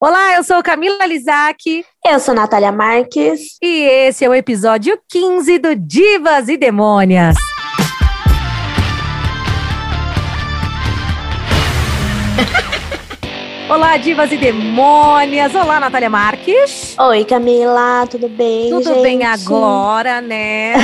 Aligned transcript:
Olá, 0.00 0.36
eu 0.36 0.44
sou 0.44 0.62
Camila 0.62 1.04
Lizac. 1.06 1.84
Eu 2.06 2.20
sou 2.20 2.32
Natália 2.32 2.70
Marques. 2.70 3.56
E 3.60 3.82
esse 3.82 4.24
é 4.24 4.28
o 4.28 4.34
episódio 4.34 4.96
15 5.08 5.58
do 5.58 5.74
Divas 5.74 6.48
e 6.48 6.56
Demônias. 6.56 7.34
Olá, 13.68 13.96
divas 13.96 14.30
e 14.30 14.36
demônias. 14.36 15.52
Olá, 15.56 15.80
Natália 15.80 16.08
Marques. 16.08 16.94
Oi, 16.96 17.24
Camila, 17.24 18.06
tudo 18.08 18.28
bem? 18.28 18.70
Tudo 18.70 18.94
gente? 18.94 19.02
bem 19.02 19.24
agora, 19.24 20.20
né? 20.20 20.74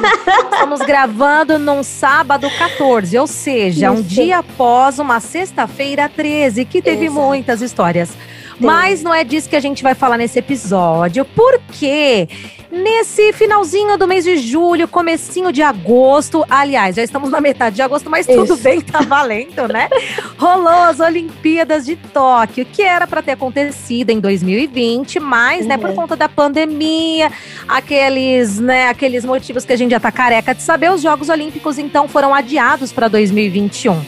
Estamos 0.50 0.80
gravando 0.80 1.58
num 1.58 1.82
sábado 1.82 2.48
14, 2.58 3.18
ou 3.18 3.26
seja, 3.26 3.90
um 3.90 3.96
Isso. 3.96 4.04
dia 4.04 4.38
após 4.38 4.98
uma 4.98 5.20
sexta-feira 5.20 6.08
13, 6.08 6.64
que 6.64 6.80
teve 6.80 7.04
Exato. 7.04 7.20
muitas 7.20 7.60
histórias. 7.60 8.16
Mas 8.58 9.02
não 9.02 9.12
é 9.12 9.24
disso 9.24 9.48
que 9.48 9.56
a 9.56 9.60
gente 9.60 9.82
vai 9.82 9.94
falar 9.94 10.16
nesse 10.16 10.38
episódio, 10.38 11.24
porque 11.24 12.28
nesse 12.70 13.32
finalzinho 13.32 13.96
do 13.96 14.06
mês 14.06 14.24
de 14.24 14.36
julho, 14.36 14.88
comecinho 14.88 15.52
de 15.52 15.62
agosto, 15.62 16.44
aliás, 16.50 16.96
já 16.96 17.02
estamos 17.04 17.30
na 17.30 17.40
metade 17.40 17.76
de 17.76 17.82
agosto, 17.82 18.10
mas 18.10 18.26
tudo 18.26 18.54
Isso. 18.54 18.62
bem, 18.62 18.80
tá 18.80 19.00
valendo, 19.00 19.68
né? 19.68 19.88
Rolou 20.36 20.68
as 20.82 20.98
Olimpíadas 20.98 21.86
de 21.86 21.94
Tóquio, 21.94 22.66
que 22.66 22.82
era 22.82 23.06
para 23.06 23.22
ter 23.22 23.32
acontecido 23.32 24.10
em 24.10 24.18
2020, 24.18 25.20
mas, 25.20 25.66
né, 25.66 25.78
por 25.78 25.90
Uhum. 25.90 25.96
conta 25.96 26.16
da 26.16 26.28
pandemia, 26.28 27.30
aqueles, 27.68 28.58
né, 28.58 28.88
aqueles 28.88 29.24
motivos 29.24 29.64
que 29.64 29.72
a 29.72 29.76
gente 29.76 29.92
já 29.92 30.00
tá 30.00 30.10
careca 30.10 30.54
de 30.54 30.62
saber, 30.62 30.90
os 30.90 31.00
Jogos 31.02 31.28
Olímpicos 31.28 31.78
então 31.78 32.08
foram 32.08 32.34
adiados 32.34 32.92
para 32.92 33.06
2021. 33.08 34.00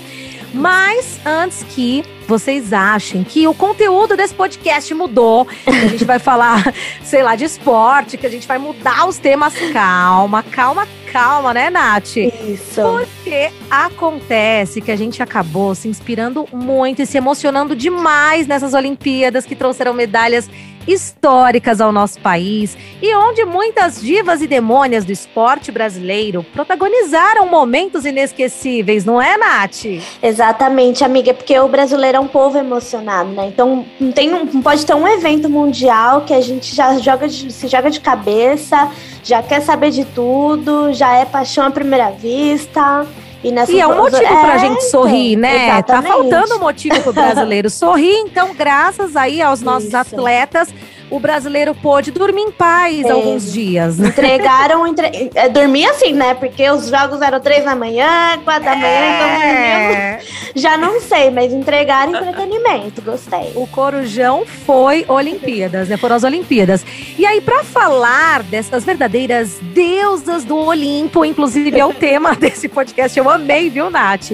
Mas 0.52 1.20
antes 1.24 1.64
que 1.64 2.04
vocês 2.26 2.72
achem 2.72 3.22
que 3.22 3.46
o 3.46 3.54
conteúdo 3.54 4.16
desse 4.16 4.34
podcast 4.34 4.92
mudou, 4.94 5.44
que 5.46 5.70
a 5.70 5.88
gente 5.88 6.04
vai 6.04 6.18
falar, 6.18 6.74
sei 7.02 7.22
lá, 7.22 7.36
de 7.36 7.44
esporte, 7.44 8.16
que 8.16 8.26
a 8.26 8.30
gente 8.30 8.46
vai 8.46 8.58
mudar 8.58 9.06
os 9.06 9.18
temas, 9.18 9.54
calma, 9.72 10.42
calma, 10.42 10.88
calma, 11.12 11.54
né, 11.54 11.70
Nath? 11.70 12.16
Isso. 12.16 12.82
Porque 12.82 13.50
acontece 13.70 14.80
que 14.80 14.90
a 14.90 14.96
gente 14.96 15.22
acabou 15.22 15.74
se 15.74 15.88
inspirando 15.88 16.48
muito 16.52 17.00
e 17.00 17.06
se 17.06 17.16
emocionando 17.16 17.76
demais 17.76 18.46
nessas 18.46 18.74
Olimpíadas 18.74 19.46
que 19.46 19.54
trouxeram 19.54 19.94
medalhas 19.94 20.50
históricas 20.86 21.80
ao 21.80 21.90
nosso 21.92 22.18
país 22.20 22.76
e 23.02 23.14
onde 23.14 23.44
muitas 23.44 24.00
divas 24.00 24.40
e 24.42 24.46
demônias 24.46 25.04
do 25.04 25.12
esporte 25.12 25.70
brasileiro 25.72 26.44
protagonizaram 26.52 27.46
momentos 27.48 28.04
inesquecíveis, 28.04 29.04
não 29.04 29.20
é, 29.20 29.36
Nath? 29.36 29.84
Exatamente, 30.22 31.04
amiga, 31.04 31.32
porque 31.34 31.58
o 31.58 31.68
brasileiro 31.68 32.18
é 32.18 32.20
um 32.20 32.28
povo 32.28 32.58
emocionado, 32.58 33.30
né? 33.30 33.46
Então 33.46 33.84
não, 34.00 34.12
tem, 34.12 34.28
não 34.30 34.46
pode 34.62 34.84
ter 34.84 34.94
um 34.94 35.06
evento 35.06 35.48
mundial 35.48 36.22
que 36.22 36.32
a 36.34 36.40
gente 36.40 36.74
já 36.74 36.98
joga 36.98 37.28
de- 37.28 37.52
se 37.52 37.68
joga 37.68 37.90
de 37.90 38.00
cabeça, 38.00 38.90
já 39.22 39.42
quer 39.42 39.60
saber 39.60 39.90
de 39.90 40.04
tudo, 40.04 40.92
já 40.92 41.14
é 41.16 41.24
paixão 41.24 41.64
à 41.66 41.70
primeira 41.70 42.10
vista. 42.10 43.06
E, 43.44 43.52
E 43.52 43.80
é 43.80 43.86
um 43.86 43.96
motivo 43.96 44.22
é, 44.22 44.40
pra 44.40 44.58
gente 44.58 44.84
sorrir, 44.84 45.32
então, 45.32 45.42
né? 45.42 45.82
Tá 45.82 45.98
exatamente. 45.98 46.12
faltando 46.12 46.56
um 46.56 46.58
motivo 46.58 47.02
pro 47.02 47.12
brasileiro 47.12 47.68
sorrir, 47.70 48.18
então, 48.20 48.54
graças 48.54 49.14
aí 49.16 49.40
aos 49.40 49.60
nossos 49.60 49.88
Isso. 49.88 49.96
atletas, 49.96 50.72
o 51.10 51.18
brasileiro 51.20 51.74
pôde 51.74 52.10
dormir 52.10 52.42
em 52.42 52.50
paz 52.50 53.04
É. 53.04 53.10
alguns 53.10 53.52
dias? 53.52 53.98
Entregaram, 54.00 54.86
entre... 54.86 55.30
é, 55.34 55.48
dormir 55.48 55.86
assim, 55.86 56.12
né? 56.12 56.34
Porque 56.34 56.68
os 56.70 56.88
jogos 56.88 57.20
eram 57.22 57.40
três 57.40 57.64
da 57.64 57.74
manhã, 57.76 58.38
quatro 58.44 58.64
da 58.64 58.74
manhã, 58.76 59.14
então. 59.14 59.28
É. 59.28 60.20
Já 60.54 60.76
não 60.76 61.00
sei, 61.00 61.30
mas 61.30 61.52
entregaram 61.52 62.14
entretenimento, 62.16 63.02
gostei. 63.02 63.52
O 63.54 63.66
Corujão 63.66 64.44
foi 64.64 65.04
Olimpíadas, 65.08 65.88
né? 65.88 65.96
Foram 65.96 66.16
as 66.16 66.24
Olimpíadas. 66.24 66.84
E 67.18 67.24
aí, 67.26 67.40
pra 67.40 67.62
falar 67.62 68.42
dessas 68.42 68.84
verdadeiras 68.84 69.58
deusas 69.60 70.44
do 70.44 70.56
Olimpo, 70.56 71.24
inclusive 71.24 71.78
é 71.78 71.84
o 71.84 71.92
tema 71.92 72.34
desse 72.36 72.68
podcast, 72.68 73.16
eu 73.18 73.28
amei, 73.30 73.68
viu, 73.70 73.90
Nath? 73.90 74.32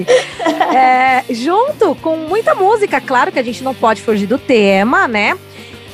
É, 0.74 1.24
junto 1.30 1.94
com 1.96 2.16
muita 2.16 2.54
música, 2.54 3.00
claro 3.00 3.30
que 3.32 3.38
a 3.38 3.42
gente 3.42 3.62
não 3.62 3.74
pode 3.74 4.00
fugir 4.02 4.26
do 4.26 4.38
tema, 4.38 5.06
né? 5.08 5.36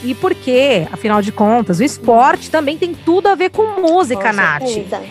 E 0.05 0.15
porque, 0.15 0.87
afinal 0.93 1.21
de 1.21 1.33
contas, 1.33 1.81
o 1.81 1.85
esporte 1.85 2.51
também 2.51 2.79
tem 2.79 2.95
tudo 2.95 3.27
a 3.29 3.35
ver 3.35 3.51
com 3.51 3.81
música, 3.81 4.31
Com 4.31 4.33
Nath. 4.37 4.67
certeza. 4.67 5.03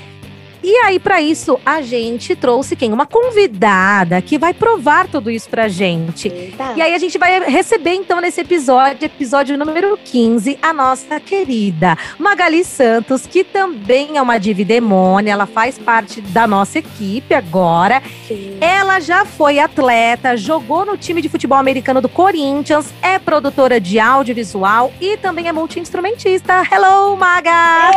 E 0.69 0.75
aí, 0.79 0.99
pra 0.99 1.21
isso, 1.21 1.57
a 1.65 1.81
gente 1.81 2.35
trouxe 2.35 2.75
quem? 2.75 2.91
Uma 2.91 3.05
convidada 3.05 4.21
que 4.21 4.37
vai 4.37 4.53
provar 4.53 5.07
tudo 5.07 5.31
isso 5.31 5.47
pra 5.47 5.69
gente. 5.69 6.27
Eita. 6.27 6.73
E 6.75 6.81
aí 6.81 6.93
a 6.93 6.97
gente 6.97 7.17
vai 7.17 7.39
receber 7.49 7.93
então 7.93 8.19
nesse 8.19 8.41
episódio, 8.41 9.05
episódio 9.05 9.57
número 9.57 9.97
15, 10.03 10.59
a 10.61 10.73
nossa 10.73 11.21
querida 11.21 11.97
Magali 12.19 12.65
Santos, 12.65 13.25
que 13.25 13.45
também 13.45 14.17
é 14.17 14.21
uma 14.21 14.37
diva 14.37 14.59
e 14.59 14.65
demônia, 14.65 15.31
ela 15.31 15.45
faz 15.45 15.77
parte 15.79 16.19
da 16.19 16.45
nossa 16.45 16.79
equipe 16.79 17.33
agora. 17.33 18.03
Sim. 18.27 18.57
Ela 18.59 18.99
já 18.99 19.23
foi 19.23 19.59
atleta, 19.59 20.35
jogou 20.35 20.85
no 20.85 20.97
time 20.97 21.21
de 21.21 21.29
futebol 21.29 21.57
americano 21.57 22.01
do 22.01 22.09
Corinthians, 22.09 22.93
é 23.01 23.17
produtora 23.17 23.79
de 23.79 24.01
audiovisual 24.01 24.91
e 24.99 25.15
também 25.15 25.47
é 25.47 25.53
multi-instrumentista. 25.53 26.61
Hello, 26.69 27.15
Maga! 27.15 27.89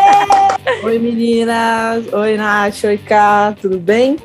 Oi 0.84 1.00
meninas, 1.00 2.06
oi 2.12 2.36
Nath, 2.36 2.59
oi 2.68 2.98
Ká, 2.98 3.54
tudo 3.58 3.78
bem? 3.78 4.18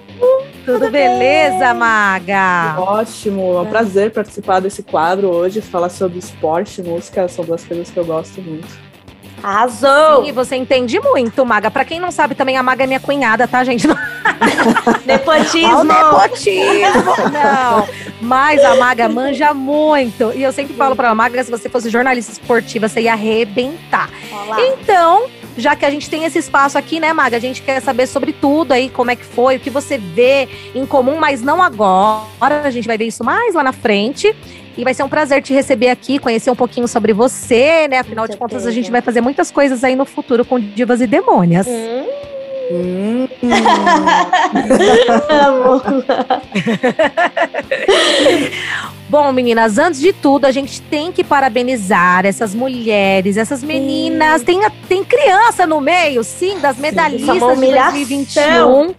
Tudo 0.65 0.89
beleza, 0.89 1.73
Maga? 1.73 2.75
Ótimo, 2.77 3.57
é 3.57 3.61
um 3.61 3.65
prazer 3.65 4.11
participar 4.11 4.59
desse 4.59 4.83
quadro 4.83 5.29
hoje, 5.29 5.61
falar 5.61 5.89
sobre 5.89 6.19
esporte, 6.19 6.81
música, 6.81 7.29
são 7.29 7.45
duas 7.45 7.63
coisas 7.63 7.89
que 7.89 7.97
eu 7.97 8.03
gosto 8.03 8.41
muito. 8.41 8.67
Arrasou! 9.41 10.25
E 10.25 10.31
você 10.31 10.55
entende 10.55 10.99
muito, 10.99 11.45
Maga. 11.45 11.69
Pra 11.71 11.85
quem 11.85 11.99
não 11.99 12.11
sabe, 12.11 12.35
também 12.35 12.57
a 12.57 12.63
Maga 12.63 12.83
é 12.83 12.87
minha 12.87 12.99
cunhada, 12.99 13.47
tá, 13.47 13.63
gente? 13.63 13.87
Nepotismo! 15.05 15.83
Nepotismo! 15.83 17.13
Não. 17.31 17.87
Mas 18.21 18.63
a 18.63 18.75
Maga 18.75 19.07
manja 19.07 19.53
muito. 19.53 20.33
E 20.33 20.41
eu 20.43 20.51
sempre 20.51 20.75
falo 20.75 20.95
pra 20.95 21.13
Maga, 21.15 21.43
se 21.43 21.51
você 21.51 21.69
fosse 21.69 21.89
jornalista 21.89 22.31
esportiva, 22.31 22.89
você 22.89 23.01
ia 23.01 23.13
arrebentar. 23.13 24.09
Olá. 24.31 24.57
Então, 24.61 25.27
já 25.57 25.75
que 25.75 25.85
a 25.85 25.89
gente 25.89 26.09
tem 26.09 26.25
esse 26.25 26.39
espaço 26.39 26.77
aqui, 26.77 26.99
né, 26.99 27.13
Maga? 27.13 27.37
A 27.37 27.39
gente 27.39 27.61
quer 27.61 27.81
saber 27.81 28.07
sobre 28.07 28.33
tudo 28.33 28.71
aí, 28.73 28.89
como 28.89 29.11
é 29.11 29.15
que 29.15 29.25
foi, 29.25 29.57
o 29.57 29.59
que 29.59 29.69
você 29.69 29.97
vê 29.97 30.47
em 30.73 30.85
comum, 30.85 31.17
mas 31.17 31.41
não 31.41 31.61
agora. 31.61 32.61
A 32.63 32.69
gente 32.69 32.87
vai 32.87 32.97
ver 32.97 33.05
isso 33.05 33.23
mais 33.23 33.53
lá 33.55 33.63
na 33.63 33.71
frente. 33.71 34.35
E 34.77 34.83
vai 34.83 34.93
ser 34.93 35.03
um 35.03 35.09
prazer 35.09 35.41
te 35.41 35.53
receber 35.53 35.87
aqui, 35.87 36.19
conhecer 36.19 36.51
um 36.51 36.55
pouquinho 36.55 36.87
sobre 36.87 37.13
você, 37.13 37.87
né? 37.87 37.99
Afinal 37.99 38.27
de 38.27 38.35
contas, 38.35 38.65
a 38.65 38.71
gente 38.71 38.91
vai 38.91 39.01
fazer 39.01 39.21
muitas 39.21 39.49
coisas 39.49 39.85
aí 39.85 39.95
no 39.95 40.05
futuro 40.05 40.43
com 40.43 40.59
divas 40.59 40.99
e 40.99 41.07
demônias. 41.07 41.65
Hum, 41.65 42.05
Hum. 42.71 43.27
Bom, 49.07 49.31
meninas, 49.31 49.77
antes 49.77 49.99
de 49.99 50.11
tudo, 50.11 50.45
a 50.45 50.51
gente 50.51 50.81
tem 50.81 51.11
que 51.11 51.23
parabenizar 51.23 52.25
essas 52.25 52.55
mulheres, 52.55 53.37
essas 53.37 53.63
meninas. 53.63 54.41
Tem, 54.41 54.59
tem 54.89 55.03
criança 55.03 55.67
no 55.67 55.79
meio, 55.79 56.23
sim, 56.23 56.57
das 56.59 56.77
medalhistas 56.77 57.37
uma 57.37 57.51
de 57.51 57.57
humilhação. 57.57 57.91
2021. 57.91 58.95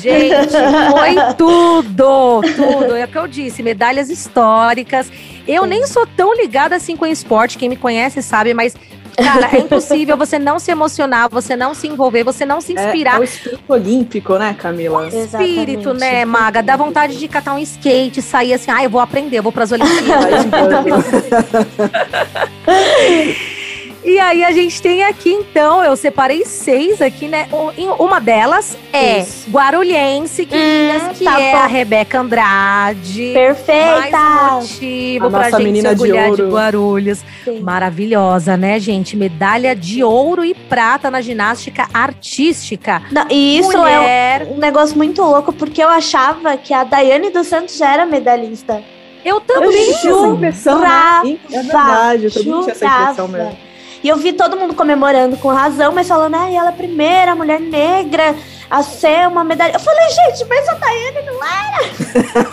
Gente, 0.00 0.50
foi 0.90 1.16
tudo, 1.36 2.40
tudo. 2.42 2.96
É 2.96 3.04
o 3.04 3.08
que 3.08 3.18
eu 3.18 3.26
disse, 3.26 3.62
medalhas 3.62 4.10
históricas. 4.10 5.10
Eu 5.46 5.64
Sim. 5.64 5.68
nem 5.68 5.86
sou 5.86 6.06
tão 6.06 6.34
ligada 6.34 6.76
assim 6.76 6.96
com 6.96 7.06
esporte, 7.06 7.58
quem 7.58 7.68
me 7.68 7.76
conhece 7.76 8.22
sabe, 8.22 8.54
mas, 8.54 8.76
cara, 9.16 9.48
é 9.52 9.60
impossível 9.60 10.16
você 10.16 10.38
não 10.38 10.58
se 10.58 10.70
emocionar, 10.70 11.28
você 11.30 11.56
não 11.56 11.74
se 11.74 11.88
envolver, 11.88 12.24
você 12.24 12.44
não 12.44 12.60
se 12.60 12.76
é, 12.76 12.84
inspirar 12.84 13.16
é 13.16 13.20
o 13.20 13.24
espírito 13.24 13.62
olímpico, 13.68 14.36
né, 14.36 14.54
Camila? 14.58 15.08
espírito, 15.08 15.90
Exatamente. 15.90 16.00
né, 16.00 16.24
Maga? 16.24 16.62
Dá 16.62 16.76
vontade 16.76 17.18
de 17.18 17.28
catar 17.28 17.54
um 17.54 17.58
skate, 17.58 18.22
sair 18.22 18.54
assim, 18.54 18.70
ah, 18.70 18.84
eu 18.84 18.90
vou 18.90 19.00
aprender, 19.00 19.38
eu 19.38 19.42
vou 19.42 19.52
pras 19.52 19.72
Olimpíadas. 19.72 20.46
e 24.04 24.18
aí 24.18 24.44
a 24.44 24.50
gente 24.52 24.80
tem 24.82 25.04
aqui, 25.04 25.30
então, 25.30 25.82
eu 25.82 25.94
separei 25.96 26.44
seis 26.44 27.00
aqui, 27.00 27.28
né? 27.28 27.48
Um- 27.52 27.92
Uma 28.04 28.20
delas 28.20 28.76
é 28.92 29.20
Isso. 29.20 29.48
Guarulhense, 29.50 30.44
que, 30.46 30.56
Hum, 30.56 31.10
que 31.14 31.24
tá 31.24 31.40
é 31.40 31.52
bom. 31.52 31.58
a 31.58 31.66
Rebeca 31.66 32.20
Andrade. 32.20 33.30
Perfeita! 33.32 34.10
Mais 34.18 34.52
um 34.52 34.60
motivo 34.60 35.26
A 35.26 35.30
pra 35.30 35.38
nossa 35.50 35.62
gente 35.62 35.80
de 35.80 35.86
orgulhar 35.88 36.24
de, 36.24 36.42
ouro. 36.42 36.52
Guarulhos. 36.54 37.24
Sim. 37.44 37.60
Maravilhosa, 37.60 38.56
né, 38.56 38.78
gente? 38.80 39.16
Medalha 39.16 39.74
de 39.76 40.02
ouro 40.02 40.44
e 40.44 40.54
prata 40.54 41.10
na 41.10 41.20
ginástica 41.20 41.86
artística. 41.94 43.02
Não, 43.10 43.26
e 43.30 43.58
isso 43.58 43.76
Mulher, 43.76 44.42
é 44.42 44.48
um 44.50 44.58
negócio 44.58 44.96
muito 44.96 45.22
louco, 45.22 45.52
porque 45.52 45.82
eu 45.82 45.88
achava 45.88 46.56
que 46.56 46.72
a 46.74 46.84
Daiane 46.84 47.30
dos 47.30 47.46
Santos 47.46 47.76
já 47.76 47.92
era 47.92 48.06
medalhista. 48.06 48.82
eu 49.24 49.36
Eu 49.36 49.40
também. 49.42 49.70
tinha 49.70 50.12
essa 50.12 50.26
impressão, 50.26 50.80
né? 50.80 51.38
É 51.52 51.62
verdade, 51.62 52.24
eu 52.24 52.30
também 52.32 52.60
tinha 52.62 52.72
essa 52.72 52.86
impressão 52.86 53.28
mesmo. 53.28 53.58
E 54.02 54.08
eu 54.08 54.16
vi 54.16 54.32
todo 54.32 54.56
mundo 54.56 54.74
comemorando 54.74 55.36
com 55.36 55.48
razão, 55.48 55.92
mas 55.92 56.08
falando, 56.08 56.34
ah, 56.34 56.50
ela 56.50 56.66
é 56.66 56.68
a 56.70 56.72
primeira 56.72 57.34
mulher 57.34 57.60
negra 57.60 58.34
a 58.68 58.82
ser 58.82 59.28
uma 59.28 59.44
medalha. 59.44 59.74
Eu 59.74 59.80
falei, 59.80 60.08
gente, 60.08 60.48
mas 60.48 60.68
a 60.68 60.74
Daiane 60.74 61.26
não 61.26 61.44
era. 61.44 61.82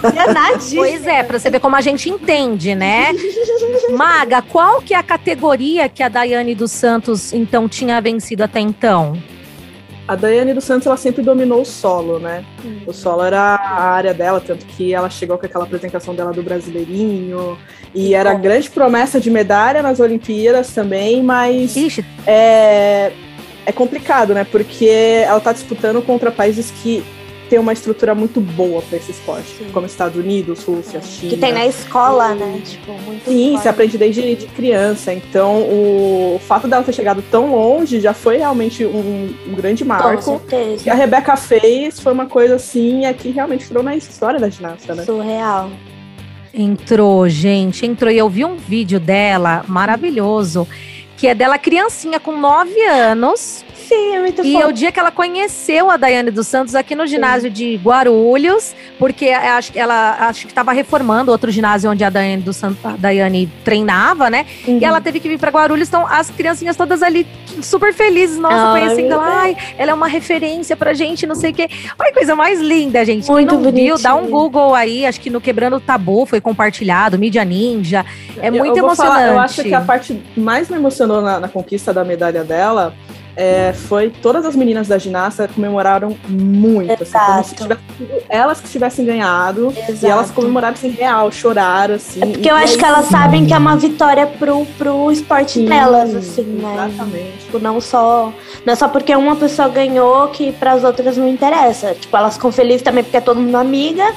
É 0.29 0.33
nadinha. 0.33 0.81
Pois 0.81 1.07
é, 1.07 1.23
pra 1.23 1.39
você 1.39 1.49
ver 1.49 1.59
como 1.59 1.75
a 1.75 1.81
gente 1.81 2.09
entende, 2.09 2.75
né? 2.75 3.13
Maga, 3.95 4.41
qual 4.41 4.81
que 4.81 4.93
é 4.93 4.97
a 4.97 5.03
categoria 5.03 5.89
que 5.89 6.03
a 6.03 6.09
Daiane 6.09 6.53
dos 6.55 6.71
Santos, 6.71 7.33
então, 7.33 7.67
tinha 7.67 7.99
vencido 8.01 8.43
até 8.43 8.59
então? 8.59 9.21
A 10.09 10.15
Daiane 10.15 10.55
dos 10.55 10.63
Santos, 10.63 10.87
ela 10.87 10.97
sempre 10.97 11.21
dominou 11.21 11.61
o 11.61 11.65
solo, 11.65 12.17
né? 12.17 12.43
Hum. 12.65 12.79
O 12.87 12.91
solo 12.91 13.23
era 13.23 13.39
a 13.39 13.91
área 13.91 14.11
dela, 14.11 14.41
tanto 14.41 14.65
que 14.65 14.91
ela 14.91 15.07
chegou 15.07 15.37
com 15.37 15.45
aquela 15.45 15.65
apresentação 15.65 16.15
dela 16.15 16.33
do 16.33 16.41
Brasileirinho, 16.41 17.55
e 17.93 18.15
era 18.15 18.33
grande 18.33 18.71
promessa 18.71 19.19
de 19.19 19.29
medalha 19.29 19.83
nas 19.83 19.99
Olimpíadas 19.99 20.73
também, 20.73 21.21
mas 21.21 21.75
Ixi. 21.75 22.03
é, 22.25 23.11
é 23.67 23.71
complicado, 23.71 24.33
né? 24.33 24.43
Porque 24.43 24.87
ela 24.87 25.39
tá 25.39 25.53
disputando 25.53 26.01
contra 26.01 26.31
países 26.31 26.71
que 26.81 27.03
tem 27.49 27.59
uma 27.59 27.73
estrutura 27.73 28.13
muito 28.13 28.39
boa 28.39 28.81
para 28.81 28.97
esse 28.97 29.11
esporte, 29.11 29.47
Sim. 29.57 29.69
como 29.73 29.85
Estados 29.85 30.17
Unidos, 30.17 30.63
Rússia, 30.63 31.01
China. 31.01 31.31
Que 31.31 31.37
tem 31.37 31.51
na 31.51 31.65
escola, 31.65 32.35
né? 32.35 32.61
Tipo, 32.63 32.93
muito 33.01 33.25
Sim, 33.25 33.51
forte. 33.51 33.63
se 33.63 33.69
aprende 33.69 33.97
desde 33.97 34.35
de 34.35 34.47
criança. 34.47 35.13
Então, 35.13 35.61
o, 35.61 36.39
fato 36.47 36.67
dela 36.67 36.83
ter 36.83 36.93
chegado 36.93 37.23
tão 37.31 37.51
longe 37.51 37.99
já 37.99 38.13
foi 38.13 38.37
realmente 38.37 38.85
um, 38.85 39.33
um 39.47 39.55
grande 39.55 39.83
marco. 39.83 40.23
Com 40.23 40.39
certeza. 40.39 40.83
Que 40.83 40.89
a 40.89 40.93
Rebeca 40.93 41.35
fez 41.35 41.99
foi 41.99 42.13
uma 42.13 42.27
coisa 42.27 42.55
assim, 42.55 43.05
é 43.05 43.13
que 43.13 43.29
realmente 43.29 43.65
entrou 43.65 43.83
na 43.83 43.95
história 43.95 44.39
da 44.39 44.49
ginástica, 44.49 44.93
né? 44.93 45.03
Surreal. 45.03 45.71
Entrou, 46.53 47.27
gente, 47.29 47.85
entrou. 47.85 48.11
E 48.11 48.17
eu 48.17 48.29
vi 48.29 48.43
um 48.43 48.55
vídeo 48.55 48.99
dela 48.99 49.63
maravilhoso, 49.67 50.67
que 51.19 51.27
é 51.27 51.35
dela 51.35 51.57
criancinha 51.57 52.17
com 52.17 52.37
9 52.37 52.81
anos 52.85 53.65
Sim, 53.89 54.15
é 54.15 54.19
muito 54.19 54.45
E 54.45 54.55
é 54.55 54.67
o 54.67 54.71
dia 54.71 54.91
que 54.91 54.99
ela 54.99 55.09
conheceu 55.09 55.89
a 55.89 55.97
Daiane 55.97 56.29
dos 56.29 56.45
Santos 56.45 56.75
aqui 56.75 56.93
no 56.93 57.07
ginásio 57.07 57.49
Sim. 57.49 57.53
de 57.55 57.75
Guarulhos, 57.77 58.75
porque 58.99 59.29
acho 59.29 59.71
que 59.71 59.79
ela 59.79 60.27
acho 60.27 60.41
que 60.41 60.51
estava 60.51 60.71
reformando 60.71 61.31
outro 61.31 61.49
ginásio 61.49 61.89
onde 61.89 62.03
a 62.03 62.09
Daiane 62.11 62.43
dos 62.43 62.55
Santos, 62.55 62.85
a 62.85 62.91
Daiane 62.91 63.51
treinava, 63.65 64.29
né? 64.29 64.45
Uhum. 64.67 64.77
E 64.79 64.85
ela 64.85 65.01
teve 65.01 65.19
que 65.19 65.27
vir 65.27 65.39
para 65.39 65.49
Guarulhos, 65.49 65.87
então 65.87 66.05
as 66.05 66.29
criancinhas 66.29 66.77
todas 66.77 67.01
ali 67.01 67.25
super 67.63 67.91
felizes, 67.91 68.37
nossa, 68.37 68.55
Ai, 68.55 68.81
conhecendo 68.81 69.13
ela, 69.13 69.41
ai, 69.41 69.57
ela 69.75 69.91
é 69.91 69.93
uma 69.93 70.07
referência 70.07 70.77
pra 70.77 70.93
gente, 70.93 71.25
não 71.25 71.35
sei 71.35 71.49
o 71.49 71.53
quê. 71.53 71.67
Olha 71.97 72.09
que 72.09 72.15
coisa 72.15 72.35
mais 72.35 72.61
linda, 72.61 73.03
gente. 73.03 73.27
Muito 73.27 73.57
viu, 73.71 73.97
dá 73.97 74.13
um 74.13 74.29
Google 74.29 74.75
aí, 74.75 75.03
acho 75.03 75.19
que 75.19 75.31
no 75.31 75.41
Quebrando 75.41 75.77
o 75.77 75.79
Tabu 75.79 76.27
foi 76.27 76.39
compartilhado, 76.39 77.17
Mídia 77.17 77.43
Ninja. 77.43 78.05
É 78.37 78.51
muito 78.51 78.77
eu 78.77 78.85
emocionante. 78.85 79.19
Falar, 79.19 79.33
eu 79.33 79.39
acho 79.39 79.63
que 79.63 79.73
a 79.73 79.81
parte 79.81 80.21
mais 80.37 80.69
me 80.69 80.77
emocionou 81.09 81.21
na, 81.21 81.39
na 81.39 81.49
conquista 81.49 81.93
da 81.93 82.03
medalha 82.03 82.43
dela 82.43 82.93
é, 83.35 83.71
foi 83.73 84.09
todas 84.09 84.45
as 84.45 84.53
meninas 84.53 84.87
da 84.87 84.97
ginástica 84.97 85.47
comemoraram 85.47 86.17
muito, 86.27 86.91
assim, 86.91 87.13
como 87.13 87.43
se 87.43 87.55
tivesse 87.55 87.81
elas 88.27 88.59
que 88.59 88.67
tivessem 88.67 89.05
ganhado 89.05 89.73
Exato. 89.87 90.05
e 90.05 90.09
elas 90.09 90.29
comemorassem 90.31 90.91
real, 90.91 91.31
choraram 91.31 91.95
assim. 91.95 92.21
É 92.21 92.25
porque 92.25 92.51
eu 92.51 92.55
acho 92.55 92.77
que 92.77 92.83
elas 92.83 93.05
sabem 93.05 93.45
que 93.45 93.53
é 93.53 93.57
uma 93.57 93.77
vitória 93.77 94.27
pro, 94.27 94.65
pro 94.77 95.09
esporte 95.09 95.53
Sim, 95.53 95.65
delas, 95.65 96.13
assim, 96.13 96.43
né? 96.43 96.89
Exatamente. 96.89 97.37
Tipo, 97.45 97.59
não 97.59 97.79
só 97.79 98.33
não 98.65 98.73
é 98.73 98.75
só 98.75 98.89
porque 98.89 99.15
uma 99.15 99.37
pessoa 99.37 99.69
ganhou 99.69 100.27
que 100.29 100.51
para 100.51 100.73
as 100.73 100.83
outras 100.83 101.15
não 101.15 101.27
interessa. 101.27 101.93
Tipo, 101.93 102.17
elas 102.17 102.33
ficam 102.33 102.51
felizes 102.51 102.81
também 102.81 103.05
porque 103.05 103.17
é 103.17 103.21
todo 103.21 103.39
mundo 103.39 103.55
amiga, 103.55 104.13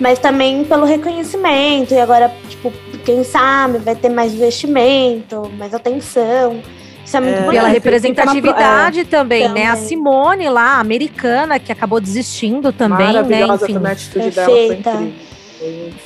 mas 0.00 0.18
também 0.18 0.64
pelo 0.64 0.84
reconhecimento 0.84 1.94
e 1.94 2.00
agora, 2.00 2.32
tipo, 2.48 2.72
quem 3.04 3.22
sabe 3.22 3.78
vai 3.78 3.94
ter 3.94 4.08
mais 4.08 4.32
investimento, 4.34 5.50
mais 5.58 5.74
atenção. 5.74 6.60
Isso 7.04 7.16
é 7.16 7.20
muito 7.20 7.36
é, 7.36 7.40
bonito. 7.42 7.60
Pela 7.60 7.68
representatividade 7.68 9.00
é, 9.00 9.04
também, 9.04 9.46
também, 9.46 9.62
né? 9.64 9.70
A 9.70 9.76
Simone 9.76 10.48
lá, 10.48 10.80
americana, 10.80 11.58
que 11.58 11.70
acabou 11.70 12.00
desistindo 12.00 12.72
também, 12.72 13.12
né? 13.12 13.52
Enfim. 13.54 13.74
também 13.74 13.90
a 13.90 13.92
atitude 13.92 14.30
dela 14.30 14.46
foi. 14.46 15.14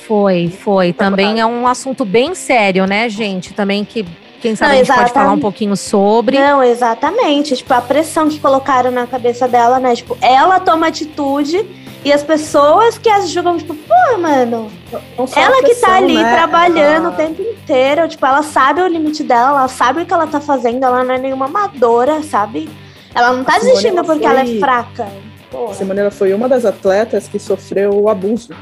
Foi, 0.07 0.47
foi. 0.49 0.93
Também 0.93 1.39
é 1.39 1.45
um 1.45 1.67
assunto 1.67 2.05
bem 2.05 2.35
sério, 2.35 2.85
né, 2.85 3.09
gente? 3.09 3.53
Também 3.53 3.83
que 3.85 4.05
quem 4.41 4.55
sabe 4.55 4.69
não, 4.69 4.75
a 4.75 4.77
gente 4.77 4.85
exatamente. 4.85 5.13
pode 5.13 5.23
falar 5.23 5.33
um 5.33 5.39
pouquinho 5.39 5.75
sobre. 5.75 6.39
Não, 6.39 6.63
exatamente. 6.63 7.55
Tipo, 7.57 7.73
a 7.73 7.81
pressão 7.81 8.29
que 8.29 8.39
colocaram 8.39 8.89
na 8.89 9.05
cabeça 9.05 9.47
dela, 9.47 9.79
né? 9.79 9.95
Tipo, 9.95 10.17
ela 10.21 10.59
toma 10.59 10.87
atitude 10.87 11.65
e 12.03 12.13
as 12.13 12.23
pessoas 12.23 12.97
que 12.97 13.09
as 13.09 13.29
julgam, 13.29 13.57
tipo, 13.57 13.75
pô, 13.75 14.17
mano, 14.19 14.71
ela 15.35 15.63
que 15.63 15.75
tá 15.75 15.97
ali 15.97 16.15
né? 16.15 16.33
trabalhando 16.33 17.05
ela... 17.05 17.09
o 17.09 17.15
tempo 17.15 17.41
inteiro, 17.41 18.07
tipo, 18.07 18.25
ela 18.25 18.41
sabe 18.41 18.81
o 18.81 18.87
limite 18.87 19.23
dela, 19.23 19.49
ela 19.49 19.67
sabe 19.67 20.01
o 20.01 20.05
que 20.05 20.13
ela 20.13 20.25
tá 20.25 20.39
fazendo, 20.39 20.85
ela 20.85 21.03
não 21.03 21.13
é 21.13 21.17
nenhuma 21.17 21.45
amadora, 21.45 22.23
sabe? 22.23 22.69
Ela 23.13 23.33
não 23.33 23.43
tá 23.43 23.55
a 23.55 23.59
desistindo 23.59 24.01
Simone, 24.01 24.07
porque 24.07 24.25
ela, 24.25 24.39
foi... 24.39 24.47
ela 24.47 24.57
é 24.57 24.59
fraca. 24.59 25.07
Porra. 25.51 25.73
Simone 25.73 25.99
ela 25.99 26.11
foi 26.11 26.33
uma 26.33 26.47
das 26.47 26.63
atletas 26.63 27.27
que 27.27 27.37
sofreu 27.37 27.91
o 27.91 28.07
abuso. 28.07 28.53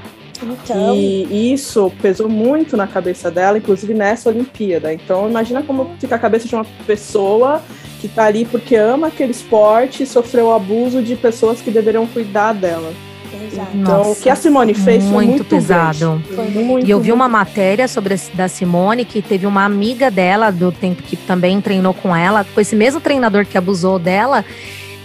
Então... 0.42 0.96
E 0.96 1.54
isso 1.54 1.92
pesou 2.02 2.30
muito 2.30 2.78
na 2.78 2.88
cabeça 2.88 3.30
dela, 3.30 3.58
inclusive 3.58 3.94
nessa 3.94 4.30
Olimpíada. 4.30 4.94
Então 4.94 5.30
imagina 5.30 5.62
como 5.64 5.96
fica 6.00 6.16
a 6.16 6.20
cabeça 6.20 6.48
de 6.48 6.56
uma 6.56 6.66
pessoa 6.86 7.62
que 8.00 8.08
tá 8.08 8.26
ali 8.26 8.46
porque 8.46 8.76
ama 8.76 9.08
aquele 9.08 9.32
esporte 9.32 10.04
e 10.04 10.08
sofreu 10.08 10.48
o 10.48 10.54
abuso 10.54 11.02
de 11.02 11.16
pessoas 11.16 11.62
que 11.62 11.72
deveriam 11.72 12.06
cuidar 12.06 12.54
dela. 12.54 12.94
Então, 13.54 13.98
Nossa, 14.00 14.10
o 14.12 14.16
que 14.16 14.30
a 14.30 14.36
Simone 14.36 14.74
fez 14.74 15.04
muito 15.04 15.14
foi 15.14 15.26
muito 15.26 15.46
pesado. 15.46 16.22
Foi 16.34 16.48
muito, 16.50 16.88
e 16.88 16.92
eu 16.92 17.00
vi 17.00 17.12
uma 17.12 17.30
matéria 17.30 17.88
sobre 17.88 18.14
a, 18.14 18.18
da 18.34 18.48
Simone 18.48 19.06
que 19.06 19.22
teve 19.22 19.46
uma 19.46 19.64
amiga 19.64 20.12
dela 20.12 20.52
do 20.52 20.72
tempo 20.72 21.02
que 21.04 21.16
também 21.16 21.60
treinou 21.62 21.94
com 21.94 22.16
ela, 22.16 22.44
com 22.44 22.60
esse 22.60 22.76
mesmo 22.76 23.00
treinador 23.00 23.46
que 23.46 23.58
abusou 23.58 23.98
dela. 24.00 24.44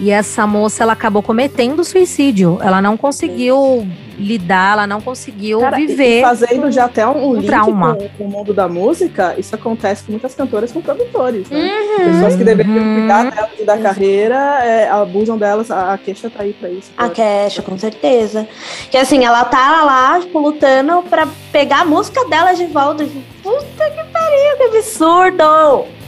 E 0.02 0.10
essa 0.10 0.48
moça, 0.48 0.82
ela 0.82 0.94
acabou 0.94 1.22
cometendo 1.22 1.84
suicídio. 1.84 2.58
Ela 2.60 2.82
não 2.82 2.96
conseguiu 2.96 3.86
lidar, 4.18 4.72
ela 4.72 4.84
não 4.84 5.00
conseguiu 5.00 5.60
Cara, 5.60 5.76
viver. 5.76 6.18
E 6.18 6.22
fazendo 6.22 6.72
já 6.72 6.86
até 6.86 7.06
um, 7.06 7.28
um 7.28 7.34
link 7.34 7.46
trauma. 7.46 7.94
Com, 7.94 8.08
com, 8.08 8.24
o 8.24 8.28
mundo 8.28 8.52
da 8.52 8.66
música, 8.66 9.36
isso 9.38 9.54
acontece 9.54 10.02
com 10.02 10.10
muitas 10.10 10.34
cantoras 10.34 10.72
com 10.72 10.82
produtores, 10.82 11.48
né? 11.48 11.70
Uhum, 11.70 12.14
Pessoas 12.14 12.34
que 12.34 12.42
deveriam 12.42 12.78
uhum. 12.78 12.98
cuidar 12.98 13.30
delas 13.30 13.50
e 13.60 13.64
da 13.64 13.78
carreira, 13.78 14.36
é, 14.64 14.88
abusam 14.88 15.38
delas, 15.38 15.70
a, 15.70 15.92
a 15.92 15.98
queixa 15.98 16.28
tá 16.28 16.42
aí 16.42 16.52
pra 16.52 16.68
isso. 16.68 16.90
A 16.96 17.08
queixa, 17.08 17.62
com 17.62 17.78
certeza. 17.78 18.48
Que 18.90 18.96
assim, 18.96 19.24
ela 19.24 19.44
tá 19.44 19.84
lá, 19.84 20.18
tipo, 20.18 20.36
lutando 20.40 21.00
pra 21.02 21.28
pegar 21.52 21.82
a 21.82 21.84
música 21.84 22.24
dela 22.28 22.54
de 22.54 22.66
volta. 22.66 23.06
Puta 23.40 23.90
que 23.90 24.04
pariu, 24.12 24.56
que 24.56 24.78
absurdo! 24.78 26.01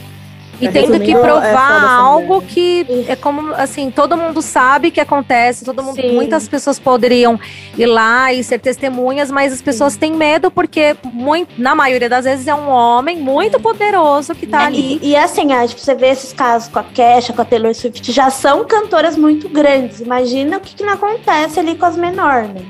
E 0.59 0.69
tendo 0.69 0.99
que 0.99 1.13
provar 1.13 1.99
algo 1.99 2.41
que 2.41 2.85
é 3.07 3.15
como 3.15 3.53
assim, 3.53 3.91
todo 3.91 4.15
mundo 4.15 4.41
sabe 4.41 4.91
que 4.91 5.01
acontece, 5.01 5.65
todo 5.65 5.83
mundo, 5.83 6.01
muitas 6.13 6.47
pessoas 6.47 6.79
poderiam 6.79 7.39
ir 7.77 7.85
lá 7.85 8.31
e 8.31 8.43
ser 8.43 8.59
testemunhas, 8.59 9.29
mas 9.29 9.51
as 9.51 9.61
pessoas 9.61 9.93
Sim. 9.93 9.99
têm 9.99 10.13
medo 10.13 10.49
porque 10.49 10.95
muito, 11.11 11.59
na 11.61 11.75
maioria 11.75 12.09
das 12.09 12.25
vezes 12.25 12.47
é 12.47 12.55
um 12.55 12.69
homem 12.69 13.17
muito 13.17 13.57
é. 13.57 13.59
poderoso 13.59 14.33
que 14.33 14.47
tá 14.47 14.63
é, 14.63 14.65
ali. 14.67 14.99
E, 15.01 15.09
e 15.09 15.15
assim, 15.15 15.51
ah, 15.51 15.67
tipo, 15.67 15.81
você 15.81 15.95
vê 15.95 16.07
esses 16.07 16.31
casos 16.31 16.69
com 16.69 16.79
a 16.79 16.83
Kesha, 16.83 17.33
com 17.33 17.41
a 17.41 17.45
Taylor 17.45 17.73
Swift, 17.73 18.11
já 18.11 18.29
são 18.29 18.63
cantoras 18.65 19.17
muito 19.17 19.49
grandes. 19.49 19.99
Imagina 19.99 20.57
o 20.57 20.61
que, 20.61 20.75
que 20.75 20.83
não 20.83 20.93
acontece 20.93 21.59
ali 21.59 21.75
com 21.75 21.85
as 21.85 21.97
menores, 21.97 22.49
né? 22.49 22.61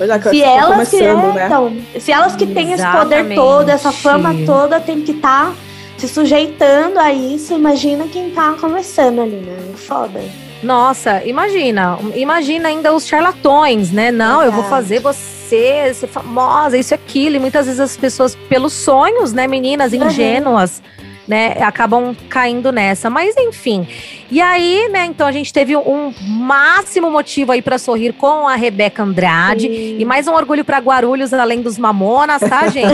É, 0.00 0.30
se 0.30 0.42
elas 0.42 0.88
que, 0.88 1.02
é, 1.02 1.14
né? 1.14 1.44
então, 1.44 1.76
se 1.98 2.10
elas 2.10 2.34
que 2.34 2.46
têm 2.46 2.72
esse 2.72 2.86
poder 2.86 3.34
todo, 3.34 3.68
essa 3.68 3.92
fama 3.92 4.34
toda, 4.46 4.80
tem 4.80 5.02
que 5.02 5.12
estar 5.12 5.48
tá 5.48 5.54
se 6.00 6.08
sujeitando 6.08 6.98
a 6.98 7.12
isso, 7.12 7.52
imagina 7.52 8.06
quem 8.08 8.30
tá 8.30 8.54
começando 8.58 9.20
ali, 9.20 9.36
né? 9.36 9.74
Foda. 9.76 10.20
Nossa, 10.62 11.22
imagina, 11.24 11.98
imagina 12.14 12.68
ainda 12.68 12.92
os 12.94 13.06
charlatões, 13.06 13.90
né? 13.90 14.10
Não, 14.10 14.42
eu 14.42 14.50
vou 14.50 14.64
fazer 14.64 15.00
você 15.00 15.92
ser 15.94 16.06
famosa, 16.06 16.78
isso 16.78 16.94
e 16.94 16.96
aquilo. 16.96 17.36
E 17.36 17.38
muitas 17.38 17.66
vezes 17.66 17.80
as 17.80 17.96
pessoas, 17.96 18.34
pelos 18.48 18.72
sonhos, 18.72 19.32
né, 19.32 19.46
meninas 19.46 19.92
ingênuas. 19.92 20.82
Uhum 20.96 21.09
né, 21.30 21.52
acabam 21.62 22.12
caindo 22.28 22.72
nessa. 22.72 23.08
Mas 23.08 23.36
enfim. 23.36 23.86
E 24.28 24.40
aí, 24.40 24.88
né, 24.90 25.06
então 25.06 25.26
a 25.26 25.32
gente 25.32 25.52
teve 25.52 25.76
um 25.76 26.12
máximo 26.20 27.08
motivo 27.08 27.52
aí 27.52 27.62
para 27.62 27.78
sorrir 27.78 28.12
com 28.12 28.48
a 28.48 28.56
Rebeca 28.56 29.02
Andrade 29.02 29.68
Sim. 29.68 29.96
e 29.98 30.04
mais 30.04 30.26
um 30.26 30.34
orgulho 30.34 30.64
para 30.64 30.78
Guarulhos 30.78 31.32
além 31.32 31.62
dos 31.62 31.78
Mamonas, 31.78 32.40
tá, 32.40 32.66
gente? 32.70 32.92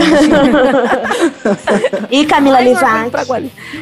e 2.11 2.25
Camila 2.25 2.61
Lizac. 2.61 3.11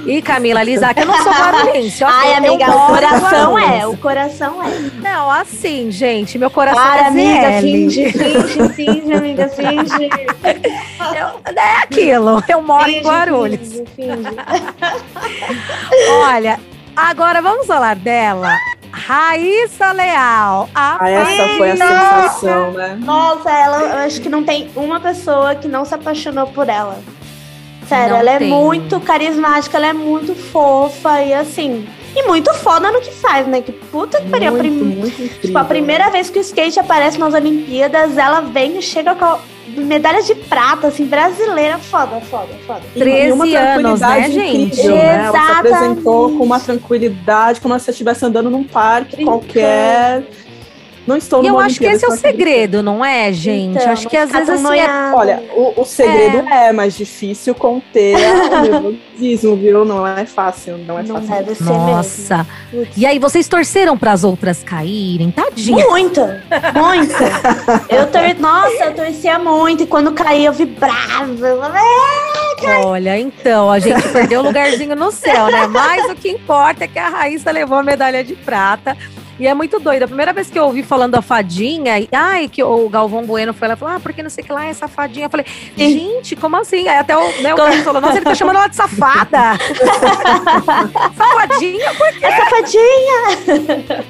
E 0.06 0.22
Camila 0.22 0.64
Lizac, 0.64 1.00
eu 1.00 1.06
não 1.06 1.22
sou 1.22 1.34
guarulhense. 1.34 2.04
Ai, 2.04 2.34
amiga, 2.34 2.72
o 2.72 2.88
coração 2.88 3.60
é, 3.60 3.88
o 3.88 3.98
coração 3.98 4.64
é. 4.64 4.70
Não, 5.02 5.30
assim, 5.30 5.92
gente, 5.92 6.38
meu 6.38 6.50
coração 6.50 6.82
Para, 6.82 7.02
é 7.02 7.08
amiga, 7.08 7.62
finge, 7.62 8.12
finge, 8.12 8.70
finge, 8.74 9.14
amiga, 9.14 9.50
finge. 9.50 10.10
Eu, 11.16 11.56
é 11.56 11.78
aquilo, 11.84 12.44
eu 12.48 12.62
moro 12.62 12.86
finge, 12.86 12.98
em 13.00 13.02
Guarulhos. 13.04 13.60
Finge, 13.60 13.86
finge. 13.96 14.45
Olha, 16.28 16.60
agora 16.96 17.42
vamos 17.42 17.66
falar 17.66 17.96
dela. 17.96 18.56
Raíssa 18.92 19.92
Leal. 19.92 20.70
A 20.74 20.98
ah, 21.04 21.10
essa 21.10 21.58
foi 21.58 21.72
a 21.72 21.78
sensação, 21.78 22.72
né? 22.72 22.98
Nossa, 23.02 23.52
ela, 23.52 23.82
eu 23.82 23.98
acho 24.06 24.22
que 24.22 24.30
não 24.30 24.44
tem 24.44 24.70
uma 24.76 25.00
pessoa 25.00 25.54
que 25.56 25.68
não 25.68 25.84
se 25.84 25.94
apaixonou 25.94 26.48
por 26.48 26.70
ela. 26.70 26.98
Sério, 27.88 28.14
não 28.14 28.20
ela 28.20 28.32
é 28.32 28.38
tem. 28.40 28.52
é 28.52 28.56
muito 28.56 29.00
carismática, 29.00 29.78
ela 29.78 29.88
é 29.88 29.94
muito 29.94 30.34
fofa 30.34 31.22
e 31.22 31.34
assim. 31.34 31.88
E 32.16 32.24
muito 32.24 32.54
foda 32.54 32.92
no 32.92 33.02
que 33.02 33.12
faz, 33.12 33.46
né? 33.46 33.62
Que 33.62 33.74
puta 33.74 34.22
que 34.22 34.30
pariu. 34.30 34.54
Prim... 34.58 35.02
Tipo, 35.42 35.58
a 35.58 35.66
primeira 35.66 36.10
vez 36.10 36.30
que 36.30 36.40
o 36.40 36.42
skate 36.42 36.80
aparece 36.80 37.20
nas 37.20 37.34
Olimpíadas, 37.34 38.18
ela 38.18 38.40
vem 38.40 38.78
e 38.78 38.82
chega 38.82 39.14
com 39.14 39.26
a 39.26 39.40
medalha 39.84 40.22
de 40.22 40.36
prata, 40.36 40.88
assim, 40.88 41.06
brasileira. 41.06 41.78
Foda, 41.78 42.20
foda, 42.22 42.54
foda. 42.66 42.82
E 42.96 43.00
13 43.00 43.32
uma 43.32 43.46
anos, 43.46 43.54
né, 43.54 43.74
tranquilidade 43.74 44.34
gente? 44.34 44.62
incrível, 44.62 44.96
né? 44.96 45.26
Ela 45.26 45.32
se 45.32 45.52
apresentou 45.52 46.38
com 46.38 46.44
uma 46.44 46.60
tranquilidade, 46.60 47.62
como 47.62 47.78
se 47.80 47.86
você 47.86 47.92
estivesse 47.92 48.26
andando 48.26 48.50
num 48.50 48.64
parque 48.64 49.16
Brincando. 49.16 49.40
qualquer. 49.40 50.24
Não 51.08 51.16
estou 51.16 51.44
E 51.44 51.48
eu 51.48 51.60
acho 51.60 51.80
que 51.80 51.86
esse 51.86 52.04
é 52.04 52.08
o 52.08 52.12
segredo, 52.18 52.82
não 52.82 53.04
é, 53.06 53.32
gente? 53.32 53.78
Então, 53.78 53.92
acho 53.92 54.08
que 54.10 54.18
às 54.18 54.32
vezes 54.32 54.50
assim 54.50 54.60
é 54.60 54.64
noiado. 54.64 55.18
Olha, 55.18 55.44
o, 55.56 55.82
o 55.82 55.86
segredo 55.86 56.38
é. 56.48 56.72
mais 56.74 56.96
difícil 56.96 57.54
conter 57.54 58.16
o 58.74 58.92
nervosismo, 58.92 59.56
viu? 59.56 59.86
Não 59.86 60.06
é 60.06 60.26
fácil, 60.26 60.78
não 60.80 60.98
é 60.98 61.04
Não 61.04 61.16
fácil. 61.16 61.46
deve 61.46 61.56
ser 61.56 61.64
Nossa. 61.64 62.48
mesmo. 62.74 62.92
E 62.98 63.06
aí, 63.06 63.20
vocês 63.20 63.48
torceram 63.48 63.98
para 63.98 64.12
as 64.14 64.24
outras 64.24 64.64
caírem? 64.64 65.30
Tadinha. 65.32 65.86
Muito, 65.88 66.22
muito. 66.22 67.16
Eu 67.90 68.08
tor... 68.08 68.22
Nossa, 68.40 68.86
eu 68.86 68.94
torcia 68.94 69.38
muito. 69.40 69.84
E 69.84 69.88
quando 69.88 70.12
caía, 70.12 70.48
eu 70.48 70.54
vibrava. 70.54 71.26
"É". 71.78 72.86
Olha, 72.86 73.20
então, 73.20 73.70
a 73.72 73.80
gente 73.80 74.08
perdeu 74.10 74.42
o 74.42 74.44
lugarzinho 74.44 74.96
no 74.96 75.12
céu, 75.12 75.48
né? 75.48 75.68
Mas 75.70 76.10
o 76.10 76.16
que 76.16 76.30
importa 76.30 76.86
é 76.86 76.88
que 76.88 76.98
a 76.98 77.10
Raíssa 77.10 77.52
levou 77.52 77.78
a 77.78 77.84
medalha 77.84 78.24
de 78.24 78.36
prata. 78.36 78.98
E 79.38 79.46
é 79.48 79.54
muito 79.54 79.80
doido. 79.80 80.04
A 80.04 80.08
primeira 80.08 80.32
vez 80.32 80.50
que 80.50 80.58
eu 80.58 80.64
ouvi 80.64 80.82
falando 80.82 81.12
da 81.12 81.22
fadinha, 81.22 82.00
e, 82.00 82.08
ai, 82.12 82.48
que 82.48 82.64
o 82.64 82.88
Galvão 82.88 83.24
Bueno 83.26 83.54
foi 83.54 83.68
lá 83.68 83.74
e 83.74 83.78
falou: 83.78 83.96
Ah, 83.96 84.00
porque 84.00 84.24
não 84.24 84.30
sei 84.30 84.44
o 84.44 84.48
que 84.48 84.54
lá 84.54 84.66
é 84.66 84.74
safadinha. 84.74 85.26
Eu 85.26 85.30
falei, 85.30 85.46
gente, 85.76 86.36
como 86.38 86.56
assim? 86.58 86.88
Aí 86.88 86.98
até 87.00 87.18
o 87.18 87.22
meu 87.42 87.56
Como- 87.56 87.68
Carlos 87.68 87.84
falou: 87.84 88.02
Nossa, 88.02 88.16
ele 88.18 88.24
tá 88.26 88.34
chamando 88.36 88.56
ela 88.58 88.68
de 88.68 88.76
safada. 88.78 89.58
safadinha? 91.18 91.94
Por 91.94 92.12
quê? 92.14 92.26
É 92.26 92.32
safadinha. 92.38 94.06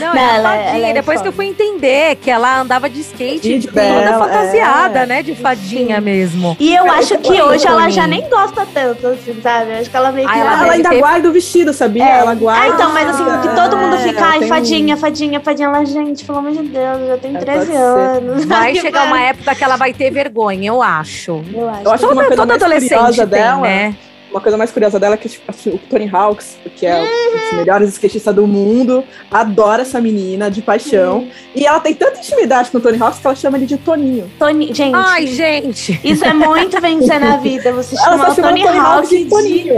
Não, 0.00 0.14
Não, 0.14 0.20
é 0.20 0.34
ela- 0.36 0.48
fadinha. 0.50 0.76
ela 0.76 0.86
é 0.88 0.92
Depois 0.92 1.22
que 1.22 1.28
eu 1.28 1.32
fui 1.32 1.46
entender 1.46 2.16
que 2.16 2.30
ela 2.30 2.60
andava 2.60 2.90
de 2.90 3.00
skate 3.00 3.48
Vídeo 3.48 3.70
toda 3.72 3.80
dela, 3.82 4.18
fantasiada, 4.26 4.98
é. 5.00 5.06
né? 5.06 5.22
De 5.22 5.34
fadinha 5.34 6.00
mesmo. 6.00 6.56
E 6.60 6.74
eu 6.74 6.90
acho 6.90 7.16
que 7.18 7.40
hoje 7.40 7.66
ela 7.66 7.88
já 7.88 8.06
nem 8.06 8.28
gosta 8.28 8.66
tanto, 8.74 9.06
assim, 9.06 9.40
sabe? 9.42 9.72
Acho 9.72 9.88
que 9.90 9.96
ela 9.96 10.12
meio 10.12 10.28
que. 10.28 10.34
Ah, 10.34 10.38
ela 10.38 10.50
já- 10.50 10.52
Ela 10.56 10.62
deve 10.64 10.76
ainda 10.76 10.88
ter- 10.90 10.98
guarda 10.98 11.28
o 11.28 11.32
vestido, 11.32 11.72
sabia? 11.72 12.04
É. 12.04 12.18
Ela 12.18 12.34
guarda. 12.34 12.62
Ah, 12.62 12.68
então, 12.68 12.92
mas 12.92 13.08
assim, 13.08 13.24
que 13.24 13.54
todo 13.54 13.76
mundo 13.76 13.94
É, 13.94 14.01
fica, 14.02 14.24
ai, 14.24 14.46
fadinha, 14.48 14.96
fadinha, 14.96 15.40
fadinha. 15.40 15.68
Ela, 15.68 15.84
gente, 15.84 16.24
pelo 16.24 16.38
amor 16.38 16.52
de 16.52 16.62
Deus, 16.62 17.00
eu 17.00 17.06
já 17.08 17.18
tenho 17.18 17.36
É, 17.36 17.40
13 17.40 17.58
pode 17.58 17.70
ser. 17.72 17.76
anos. 17.76 18.44
Vai 18.44 18.74
chegar 18.74 19.06
uma 19.06 19.20
época 19.20 19.54
que 19.54 19.64
ela 19.64 19.76
vai 19.76 19.92
ter 19.92 20.10
vergonha, 20.10 20.68
eu 20.68 20.82
acho. 20.82 21.42
Eu 21.52 21.68
acho. 21.70 21.82
Eu 21.84 21.92
acho 21.92 22.06
que 22.06 22.12
uma 22.12 22.24
Toda, 22.24 22.26
coisa 22.26 22.36
toda 22.36 22.46
mais 22.46 22.62
adolescente 22.62 22.98
curiosa 22.98 23.26
tem, 23.26 23.40
dela, 23.40 23.60
né? 23.62 23.96
Uma 24.32 24.40
coisa 24.40 24.56
mais 24.56 24.72
curiosa 24.72 24.98
dela 24.98 25.14
é 25.14 25.18
que 25.18 25.28
tipo, 25.28 25.52
o 25.68 25.78
Tony 25.78 26.08
Hawks, 26.10 26.56
que 26.74 26.86
é 26.86 27.02
um 27.02 27.38
dos 27.38 27.58
melhores 27.58 27.90
skatistas 27.90 28.34
do 28.34 28.46
mundo, 28.46 29.04
adora 29.30 29.82
essa 29.82 30.00
menina 30.00 30.50
de 30.50 30.62
paixão. 30.62 31.18
Uhum. 31.18 31.30
E 31.54 31.66
ela 31.66 31.78
tem 31.80 31.92
tanta 31.94 32.18
intimidade 32.18 32.70
com 32.70 32.78
o 32.78 32.80
Tony 32.80 33.00
Hawks 33.00 33.18
que 33.18 33.26
ela 33.26 33.36
chama 33.36 33.58
ele 33.58 33.66
de 33.66 33.76
Toninho. 33.76 34.30
Tony, 34.38 34.72
gente, 34.72 34.94
Ai, 34.94 35.26
gente. 35.26 36.00
isso 36.02 36.24
é 36.24 36.32
muito 36.32 36.80
vencer 36.80 37.20
na 37.20 37.36
vida. 37.36 37.74
Você 37.74 37.94
Ela 37.94 38.04
chama 38.04 38.24
só 38.24 38.32
o 38.32 38.34
chama 38.36 38.48
Tony 38.48 38.62
o 38.62 38.66
Tony 38.66 38.78
Hawk 38.78 38.96
Hawks 38.96 39.10
de 39.10 39.24
de 39.24 39.30
Toninho. 39.30 39.74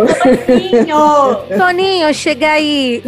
Toninho. 0.47 1.59
Toninho, 1.59 2.15
chega 2.15 2.53
aí. 2.53 3.03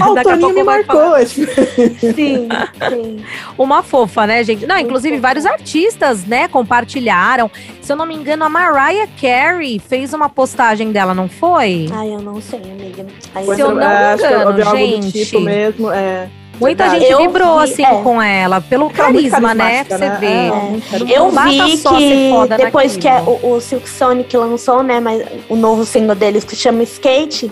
Ó, 0.00 0.12
o 0.12 0.22
Toninho 0.22 0.54
me 0.54 0.62
marcou. 0.62 1.14
Sim, 1.26 2.48
sim. 2.88 3.24
Uma 3.58 3.82
fofa, 3.82 4.28
né, 4.28 4.44
gente? 4.44 4.64
Não, 4.64 4.78
inclusive 4.78 5.18
vários 5.18 5.44
artistas, 5.44 6.24
né, 6.24 6.46
compartilharam. 6.46 7.50
Se 7.80 7.92
eu 7.92 7.96
não 7.96 8.06
me 8.06 8.14
engano, 8.14 8.44
a 8.44 8.48
Mariah 8.48 9.08
Carey 9.20 9.78
fez 9.78 10.14
uma 10.14 10.28
postagem 10.28 10.83
dela, 10.92 11.14
não 11.14 11.28
foi? 11.28 11.88
Ai, 11.92 12.14
eu 12.14 12.20
não 12.20 12.40
sei, 12.40 12.60
amiga. 12.60 13.06
Ai, 13.34 13.44
Se 13.44 13.60
eu 13.60 13.68
não 13.68 13.76
me 13.76 13.82
é, 13.82 13.86
acho 13.86 14.22
que 14.26 14.32
eu 14.32 14.40
engano, 14.40 14.52
do 14.52 14.76
gente. 14.76 15.24
tipo 15.24 15.40
mesmo. 15.40 15.90
É, 15.90 16.28
Muita 16.60 16.84
verdade. 16.84 17.00
gente 17.00 17.12
Eu 17.12 17.18
vibrou 17.18 17.58
vi, 17.58 17.64
assim 17.64 17.84
é. 17.84 18.02
com 18.02 18.22
ela, 18.22 18.60
pelo 18.60 18.86
é 18.86 18.92
carisma, 18.92 19.54
né? 19.54 19.84
Pra 19.84 19.98
você 19.98 20.10
ver. 20.10 20.26
É, 20.26 20.46
ela 20.46 20.56
é 20.56 20.80
carismática. 20.90 21.14
Eu 21.14 21.30
vi 21.30 22.48
que 22.48 22.56
depois 22.56 22.96
que 22.96 23.10
naquilo. 23.10 23.40
o, 23.42 23.52
o 23.54 23.60
Silk 23.60 23.88
Sonic 23.88 24.36
lançou, 24.36 24.82
né, 24.82 25.00
mas 25.00 25.22
o 25.48 25.56
novo 25.56 25.84
single 25.84 26.14
deles 26.14 26.44
que 26.44 26.54
chama 26.54 26.82
Skate, 26.84 27.50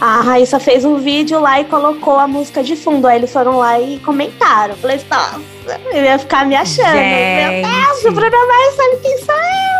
a 0.00 0.20
Raíssa 0.20 0.58
fez 0.58 0.84
um 0.84 0.96
vídeo 0.96 1.40
lá 1.40 1.60
e 1.60 1.64
colocou 1.64 2.18
a 2.18 2.26
música 2.26 2.62
de 2.62 2.76
fundo. 2.76 3.06
Aí 3.06 3.18
eles 3.18 3.32
foram 3.32 3.56
lá 3.58 3.80
e 3.80 3.98
comentaram. 4.00 4.74
Falei, 4.76 5.00
nossa, 5.10 5.40
eu 5.92 6.02
ia 6.04 6.18
ficar 6.18 6.44
me 6.44 6.56
achando. 6.56 6.92
Meu 6.92 7.62
Deus, 7.62 7.98
o 7.98 8.02
Gente. 8.02 8.14
Bruno 8.14 8.48
Mars 8.48 8.74
sabe 8.76 8.96
quem 9.00 9.18
sou 9.18 9.34
eu. 9.34 9.71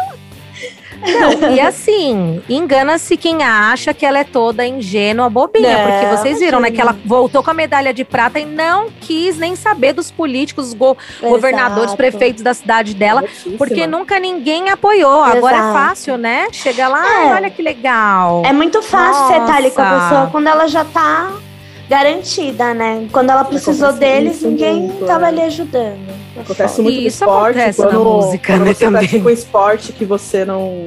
Não, 1.03 1.53
e 1.53 1.61
assim, 1.61 2.43
engana-se 2.49 3.17
quem 3.17 3.43
acha 3.43 3.93
que 3.93 4.07
ela 4.07 4.19
é 4.21 4.25
toda 4.25 4.65
ingênua, 4.67 5.29
bobinha, 5.29 5.77
Não, 5.77 5.91
porque 5.93 6.17
vocês 6.17 6.39
viram, 6.39 6.61
né, 6.61 6.71
que 6.71 6.81
ela 6.81 6.97
voltou 7.05 7.43
com 7.43 7.51
a 7.51 7.55
medalha 7.55 7.93
de 7.93 8.05
prata 8.05 8.39
e 8.39 8.45
não 8.45 8.89
quis 9.01 9.37
nem 9.37 9.57
saber 9.57 9.93
dos 9.93 10.11
políticos, 10.11 10.73
go- 10.75 10.97
governadores, 11.21 11.85
Exato. 11.91 11.97
prefeitos 11.97 12.43
da 12.43 12.55
cidade 12.55 12.95
dela, 12.95 13.25
porque 13.59 13.87
nunca 13.87 14.19
ninguém 14.19 14.71
apoiou. 14.71 15.23
Agora 15.23 15.57
é 15.57 15.59
Exato. 15.59 15.73
fácil, 15.75 16.17
né? 16.19 16.47
Chega 16.53 16.89
lá, 16.89 17.23
É. 17.25 17.35
olha 17.35 17.51
que 17.51 17.63
legal. 17.63 18.43
É 18.45 18.53
muito 18.53 18.81
fácil 18.83 19.27
você 19.27 19.39
estar 19.39 19.57
ali 19.57 19.71
com 19.71 19.81
a 19.83 19.91
Nossa. 19.91 20.09
pessoa 20.09 20.29
quando 20.31 20.47
ela 20.47 20.67
já 20.69 20.85
tá 20.85 21.33
garantida, 21.89 22.73
né? 22.75 23.07
Quando 23.13 23.31
ela 23.31 23.45
precisou 23.45 23.89
Acontece 23.91 24.13
deles, 24.15 24.43
ninguém 24.43 24.75
muito, 24.83 25.05
tava 25.07 25.27
é. 25.27 25.29
ali 25.29 25.41
ajudando. 25.43 26.23
Acontece 26.39 26.81
muito 26.83 26.95
no 27.01 27.07
Isso 27.07 27.25
esporte, 27.25 27.59
acontece 27.59 27.81
na 27.81 27.87
quando, 27.89 28.05
música, 28.05 28.53
quando 28.55 28.65
né, 28.65 28.75
você 28.75 28.85
também. 28.85 29.01
pratica 29.09 29.29
um 29.29 29.31
esporte 29.31 29.93
que 29.93 30.05
você 30.05 30.45
não. 30.45 30.87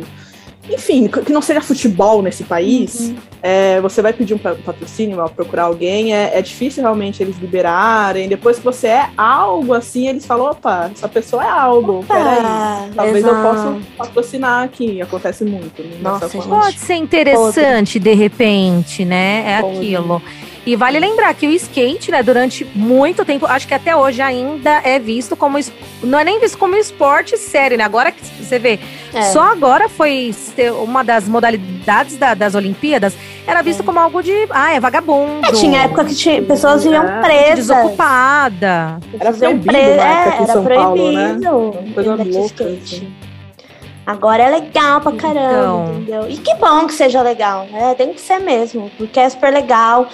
Enfim, 0.67 1.07
que 1.07 1.31
não 1.31 1.43
seja 1.43 1.61
futebol 1.61 2.23
nesse 2.23 2.43
país, 2.43 2.99
Uhum. 3.01 3.15
é, 3.43 3.79
você 3.81 4.01
vai 4.01 4.11
pedir 4.11 4.33
um 4.33 4.37
pa- 4.39 4.55
patrocínio, 4.65 5.15
vai 5.15 5.29
procurar 5.29 5.65
alguém, 5.65 6.11
é, 6.15 6.31
é 6.35 6.41
difícil 6.41 6.81
realmente 6.81 7.21
eles 7.21 7.37
liberarem. 7.37 8.27
Depois 8.27 8.57
que 8.57 8.65
você 8.65 8.87
é 8.87 9.05
algo 9.15 9.73
assim, 9.75 10.07
eles 10.07 10.25
falam, 10.25 10.47
opa, 10.47 10.89
essa 10.91 11.07
pessoa 11.07 11.43
é 11.45 11.47
algo, 11.49 12.03
peraí. 12.07 12.39
Ah, 12.43 12.87
Talvez 12.95 13.23
eu 13.23 13.29
exato. 13.37 13.47
possa 13.47 13.77
patrocinar 13.95 14.63
aqui. 14.63 14.99
Acontece 15.03 15.45
muito. 15.45 15.83
né, 15.83 15.97
Nossa. 16.01 16.27
Pode 16.29 16.79
ser 16.79 16.95
interessante, 16.95 17.99
de 17.99 18.13
repente, 18.15 19.05
né? 19.05 19.43
É 19.59 19.61
Pode. 19.61 19.77
aquilo. 19.77 20.19
E 20.65 20.75
vale 20.75 20.99
lembrar 20.99 21.31
que 21.35 21.45
o 21.47 21.51
skate, 21.51 22.09
né, 22.09 22.23
durante 22.23 22.65
muito 22.73 23.23
tempo, 23.23 23.45
acho 23.45 23.67
que 23.67 23.73
até 23.75 23.95
hoje 23.95 24.19
ainda 24.21 24.81
é 24.83 24.97
visto 24.97 25.35
como. 25.35 25.59
Não 26.01 26.17
é 26.17 26.23
nem 26.23 26.39
visto 26.39 26.57
como 26.57 26.75
esporte 26.75 27.37
sério, 27.37 27.77
né? 27.77 27.83
Agora 27.83 28.11
que 28.11 28.19
você 28.43 28.57
vê, 28.57 28.79
É. 29.13 29.21
só 29.23 29.43
agora 29.43 29.87
foi 29.87 30.33
uma 30.83 31.03
das 31.03 31.27
modalidades 31.27 32.17
da- 32.17 32.33
das 32.33 32.55
Olimpíadas, 32.55 33.13
era 33.45 33.61
visto 33.61 33.83
como 33.83 33.99
algo 33.99 34.23
de. 34.23 34.31
Ah, 34.49 34.73
é 34.73 34.79
vagabundo. 34.79 35.45
É, 35.47 35.51
tinha 35.51 35.83
época 35.83 36.03
que 36.05 36.15
tinha, 36.15 36.41
pessoas 36.41 36.83
iam 36.83 37.03
É, 37.05 37.21
presas. 37.21 37.67
Desocupada. 37.67 38.99
Era 39.19 39.33
proibido 39.33 39.65
pre- 39.65 39.95
na 39.95 40.03
época 40.03 40.29
aqui 40.29 40.37
é, 40.37 40.39
em 40.39 40.43
era 40.43 40.53
São 40.53 40.65
Paulo, 40.65 41.11
né? 41.11 41.37
proibido 41.39 41.93
coisa 41.93 42.15
louca, 42.15 42.63
skate. 42.63 42.95
assim. 42.95 43.13
Agora 44.05 44.43
é 44.43 44.49
legal 44.49 45.01
pra 45.01 45.11
caramba, 45.13 45.49
Então. 45.49 45.93
entendeu? 45.95 46.25
E 46.29 46.37
que 46.37 46.53
bom 46.55 46.85
que 46.85 46.93
seja 46.93 47.21
legal, 47.23 47.65
né? 47.71 47.95
Tem 47.95 48.13
que 48.13 48.21
ser 48.21 48.37
mesmo, 48.39 48.91
porque 48.97 49.19
é 49.19 49.27
super 49.29 49.51
legal. 49.51 50.07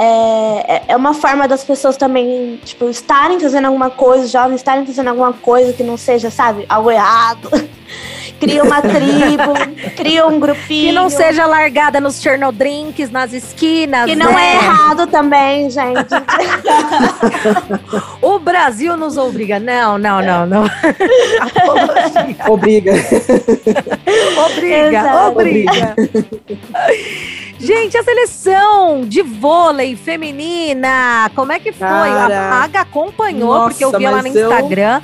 É, 0.00 0.74
é- 0.76 0.82
é 0.88 0.96
uma 0.96 1.12
forma 1.12 1.48
das 1.48 1.64
pessoas 1.64 1.96
também, 1.96 2.60
tipo, 2.64 2.88
estarem 2.88 3.40
fazendo 3.40 3.64
alguma 3.64 3.90
coisa, 3.90 4.26
os 4.26 4.30
jovens 4.30 4.56
estarem 4.56 4.86
fazendo 4.86 5.08
alguma 5.08 5.32
coisa 5.32 5.72
que 5.72 5.82
não 5.82 5.96
seja, 5.96 6.30
sabe, 6.30 6.64
algo 6.68 6.88
errado. 6.88 7.50
Cria 8.38 8.62
uma 8.62 8.80
tribo, 8.80 9.52
cria 9.96 10.24
um 10.24 10.38
grupinho. 10.38 10.86
Que 10.86 10.92
não 10.92 11.10
seja 11.10 11.44
largada 11.44 12.00
nos 12.00 12.22
Chernodrinks, 12.22 13.10
nas 13.10 13.32
esquinas. 13.32 14.08
Que 14.08 14.14
não 14.14 14.32
né? 14.32 14.52
é 14.52 14.54
errado 14.54 15.08
também, 15.08 15.68
gente. 15.68 16.06
O 18.22 18.38
Brasil 18.38 18.96
nos 18.96 19.16
obriga. 19.16 19.58
Não, 19.58 19.98
não, 19.98 20.22
não, 20.22 20.46
não. 20.46 20.64
Obriga. 22.48 22.92
Obriga, 24.46 24.98
Exato. 24.98 25.28
obriga. 25.30 25.96
Gente, 27.58 27.96
a 27.98 28.04
seleção 28.04 29.02
de 29.04 29.20
vôlei 29.22 29.96
feminina, 29.96 31.30
como 31.34 31.50
é 31.52 31.58
que 31.58 31.72
foi? 31.72 31.86
Cara. 31.86 32.38
a 32.40 32.62
Aga 32.64 32.80
acompanhou, 32.82 33.48
Nossa, 33.54 33.70
porque 33.70 33.84
eu 33.84 33.90
vi 33.92 34.04
ela 34.04 34.18
no 34.18 34.22
mas 34.22 34.36
eu- 34.36 34.50
Instagram. 34.50 35.00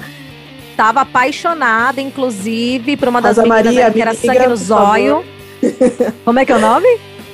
Tava 0.77 1.01
apaixonada, 1.03 2.01
inclusive, 2.01 2.97
por 2.97 3.07
uma 3.09 3.23
das 3.23 3.37
Rosa 3.37 3.49
meninas 3.49 3.75
Maria, 3.75 3.91
que 3.93 4.01
era 4.03 4.11
me 4.11 4.17
sangue 4.17 4.33
liga, 4.39 4.49
no 4.49 4.57
zóio. 4.57 5.25
Como 6.25 6.39
é 6.39 6.45
que 6.45 6.51
é 6.53 6.57
o 6.57 6.61
nome? 6.61 6.89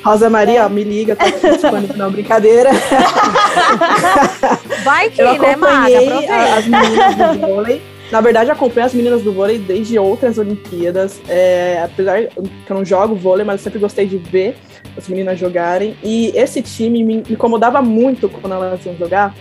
Rosa 0.05 0.29
Maria, 0.31 0.67
ó, 0.67 0.69
me 0.69 0.85
liga, 0.85 1.17
tá 1.17 1.25
disponível. 1.29 1.97
Não, 1.97 2.11
brincadeira. 2.11 2.71
Vai 4.85 5.11
que, 5.11 5.21
Eu 5.23 5.39
né, 5.39 5.57
Maga? 5.57 5.99
a- 6.31 6.57
as 6.59 6.67
meninas 6.67 7.15
do 7.17 7.39
vôlei. 7.47 7.83
Na 8.11 8.21
verdade, 8.21 8.51
acompanho 8.51 8.87
as 8.87 8.95
meninas 8.95 9.23
do 9.23 9.33
vôlei 9.33 9.59
desde 9.59 9.99
outras 9.99 10.37
Olimpíadas. 10.37 11.21
É, 11.29 11.81
apesar 11.85 12.23
que 12.25 12.71
eu 12.71 12.77
não 12.77 12.85
jogo 12.85 13.15
vôlei, 13.15 13.45
mas 13.45 13.61
eu 13.61 13.65
sempre 13.65 13.79
gostei 13.79 14.05
de 14.07 14.17
ver 14.19 14.57
as 14.97 15.09
meninas 15.09 15.39
jogarem. 15.39 15.97
E 16.03 16.33
esse 16.35 16.63
time 16.63 17.03
me 17.03 17.23
incomodava 17.29 17.83
muito 17.83 18.29
quando 18.29 18.53
elas 18.53 18.85
iam 18.85 18.97
jogar, 18.97 19.35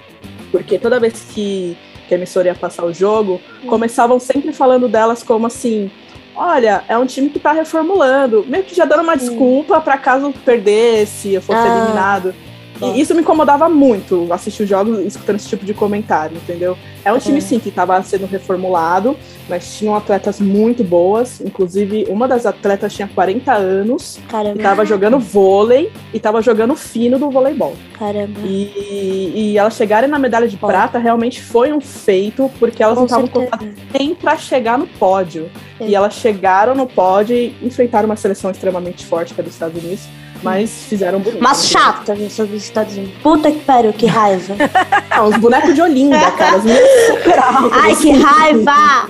porque 0.51 0.77
toda 0.77 0.99
vez 0.99 1.25
que, 1.33 1.77
que 2.07 2.13
a 2.13 2.17
emissora 2.17 2.47
ia 2.47 2.55
passar 2.55 2.85
o 2.85 2.93
jogo, 2.93 3.41
começavam 3.67 4.19
sempre 4.19 4.51
falando 4.51 4.87
delas 4.87 5.23
como 5.23 5.47
assim. 5.47 5.91
olha, 6.35 6.83
é 6.87 6.97
um 6.97 7.05
time 7.05 7.29
que 7.29 7.39
tá 7.39 7.51
reformulando, 7.51 8.45
meio 8.47 8.63
que 8.63 8.75
já 8.75 8.85
dando 8.85 9.03
uma 9.03 9.15
desculpa 9.15 9.81
para 9.81 9.97
caso 9.97 10.33
perdesse, 10.45 11.33
eu 11.33 11.41
fosse 11.41 11.59
ah. 11.59 11.77
eliminado. 11.77 12.33
E 12.81 13.01
isso 13.01 13.13
me 13.13 13.21
incomodava 13.21 13.67
muito, 13.67 14.31
assistir 14.31 14.63
os 14.63 14.69
jogos 14.69 14.99
escutando 14.99 15.35
esse 15.35 15.47
tipo 15.47 15.65
de 15.65 15.73
comentário, 15.73 16.37
entendeu? 16.37 16.77
É 17.03 17.11
um 17.11 17.17
time, 17.17 17.41
sim, 17.41 17.59
que 17.59 17.69
estava 17.69 18.01
sendo 18.03 18.25
reformulado, 18.25 19.17
mas 19.47 19.77
tinham 19.77 19.95
atletas 19.95 20.39
muito 20.39 20.83
boas. 20.83 21.41
Inclusive, 21.41 22.05
uma 22.09 22.27
das 22.27 22.45
atletas 22.45 22.93
tinha 22.93 23.07
40 23.07 23.53
anos 23.53 24.19
Caramba. 24.27 24.55
e 24.55 24.57
estava 24.57 24.85
jogando 24.85 25.19
vôlei 25.19 25.91
e 26.13 26.17
estava 26.17 26.41
jogando 26.41 26.75
fino 26.75 27.17
do 27.17 27.29
voleibol. 27.29 27.75
Caramba. 27.97 28.39
E, 28.43 29.31
e 29.35 29.57
elas 29.57 29.75
chegarem 29.75 30.09
na 30.09 30.19
medalha 30.19 30.47
de 30.47 30.57
prata 30.57 30.99
realmente 30.99 31.41
foi 31.41 31.73
um 31.73 31.81
feito, 31.81 32.51
porque 32.59 32.83
elas 32.83 32.95
Com 32.95 33.01
não 33.01 33.05
estavam 33.05 33.27
contadas 33.27 33.69
nem 33.97 34.13
para 34.13 34.37
chegar 34.37 34.77
no 34.77 34.87
pódio. 34.87 35.49
E 35.79 35.95
elas 35.95 36.13
chegaram 36.15 36.75
no 36.75 36.85
pódio 36.85 37.35
e 37.35 37.55
enfrentaram 37.61 38.05
uma 38.05 38.17
seleção 38.17 38.51
extremamente 38.51 39.05
forte, 39.05 39.33
que 39.33 39.39
é 39.39 39.43
dos 39.43 39.53
Estados 39.53 39.81
Unidos 39.81 40.07
mas 40.41 40.85
fizeram 40.87 41.19
bonito. 41.19 41.41
Mas 41.41 41.67
chata, 41.67 42.15
gente, 42.15 42.33
sobre 42.33 42.55
os 42.55 42.63
Estados 42.63 42.95
Unidos. 42.95 43.15
Puta 43.21 43.51
que 43.51 43.59
pariu, 43.59 43.93
que 43.93 44.05
raiva. 44.05 44.55
ah, 45.09 45.23
os 45.23 45.37
bonecos 45.37 45.73
de 45.75 45.81
Olinda, 45.81 46.31
cara. 46.31 46.57
Os 46.57 46.63
super 47.07 47.39
altos. 47.39 47.71
Ai, 47.73 47.95
que 47.95 48.11
raiva! 48.11 49.07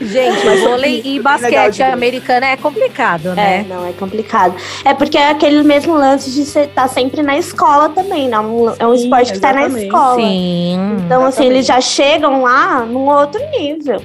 Gente, 0.00 0.44
mas 0.44 0.60
vôlei 0.62 1.00
e 1.04 1.20
basquete 1.20 1.82
americano 1.82 2.44
é 2.44 2.56
complicado, 2.56 3.34
né? 3.34 3.60
É, 3.60 3.62
não, 3.62 3.86
é 3.86 3.92
complicado. 3.92 4.54
É 4.84 4.92
porque 4.92 5.16
é 5.16 5.30
aquele 5.30 5.62
mesmo 5.62 5.94
lance 5.94 6.30
de 6.30 6.44
você 6.44 6.60
estar 6.62 6.82
tá 6.82 6.88
sempre 6.88 7.22
na 7.22 7.38
escola 7.38 7.88
também, 7.88 8.28
não? 8.28 8.74
É 8.78 8.86
um 8.86 8.96
Sim, 8.96 9.04
esporte 9.04 9.30
que 9.30 9.38
está 9.38 9.52
na 9.52 9.66
escola. 9.66 10.16
Sim. 10.16 10.96
Então, 11.04 11.24
assim, 11.24 11.46
eles 11.46 11.66
já 11.66 11.80
chegam 11.80 12.42
lá 12.42 12.80
num 12.84 13.08
outro 13.08 13.40
nível. 13.50 14.02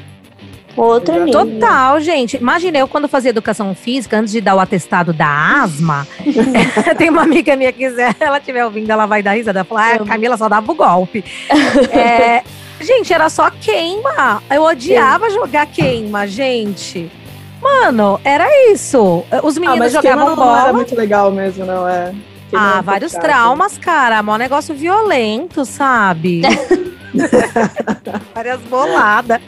Outro 0.77 1.25
nível. 1.25 1.45
Total, 1.45 1.99
gente. 1.99 2.37
Imagina 2.37 2.77
eu 2.77 2.87
quando 2.87 3.07
fazia 3.07 3.31
educação 3.31 3.73
física, 3.73 4.19
antes 4.19 4.31
de 4.31 4.39
dar 4.39 4.55
o 4.55 4.59
atestado 4.59 5.11
da 5.11 5.61
asma. 5.61 6.07
tem 6.97 7.09
uma 7.09 7.23
amiga 7.23 7.55
minha 7.55 7.71
que, 7.73 7.89
se 7.89 8.15
ela 8.19 8.37
estiver 8.37 8.63
ouvindo, 8.63 8.89
ela 8.89 9.07
vai 9.07 9.23
dar 9.23 9.31
risada. 9.31 9.59
Ela 9.59 9.65
fala, 9.65 9.95
ah, 9.95 10.05
Camila 10.05 10.37
só 10.37 10.47
dava 10.47 10.71
o 10.71 10.75
golpe. 10.75 11.25
é, 11.91 12.43
gente, 12.79 13.11
era 13.11 13.27
só 13.27 13.49
queima. 13.49 14.43
Eu 14.51 14.61
odiava 14.61 15.29
Sim. 15.29 15.35
jogar 15.35 15.65
queima, 15.65 16.27
gente. 16.27 17.11
Mano, 17.59 18.21
era 18.23 18.47
isso. 18.71 19.25
Os 19.43 19.57
ah, 19.57 19.59
meninos 19.59 19.95
ah, 19.95 20.01
jogavam 20.01 20.35
bola. 20.35 20.51
Não 20.51 20.59
era 20.59 20.73
muito 20.73 20.95
legal 20.95 21.31
mesmo, 21.31 21.65
não 21.65 21.87
é? 21.87 22.13
ah, 22.53 22.81
vários 22.81 23.13
traumas, 23.13 23.79
cara. 23.79 24.21
Mó 24.21 24.37
negócio 24.37 24.75
violento, 24.75 25.65
sabe? 25.65 26.41
Várias 28.33 28.61
boladas. 28.61 29.41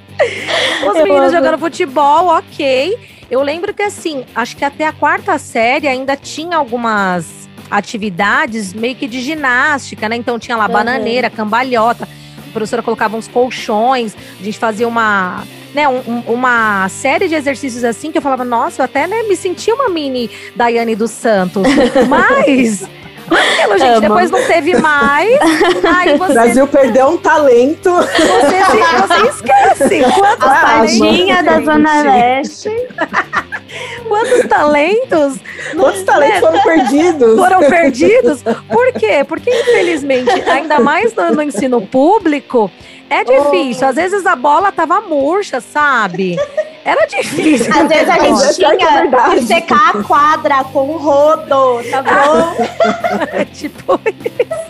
Os 0.88 0.96
eu 0.96 1.04
meninos 1.04 1.30
amo. 1.30 1.32
jogando 1.32 1.58
futebol, 1.60 2.28
ok. 2.28 2.98
Eu 3.30 3.42
lembro 3.42 3.74
que 3.74 3.84
assim, 3.84 4.26
acho 4.36 4.58
que 4.58 4.66
até 4.66 4.88
a 4.88 4.92
quarta 4.92 5.38
série 5.38 5.88
ainda 5.88 6.16
tinha 6.16 6.58
algumas 6.58 7.48
atividades 7.70 8.74
meio 8.74 8.96
que 8.96 9.08
de 9.08 9.22
ginástica, 9.22 10.10
né? 10.10 10.16
Então 10.16 10.40
tinha 10.40 10.58
lá 10.58 10.66
uhum. 10.66 10.74
bananeira, 10.74 11.30
cambalhota. 11.30 12.08
A 12.38 12.52
professora 12.52 12.82
colocava 12.82 13.16
uns 13.16 13.28
colchões, 13.28 14.16
a 14.40 14.44
gente 14.44 14.58
fazia 14.58 14.88
uma 14.88 15.44
né, 15.74 15.88
um, 15.88 16.22
uma 16.22 16.90
série 16.90 17.28
de 17.28 17.36
exercícios 17.36 17.84
assim 17.84 18.12
que 18.12 18.18
eu 18.18 18.22
falava, 18.22 18.44
nossa, 18.44 18.82
eu 18.82 18.86
até 18.86 19.06
né, 19.06 19.24
me 19.24 19.36
senti 19.36 19.72
uma 19.72 19.88
mini 19.88 20.30
Daiane 20.56 20.96
dos 20.96 21.12
Santos. 21.12 21.64
Mas 22.10 22.90
aquilo, 23.38 23.77
gente. 23.77 23.91
Amo. 23.91 24.01
Depois 24.01 24.31
não 24.31 24.43
teve 24.43 24.75
mais. 24.79 25.39
Aí 25.98 26.17
você... 26.17 26.31
O 26.31 26.33
Brasil 26.33 26.67
perdeu 26.67 27.07
um 27.07 27.17
talento. 27.17 27.91
Você, 27.91 28.59
você 29.07 29.27
esquece. 29.27 30.03
Quantos 30.13 30.48
a 30.48 30.62
talentos, 30.62 31.45
da 31.45 31.62
Zona 31.62 32.01
Leste. 32.03 32.69
Quantos 34.07 34.48
talentos? 34.48 35.39
Quantos 35.75 36.03
talentos 36.03 36.36
né? 36.36 36.39
foram 36.39 36.63
perdidos? 36.63 37.36
Foram 37.36 37.59
perdidos. 37.59 38.43
Por 38.67 38.93
quê? 38.93 39.24
Porque, 39.27 39.50
infelizmente, 39.50 40.31
ainda 40.50 40.79
mais 40.79 41.13
no, 41.13 41.31
no 41.31 41.41
ensino 41.41 41.81
público, 41.81 42.71
é 43.09 43.24
difícil. 43.24 43.86
Oh. 43.86 43.89
Às 43.89 43.95
vezes 43.95 44.25
a 44.25 44.36
bola 44.36 44.71
tava 44.71 45.01
murcha, 45.01 45.62
sabe? 45.62 46.38
Era 46.86 47.05
difícil. 47.05 47.74
Às 47.74 47.88
vezes 47.88 48.09
a 48.09 48.19
gente 48.19 48.43
é 48.43 48.53
tinha 48.53 48.77
que 49.36 49.41
secar 49.45 49.95
a 49.95 50.03
quadra 50.03 50.63
com 50.65 50.89
o 50.89 50.98
rodo, 50.98 51.83
tá 51.89 52.01
bom? 52.01 52.55
é 53.33 53.45
tipo 53.53 54.00
isso. 54.07 54.70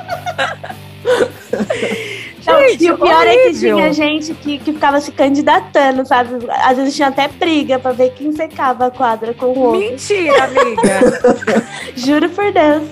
Gente, 2.57 2.83
e 2.83 2.91
o 2.91 2.97
pior 2.97 3.27
horrível. 3.27 3.39
é 3.39 3.47
que 3.47 3.59
tinha 3.59 3.93
gente 3.93 4.33
que, 4.33 4.57
que 4.57 4.73
ficava 4.73 4.99
se 5.01 5.11
candidatando, 5.11 6.05
sabe? 6.05 6.45
Às 6.49 6.77
vezes 6.77 6.95
tinha 6.95 7.09
até 7.09 7.27
briga 7.27 7.79
pra 7.79 7.91
ver 7.91 8.11
quem 8.13 8.31
secava 8.31 8.87
a 8.87 8.91
quadra 8.91 9.33
com 9.33 9.47
o 9.47 9.59
outro. 9.59 9.79
Mentira, 9.79 10.43
amiga. 10.43 11.65
Juro 11.95 12.29
por 12.29 12.51
Deus. 12.51 12.83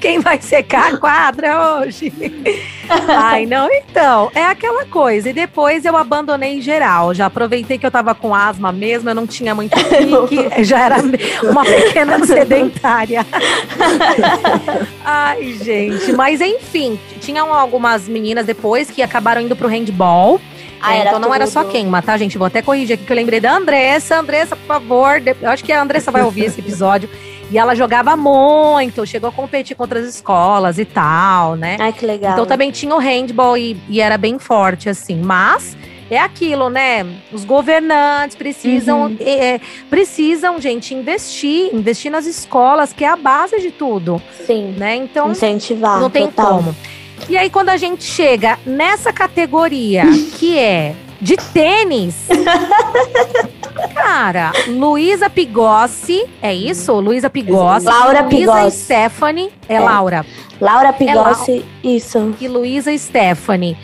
Quem 0.00 0.20
vai 0.20 0.40
secar 0.40 0.94
a 0.94 0.96
quadra 0.96 1.78
hoje? 1.78 2.12
Ai, 3.08 3.46
não, 3.46 3.68
então, 3.70 4.30
é 4.34 4.44
aquela 4.44 4.84
coisa. 4.84 5.30
E 5.30 5.32
depois 5.32 5.84
eu 5.84 5.96
abandonei 5.96 6.58
em 6.58 6.60
geral. 6.60 7.14
Já 7.14 7.26
aproveitei 7.26 7.78
que 7.78 7.86
eu 7.86 7.90
tava 7.90 8.14
com 8.14 8.34
asma 8.34 8.72
mesmo, 8.72 9.08
eu 9.10 9.14
não 9.14 9.26
tinha 9.26 9.54
muito 9.54 9.74
pique, 10.28 10.64
já 10.64 10.84
era 10.84 10.96
uma 11.42 11.64
pequena 11.64 12.24
sedentária. 12.24 13.26
Ai, 15.04 15.52
gente, 15.62 16.12
mas 16.12 16.40
enfim, 16.40 16.98
tinham 17.22 17.54
algumas 17.54 18.08
meninas 18.08 18.44
depois 18.44 18.90
que 18.90 19.00
acabaram 19.02 19.40
indo 19.40 19.54
pro 19.54 19.68
handball. 19.68 20.40
Ah, 20.80 20.96
é, 20.96 21.00
então 21.02 21.14
não 21.14 21.28
tudo. 21.28 21.34
era 21.34 21.46
só 21.46 21.62
queima, 21.62 22.02
tá, 22.02 22.16
gente? 22.16 22.36
Vou 22.36 22.46
até 22.46 22.60
corrigir 22.60 22.94
aqui 22.94 23.04
que 23.04 23.12
eu 23.12 23.16
lembrei 23.16 23.38
da 23.38 23.54
Andressa. 23.54 24.18
Andressa, 24.18 24.56
por 24.56 24.66
favor. 24.66 25.22
Eu 25.40 25.48
acho 25.48 25.62
que 25.62 25.72
a 25.72 25.80
Andressa 25.80 26.10
vai 26.10 26.22
ouvir 26.22 26.46
esse 26.46 26.60
episódio. 26.60 27.08
E 27.50 27.58
ela 27.58 27.74
jogava 27.74 28.16
muito, 28.16 29.06
chegou 29.06 29.28
a 29.28 29.32
competir 29.32 29.76
contra 29.76 30.00
as 30.00 30.06
escolas 30.06 30.78
e 30.78 30.84
tal, 30.84 31.54
né? 31.54 31.76
Ai, 31.78 31.92
que 31.92 32.04
legal. 32.04 32.32
Então 32.32 32.46
também 32.46 32.70
tinha 32.70 32.94
o 32.94 32.98
handball 32.98 33.56
e, 33.56 33.76
e 33.88 34.00
era 34.00 34.16
bem 34.16 34.38
forte, 34.38 34.88
assim. 34.88 35.20
Mas 35.20 35.76
é 36.10 36.18
aquilo, 36.18 36.68
né? 36.68 37.06
Os 37.32 37.44
governantes 37.44 38.36
precisam, 38.36 39.02
uhum. 39.02 39.16
é, 39.20 39.60
precisam, 39.88 40.60
gente, 40.60 40.94
investir, 40.94 41.74
investir 41.74 42.10
nas 42.10 42.26
escolas, 42.26 42.92
que 42.92 43.04
é 43.04 43.08
a 43.08 43.16
base 43.16 43.60
de 43.60 43.70
tudo. 43.70 44.20
Sim. 44.46 44.74
Né? 44.76 44.96
Então, 44.96 45.30
incentivar. 45.30 46.00
Não 46.00 46.10
tem 46.10 46.26
total. 46.26 46.56
como. 46.56 46.76
E 47.28 47.36
aí, 47.36 47.48
quando 47.48 47.68
a 47.68 47.76
gente 47.76 48.04
chega 48.04 48.58
nessa 48.66 49.12
categoria 49.12 50.04
que 50.38 50.58
é 50.58 50.94
de 51.22 51.36
tênis. 51.36 52.26
Cara, 53.94 54.52
Luísa 54.66 55.30
Pigossi, 55.30 56.24
é 56.42 56.52
isso? 56.52 56.92
Luísa 56.98 57.30
Pigossi. 57.30 57.86
Laura 57.86 58.24
Pigossi. 58.24 58.60
Luísa 58.62 58.70
Stephanie, 58.70 59.50
é, 59.68 59.76
é, 59.76 59.80
Laura. 59.80 60.26
Laura 60.60 60.92
Pigossi, 60.92 61.64
é 61.84 61.88
isso. 61.88 62.34
E 62.40 62.48
Luísa 62.48 62.96
Stephanie. 62.98 63.76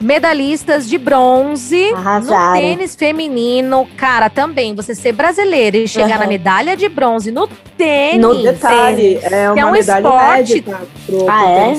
Medalhistas 0.00 0.88
de 0.88 0.98
bronze 0.98 1.92
Arrasaram. 1.94 2.54
no 2.54 2.60
tênis 2.60 2.94
feminino. 2.94 3.86
Cara, 3.96 4.28
também, 4.28 4.74
você 4.74 4.94
ser 4.94 5.12
brasileira 5.12 5.76
e 5.76 5.86
chegar 5.86 6.14
uhum. 6.14 6.20
na 6.20 6.26
medalha 6.26 6.76
de 6.76 6.88
bronze 6.88 7.30
no 7.30 7.46
tênis. 7.76 8.20
No 8.20 8.42
detalhe, 8.42 9.18
é 9.22 9.50
uma 9.50 9.60
é 9.60 9.64
um 9.64 9.70
medalha 9.70 10.06
esporte. 10.06 10.52
inédita 10.52 10.80
pro, 11.06 11.30
ah, 11.30 11.50
é? 11.50 11.74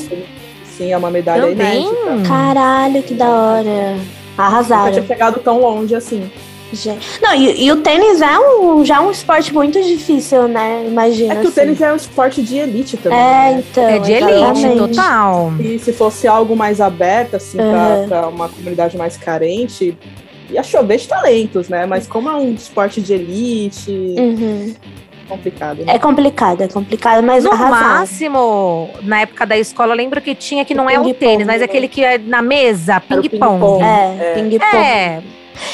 Sim, 0.82 0.92
é 0.92 0.98
uma 0.98 1.12
medalha 1.12 1.50
também? 1.50 1.84
inédita. 1.84 2.28
Caralho, 2.28 3.04
que 3.04 3.14
da 3.14 3.30
hora. 3.30 3.98
Arrasaram. 4.36 4.86
Nunca 4.86 4.94
tinha 4.94 5.08
chegado 5.08 5.40
tão 5.42 5.60
longe 5.60 5.94
assim. 5.94 6.28
Não, 7.22 7.36
e, 7.36 7.66
e, 7.66 7.72
o 7.72 7.82
tênis 7.82 8.22
é 8.22 8.40
um, 8.40 8.84
já 8.86 9.02
um 9.02 9.12
esporte 9.12 9.54
muito 9.54 9.80
difícil, 9.84 10.48
né? 10.48 10.86
Imagina. 10.88 11.34
É 11.34 11.36
que 11.36 11.42
assim. 11.42 11.50
o 11.50 11.52
tênis 11.52 11.82
é 11.82 11.92
um 11.92 11.98
esporte 11.98 12.42
de 12.42 12.58
elite 12.58 12.96
também. 12.96 13.20
É, 13.20 13.22
né? 13.22 13.64
então. 13.70 13.84
É 13.84 14.00
de 14.00 14.14
exatamente. 14.14 14.66
elite, 14.66 14.96
total. 14.96 15.54
E 15.60 15.78
se 15.78 15.94
fosse 15.94 16.28
algo 16.28 16.56
mais 16.56 16.80
aberto, 16.80 17.36
assim, 17.36 17.60
uhum. 17.60 17.72
pra, 17.72 18.06
pra 18.08 18.28
uma 18.30 18.48
comunidade 18.48 18.98
mais 18.98 19.18
carente, 19.18 19.98
ia 20.50 20.64
chover 20.64 20.98
de 20.98 21.10
talentos, 21.10 21.68
né? 21.68 21.86
Mas 21.86 22.08
como 22.08 22.30
é 22.30 22.36
um 22.38 22.54
esporte 22.54 23.02
de 23.02 23.14
elite. 23.14 23.92
Uhum 23.92 24.74
complicado. 25.32 25.78
Né? 25.86 25.96
É 25.96 26.00
complicado, 26.00 26.62
é 26.62 26.68
complicado, 26.68 27.24
mas 27.24 27.44
no 27.44 27.56
máximo, 27.56 28.90
na 29.02 29.22
época 29.22 29.46
da 29.46 29.58
escola, 29.58 29.94
eu 29.94 29.98
lembro 29.98 30.22
que 30.22 30.36
tinha 30.36 30.66
que 30.66 30.74
não 30.74 30.90
é 30.90 31.00
o 31.00 31.14
tênis, 31.14 31.48
mas 31.48 31.62
é 31.62 31.66
aquele 31.66 31.88
que 31.88 32.04
é 32.04 32.18
na 32.18 32.42
mesa, 32.42 33.00
ping-pong. 33.00 33.84
é, 33.84 34.18
é. 34.20 34.34
ping-pong. 34.34 34.76
É. 34.76 35.22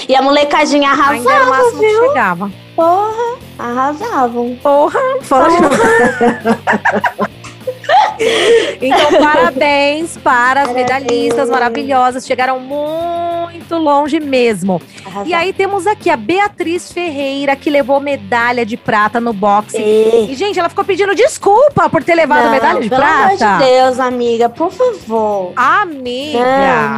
E 0.07 0.15
a 0.15 0.21
molecadinha 0.21 0.89
arrasava, 0.89 1.13
Ainda 1.13 1.31
era 1.31 1.45
o 1.45 1.49
máximo 1.49 1.79
viu? 1.79 1.89
que 1.89 2.07
chegava. 2.07 2.51
Porra, 2.75 3.37
arrasavam. 3.57 4.57
Porra, 4.61 4.99
novo. 5.29 7.27
Então, 8.81 9.19
parabéns 9.21 10.17
para 10.17 10.63
as 10.63 10.73
medalhistas 10.73 11.49
maravilhosas. 11.49 12.25
Chegaram 12.25 12.59
muito 12.59 13.75
longe 13.75 14.19
mesmo. 14.19 14.81
E 15.25 15.33
aí 15.33 15.53
temos 15.53 15.85
aqui 15.85 16.09
a 16.09 16.17
Beatriz 16.17 16.91
Ferreira, 16.91 17.55
que 17.55 17.69
levou 17.69 17.99
medalha 17.99 18.65
de 18.65 18.77
prata 18.77 19.19
no 19.19 19.33
boxe. 19.33 19.77
E, 19.77 20.33
gente, 20.35 20.59
ela 20.59 20.69
ficou 20.69 20.83
pedindo 20.83 21.13
desculpa 21.15 21.89
por 21.89 22.03
ter 22.03 22.15
levado 22.15 22.45
não, 22.45 22.51
medalha 22.51 22.81
de 22.81 22.89
pelo 22.89 23.01
prata. 23.01 23.37
Pelo 23.37 23.49
amor 23.49 23.59
de 23.59 23.65
Deus, 23.65 23.99
amiga, 23.99 24.49
por 24.49 24.71
favor. 24.71 25.53
Amiga. 25.55 26.39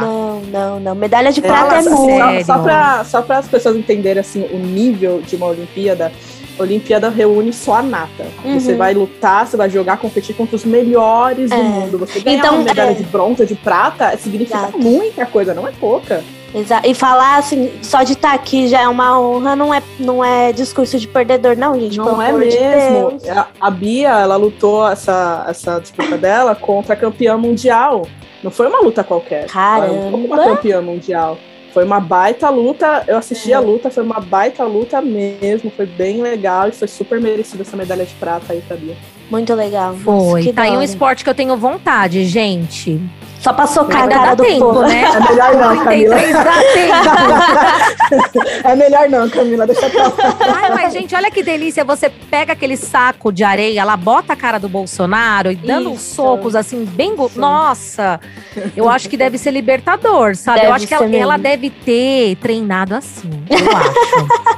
não, 0.00 0.40
não, 0.40 0.80
não. 0.80 0.94
Medalha 0.94 1.32
de 1.32 1.40
prata 1.40 1.76
é, 1.76 1.78
é 1.78 1.82
muito. 1.82 2.46
Só, 2.46 2.62
só, 2.62 3.04
só 3.04 3.22
para 3.22 3.38
as 3.38 3.48
pessoas 3.48 3.76
entenderem 3.76 4.20
assim, 4.20 4.46
o 4.52 4.58
nível 4.58 5.22
de 5.22 5.36
uma 5.36 5.46
Olimpíada. 5.46 6.12
Olimpíada 6.60 7.08
reúne 7.08 7.52
só 7.52 7.76
a 7.76 7.82
nata. 7.82 8.26
Uhum. 8.44 8.60
Você 8.60 8.74
vai 8.74 8.94
lutar, 8.94 9.46
você 9.46 9.56
vai 9.56 9.70
jogar, 9.70 9.96
competir 9.96 10.34
contra 10.34 10.56
os 10.56 10.64
melhores 10.64 11.50
é. 11.50 11.56
do 11.56 11.62
mundo. 11.62 11.98
Você 11.98 12.20
ganhar 12.20 12.38
então, 12.38 12.54
uma 12.56 12.64
medalha 12.64 12.90
é. 12.90 12.94
de 12.94 13.04
bronze, 13.04 13.46
de 13.46 13.54
prata, 13.54 14.16
significa 14.16 14.58
Exato. 14.58 14.78
muita 14.78 15.26
coisa, 15.26 15.54
não 15.54 15.66
é 15.66 15.72
pouca. 15.72 16.22
Exato. 16.54 16.88
E 16.88 16.94
falar 16.94 17.38
assim, 17.38 17.70
só 17.82 18.02
de 18.02 18.12
estar 18.12 18.30
tá 18.30 18.34
aqui 18.34 18.68
já 18.68 18.82
é 18.82 18.88
uma 18.88 19.18
honra, 19.18 19.54
não 19.54 19.72
é, 19.72 19.82
não 19.98 20.24
é 20.24 20.52
discurso 20.52 20.98
de 20.98 21.06
perdedor, 21.06 21.56
não, 21.56 21.78
gente. 21.78 21.96
Não 21.96 22.20
é 22.20 22.32
mesmo. 22.32 23.18
De 23.18 23.30
a 23.60 23.70
Bia, 23.70 24.08
ela 24.08 24.36
lutou 24.36 24.88
essa, 24.88 25.46
essa 25.48 25.78
disputa 25.78 26.18
dela 26.18 26.54
contra 26.54 26.94
a 26.94 26.96
campeã 26.96 27.36
mundial. 27.36 28.06
Não 28.42 28.50
foi 28.50 28.66
uma 28.66 28.80
luta 28.80 29.04
qualquer. 29.04 29.46
Caramba. 29.46 29.94
Ela 29.94 30.16
uma 30.16 30.44
campeã 30.44 30.80
mundial. 30.80 31.38
Foi 31.72 31.84
uma 31.84 32.00
baita 32.00 32.48
luta. 32.50 33.04
Eu 33.06 33.16
assisti 33.16 33.52
é. 33.52 33.56
a 33.56 33.60
luta, 33.60 33.90
foi 33.90 34.02
uma 34.02 34.20
baita 34.20 34.64
luta 34.64 35.00
mesmo. 35.00 35.70
Foi 35.70 35.86
bem 35.86 36.20
legal 36.20 36.68
e 36.68 36.72
foi 36.72 36.88
super 36.88 37.20
merecida 37.20 37.62
essa 37.62 37.76
medalha 37.76 38.04
de 38.04 38.14
prata 38.14 38.52
aí 38.52 38.60
pra 38.60 38.76
Bia. 38.76 38.96
Muito 39.30 39.54
legal. 39.54 39.94
Foi. 39.96 40.40
Nossa, 40.42 40.52
tá 40.54 40.62
aí 40.62 40.76
um 40.76 40.82
esporte 40.82 41.22
que 41.22 41.30
eu 41.30 41.34
tenho 41.34 41.56
vontade, 41.56 42.24
gente. 42.24 43.00
Só 43.40 43.52
pra 43.54 43.66
socar 43.66 44.02
Ainda 44.02 44.16
a 44.16 44.18
cara 44.18 44.34
do 44.34 44.42
tempo, 44.42 44.66
povo. 44.66 44.82
né? 44.82 45.02
É 45.02 45.20
melhor 45.30 45.54
não, 45.56 45.82
Camila. 45.82 46.16
é 48.64 48.76
melhor 48.76 49.08
não, 49.08 49.30
Camila, 49.30 49.66
deixa 49.66 49.88
pra 49.88 50.08
lá. 50.08 50.14
Ai, 50.40 50.70
mas 50.74 50.92
gente, 50.92 51.14
olha 51.14 51.30
que 51.30 51.42
delícia. 51.42 51.82
Você 51.82 52.10
pega 52.10 52.52
aquele 52.52 52.76
saco 52.76 53.32
de 53.32 53.42
areia, 53.42 53.80
ela 53.80 53.96
bota 53.96 54.34
a 54.34 54.36
cara 54.36 54.58
do 54.58 54.68
Bolsonaro 54.68 55.50
e 55.50 55.56
dando 55.56 55.90
uns 55.90 56.02
socos 56.02 56.54
assim, 56.54 56.84
bem. 56.84 57.16
Go... 57.16 57.30
Nossa! 57.34 58.20
Eu 58.76 58.90
acho 58.90 59.08
que 59.08 59.16
deve 59.16 59.38
ser 59.38 59.52
libertador, 59.52 60.36
sabe? 60.36 60.58
Deve 60.58 60.70
eu 60.70 60.74
acho 60.74 60.86
que 60.86 60.92
ela, 60.92 61.16
ela, 61.16 61.38
deve 61.38 61.70
ter 61.70 62.36
treinado 62.36 62.94
assim. 62.94 63.30
Eu 63.48 63.56
acho. 63.74 63.90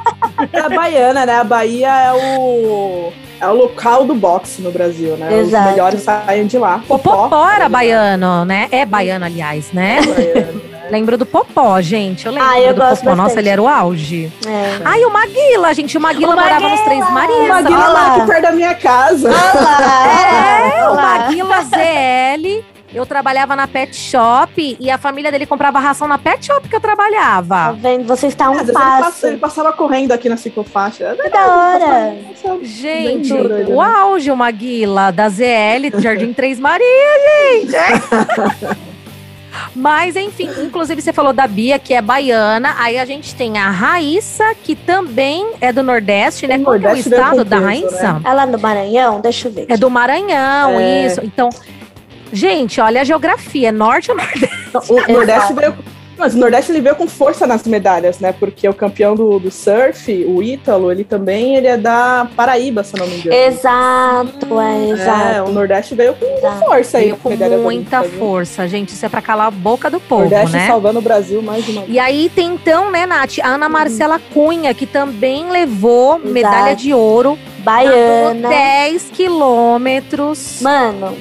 É 0.53 0.61
a 0.61 0.69
baiana, 0.69 1.25
né? 1.27 1.37
A 1.37 1.45
Bahia 1.45 1.89
é 1.89 2.13
o 2.13 3.13
é 3.43 3.49
o 3.49 3.55
local 3.55 4.05
do 4.05 4.15
boxe 4.15 4.63
no 4.63 4.71
Brasil, 4.71 5.17
né? 5.17 5.41
Exato. 5.41 5.65
Os 5.65 5.71
melhores 5.73 6.03
saem 6.03 6.47
de 6.47 6.57
lá. 6.57 6.77
O 6.89 6.97
Popó, 6.97 7.25
Popó 7.25 7.49
era 7.49 7.69
baiano, 7.69 8.45
né? 8.45 8.69
É 8.71 8.87
baiano, 8.87 9.25
aliás, 9.25 9.73
né? 9.73 9.99
É 9.99 10.07
baiano, 10.07 10.53
né? 10.53 10.63
Lembro 10.93 11.17
do 11.17 11.25
Popó, 11.25 11.81
gente. 11.81 12.27
Eu 12.27 12.33
lembro 12.33 12.49
ah, 12.49 12.61
eu 12.61 12.75
do 12.75 12.81
Popó. 12.81 12.91
Bastante. 12.91 13.17
Nossa, 13.17 13.39
ele 13.39 13.49
era 13.49 13.63
o 13.63 13.67
auge. 13.67 14.31
É. 14.47 14.83
Ai, 14.85 15.05
o 15.05 15.11
Maguila, 15.11 15.73
gente. 15.73 15.97
O 15.97 16.01
Maguila 16.01 16.35
o 16.35 16.37
morava 16.37 16.69
nos 16.69 16.81
Três 16.83 17.11
Marias. 17.11 17.45
O 17.45 17.49
Maguila 17.49 17.89
lá 17.89 18.17
aqui 18.17 18.27
perto 18.27 18.43
da 18.43 18.53
minha 18.53 18.75
casa. 18.75 19.31
Olá, 19.31 20.07
é, 20.07 20.85
Olá. 20.85 20.93
o 20.93 20.97
Maguila 20.97 21.63
ZL 21.63 22.72
eu 22.95 23.07
trabalhava 23.07 23.57
na 23.57 23.67
pet 23.67 23.97
shop 23.97 24.77
e 24.79 24.91
a 24.91 24.99
família 24.99 25.31
dele 25.31 25.47
comprava 25.47 25.79
ração 25.79 26.07
na 26.07 26.19
pet 26.19 26.47
shop 26.47 26.69
que 26.69 26.77
eu 26.77 26.81
trabalhava. 26.81 27.55
Tá 27.55 27.73
vendo? 27.73 28.07
Você 28.07 28.27
está 28.27 28.51
um 28.51 28.55
passo. 28.55 28.71
Ele, 28.71 28.75
passa, 28.75 29.29
ele, 29.29 29.37
passava 29.39 29.73
correndo 29.73 30.13
aqui 30.13 30.29
na 30.29 30.37
ciclofaixa. 30.37 31.17
Que 31.21 31.31
da 31.31 31.47
hora. 31.47 32.17
Gente, 32.63 33.33
o 33.33 33.81
auge, 33.81 34.31
o 34.31 34.37
Maguila, 34.37 35.11
da 35.11 35.29
ZL, 35.29 35.91
do 35.91 36.01
Jardim 36.01 36.33
Três 36.43 36.59
Maria, 36.59 36.87
gente. 37.67 38.83
Mas, 39.75 40.17
enfim, 40.17 40.49
inclusive 40.59 41.01
você 41.01 41.13
falou 41.13 41.33
da 41.33 41.47
Bia, 41.47 41.79
que 41.79 41.95
é 41.95 42.03
baiana. 42.03 42.75
Aí 42.79 42.99
a 42.99 43.05
gente 43.05 43.35
tem 43.35 43.59
a 43.59 43.71
Raíssa, 43.71 44.55
que 44.63 44.75
também 44.75 45.47
é 45.61 45.73
do 45.73 45.83
Nordeste, 45.83 46.47
né? 46.47 46.59
Qual 46.59 46.77
é 46.77 46.93
o 46.93 46.97
estado 46.97 47.45
da 47.45 47.59
Raíssa? 47.59 48.15
Né? 48.15 48.21
Ela 48.25 48.43
é 48.45 48.47
do 48.47 48.59
Maranhão? 48.59 49.21
Deixa 49.21 49.49
eu 49.49 49.53
ver. 49.53 49.67
É 49.69 49.77
do 49.77 49.91
Maranhão, 49.91 50.79
é. 50.79 51.07
isso. 51.07 51.21
Então, 51.23 51.49
Gente, 52.33 52.81
olha 52.81 53.03
a 53.03 53.05
geografia, 53.05 53.71
norte 53.71 54.11
ou 54.11 54.17
nordeste? 54.17 54.63
O 54.89 55.13
Nordeste 55.13 55.53
veio, 55.53 55.75
mas 56.17 56.35
o 56.35 56.39
Nordeste 56.39 56.73
ele 56.73 56.81
veio 56.81 56.95
com 56.95 57.07
força 57.07 57.47
nas 57.47 57.65
medalhas, 57.65 58.21
né? 58.21 58.33
Porque 58.33 58.69
o 58.69 58.73
campeão 58.73 59.15
do, 59.15 59.39
do 59.39 59.51
surf, 59.51 60.25
o 60.25 60.43
Ítalo, 60.43 60.91
ele 60.93 61.05
também 61.05 61.57
ele 61.57 61.67
é 61.67 61.77
da 61.77 62.27
Paraíba, 62.37 62.85
se 62.85 62.97
não 62.97 63.07
me 63.07 63.17
engano. 63.17 63.35
Exato, 63.35 64.61
é, 64.61 64.91
exato. 64.91 65.29
É, 65.35 65.43
o 65.43 65.51
Nordeste 65.51 65.95
veio 65.95 66.15
com 66.15 66.25
exato. 66.25 66.59
força 66.61 66.99
aí. 66.99 67.05
Veio 67.05 67.17
com 67.17 67.37
muita 67.63 68.03
força, 68.05 68.69
gente. 68.69 68.91
Isso 68.91 69.05
é 69.05 69.09
pra 69.09 69.21
calar 69.21 69.49
a 69.49 69.51
boca 69.51 69.91
do 69.91 70.01
povo, 70.01 70.23
Nordeste 70.23 70.57
né? 70.57 70.67
salvando 70.69 71.01
o 71.01 71.03
Brasil 71.03 71.43
mais 71.43 71.69
uma 71.69 71.83
vez. 71.83 71.93
E 71.93 71.99
aí 71.99 72.31
tem 72.35 72.55
então, 72.55 72.91
né, 72.91 73.05
Nath, 73.05 73.39
a 73.43 73.49
Ana 73.49 73.69
Marcela 73.69 74.21
Cunha, 74.33 74.73
que 74.73 74.87
também 74.87 75.51
levou 75.51 76.17
exato. 76.17 76.33
medalha 76.33 76.77
de 76.77 76.95
ouro. 76.95 77.39
Baiana. 77.59 78.49
10 78.49 79.11
quilômetros. 79.11 80.61
Mano, 80.61 81.17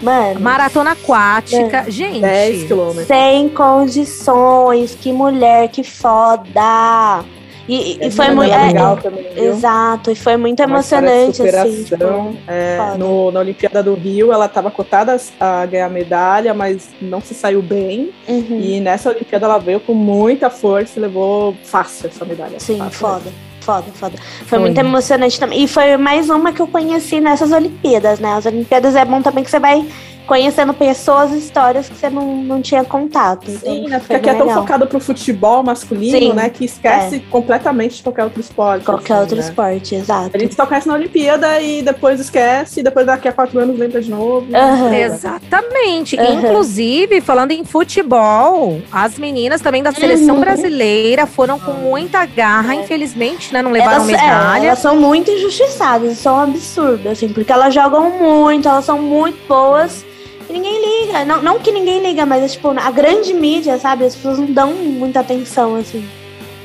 Mano. 0.00 0.40
Maratona 0.40 0.92
aquática. 0.92 1.78
Mano. 1.78 1.90
Gente. 1.90 2.20
10 2.20 2.64
quilômetros. 2.64 3.06
Sem 3.06 3.48
condições. 3.48 4.94
Que 4.94 5.12
mulher, 5.12 5.68
que 5.68 5.82
foda. 5.82 7.24
E, 7.68 7.98
e 8.00 8.10
foi 8.12 8.30
muito 8.30 8.52
é, 8.52 8.66
legal 8.66 8.96
também. 8.96 9.26
Viu? 9.34 9.52
Exato, 9.52 10.10
e 10.10 10.14
foi 10.14 10.36
muito 10.36 10.62
Uma 10.62 10.76
emocionante. 10.76 11.42
Assim, 11.42 11.84
tipo, 11.84 12.36
é, 12.46 12.94
no, 12.96 13.32
na 13.32 13.40
Olimpíada 13.40 13.82
do 13.82 13.94
Rio, 13.94 14.32
ela 14.32 14.46
estava 14.46 14.70
cotada 14.70 15.16
a 15.40 15.66
ganhar 15.66 15.90
medalha, 15.90 16.54
mas 16.54 16.90
não 17.00 17.20
se 17.20 17.34
saiu 17.34 17.60
bem. 17.60 18.10
Uhum. 18.28 18.60
E 18.60 18.80
nessa 18.80 19.10
Olimpíada 19.10 19.46
ela 19.46 19.58
veio 19.58 19.80
com 19.80 19.94
muita 19.94 20.48
força 20.48 20.98
e 20.98 21.02
levou 21.02 21.56
fácil 21.64 22.08
essa 22.08 22.24
medalha. 22.24 22.60
Sim, 22.60 22.78
fácil. 22.78 22.98
foda 22.98 23.46
foda, 23.66 23.86
foda. 23.94 24.16
Foi, 24.16 24.46
foi, 24.46 24.58
muito 24.60 24.78
emocionante 24.78 25.40
também. 25.40 25.64
E 25.64 25.66
foi 25.66 25.96
mais 25.96 26.30
uma 26.30 26.52
que 26.52 26.62
eu 26.62 26.68
conheci 26.68 27.20
nessas 27.20 27.50
Olimpíadas, 27.50 28.20
né? 28.20 28.34
As 28.34 28.46
Olimpíadas 28.46 28.94
é 28.94 29.04
bom 29.04 29.20
também 29.20 29.42
que 29.42 29.50
você 29.50 29.58
vai 29.58 29.84
conhecendo 30.26 30.74
pessoas 30.74 31.32
e 31.32 31.38
histórias 31.38 31.88
que 31.88 31.96
você 31.96 32.10
não, 32.10 32.36
não 32.42 32.60
tinha 32.60 32.84
contato. 32.84 33.50
Então, 33.50 33.72
Sim, 33.72 33.88
né? 33.88 33.98
Porque 33.98 34.14
aqui 34.14 34.28
é 34.28 34.34
tão 34.34 34.48
focado 34.50 34.86
pro 34.86 34.98
futebol 34.98 35.62
masculino, 35.62 36.18
Sim, 36.18 36.32
né? 36.32 36.50
Que 36.50 36.64
esquece 36.64 37.16
é. 37.16 37.22
completamente 37.30 37.96
de 37.96 38.02
qualquer 38.02 38.24
outro 38.24 38.40
esporte. 38.40 38.84
Qualquer 38.84 39.12
assim, 39.12 39.22
outro 39.22 39.36
né? 39.36 39.42
esporte, 39.42 39.94
exato. 39.94 40.36
A 40.36 40.38
gente 40.38 40.54
só 40.54 40.66
conhece 40.66 40.88
na 40.88 40.94
Olimpíada 40.94 41.60
e 41.60 41.80
depois 41.80 42.18
esquece, 42.18 42.80
e 42.80 42.82
depois 42.82 43.06
daqui 43.06 43.28
a 43.28 43.32
quatro 43.32 43.58
anos 43.58 43.78
lembra 43.78 44.00
de 44.00 44.10
novo. 44.10 44.46
Uhum. 44.52 44.92
Exatamente. 44.92 46.16
Uhum. 46.16 46.40
Inclusive, 46.40 47.20
falando 47.20 47.52
em 47.52 47.64
futebol, 47.64 48.80
as 48.90 49.18
meninas 49.18 49.60
também 49.60 49.82
da 49.82 49.92
seleção 49.92 50.34
uhum. 50.34 50.40
brasileira 50.40 51.26
foram 51.26 51.58
com 51.58 51.72
muita 51.72 52.26
garra, 52.26 52.74
é. 52.74 52.80
infelizmente, 52.80 53.52
né? 53.52 53.62
Não 53.62 53.70
levaram 53.70 53.94
elas, 53.94 54.06
medalha. 54.06 54.64
É, 54.64 54.66
elas 54.66 54.80
são 54.80 54.96
muito 54.96 55.30
injustiçadas, 55.30 56.18
são 56.18 56.40
absurdas, 56.40 57.12
assim, 57.12 57.28
porque 57.28 57.52
elas 57.52 57.72
jogam 57.72 58.10
muito, 58.10 58.68
elas 58.68 58.84
são 58.84 59.00
muito 59.00 59.38
boas 59.46 60.04
ninguém 60.48 61.06
liga. 61.06 61.24
Não, 61.24 61.42
não 61.42 61.58
que 61.58 61.72
ninguém 61.72 62.00
liga, 62.00 62.24
mas 62.26 62.42
é, 62.42 62.48
tipo, 62.48 62.68
a 62.68 62.90
grande 62.90 63.32
mídia, 63.34 63.78
sabe? 63.78 64.04
As 64.04 64.14
pessoas 64.14 64.38
não 64.38 64.46
dão 64.46 64.74
muita 64.74 65.20
atenção, 65.20 65.76
assim. 65.76 66.04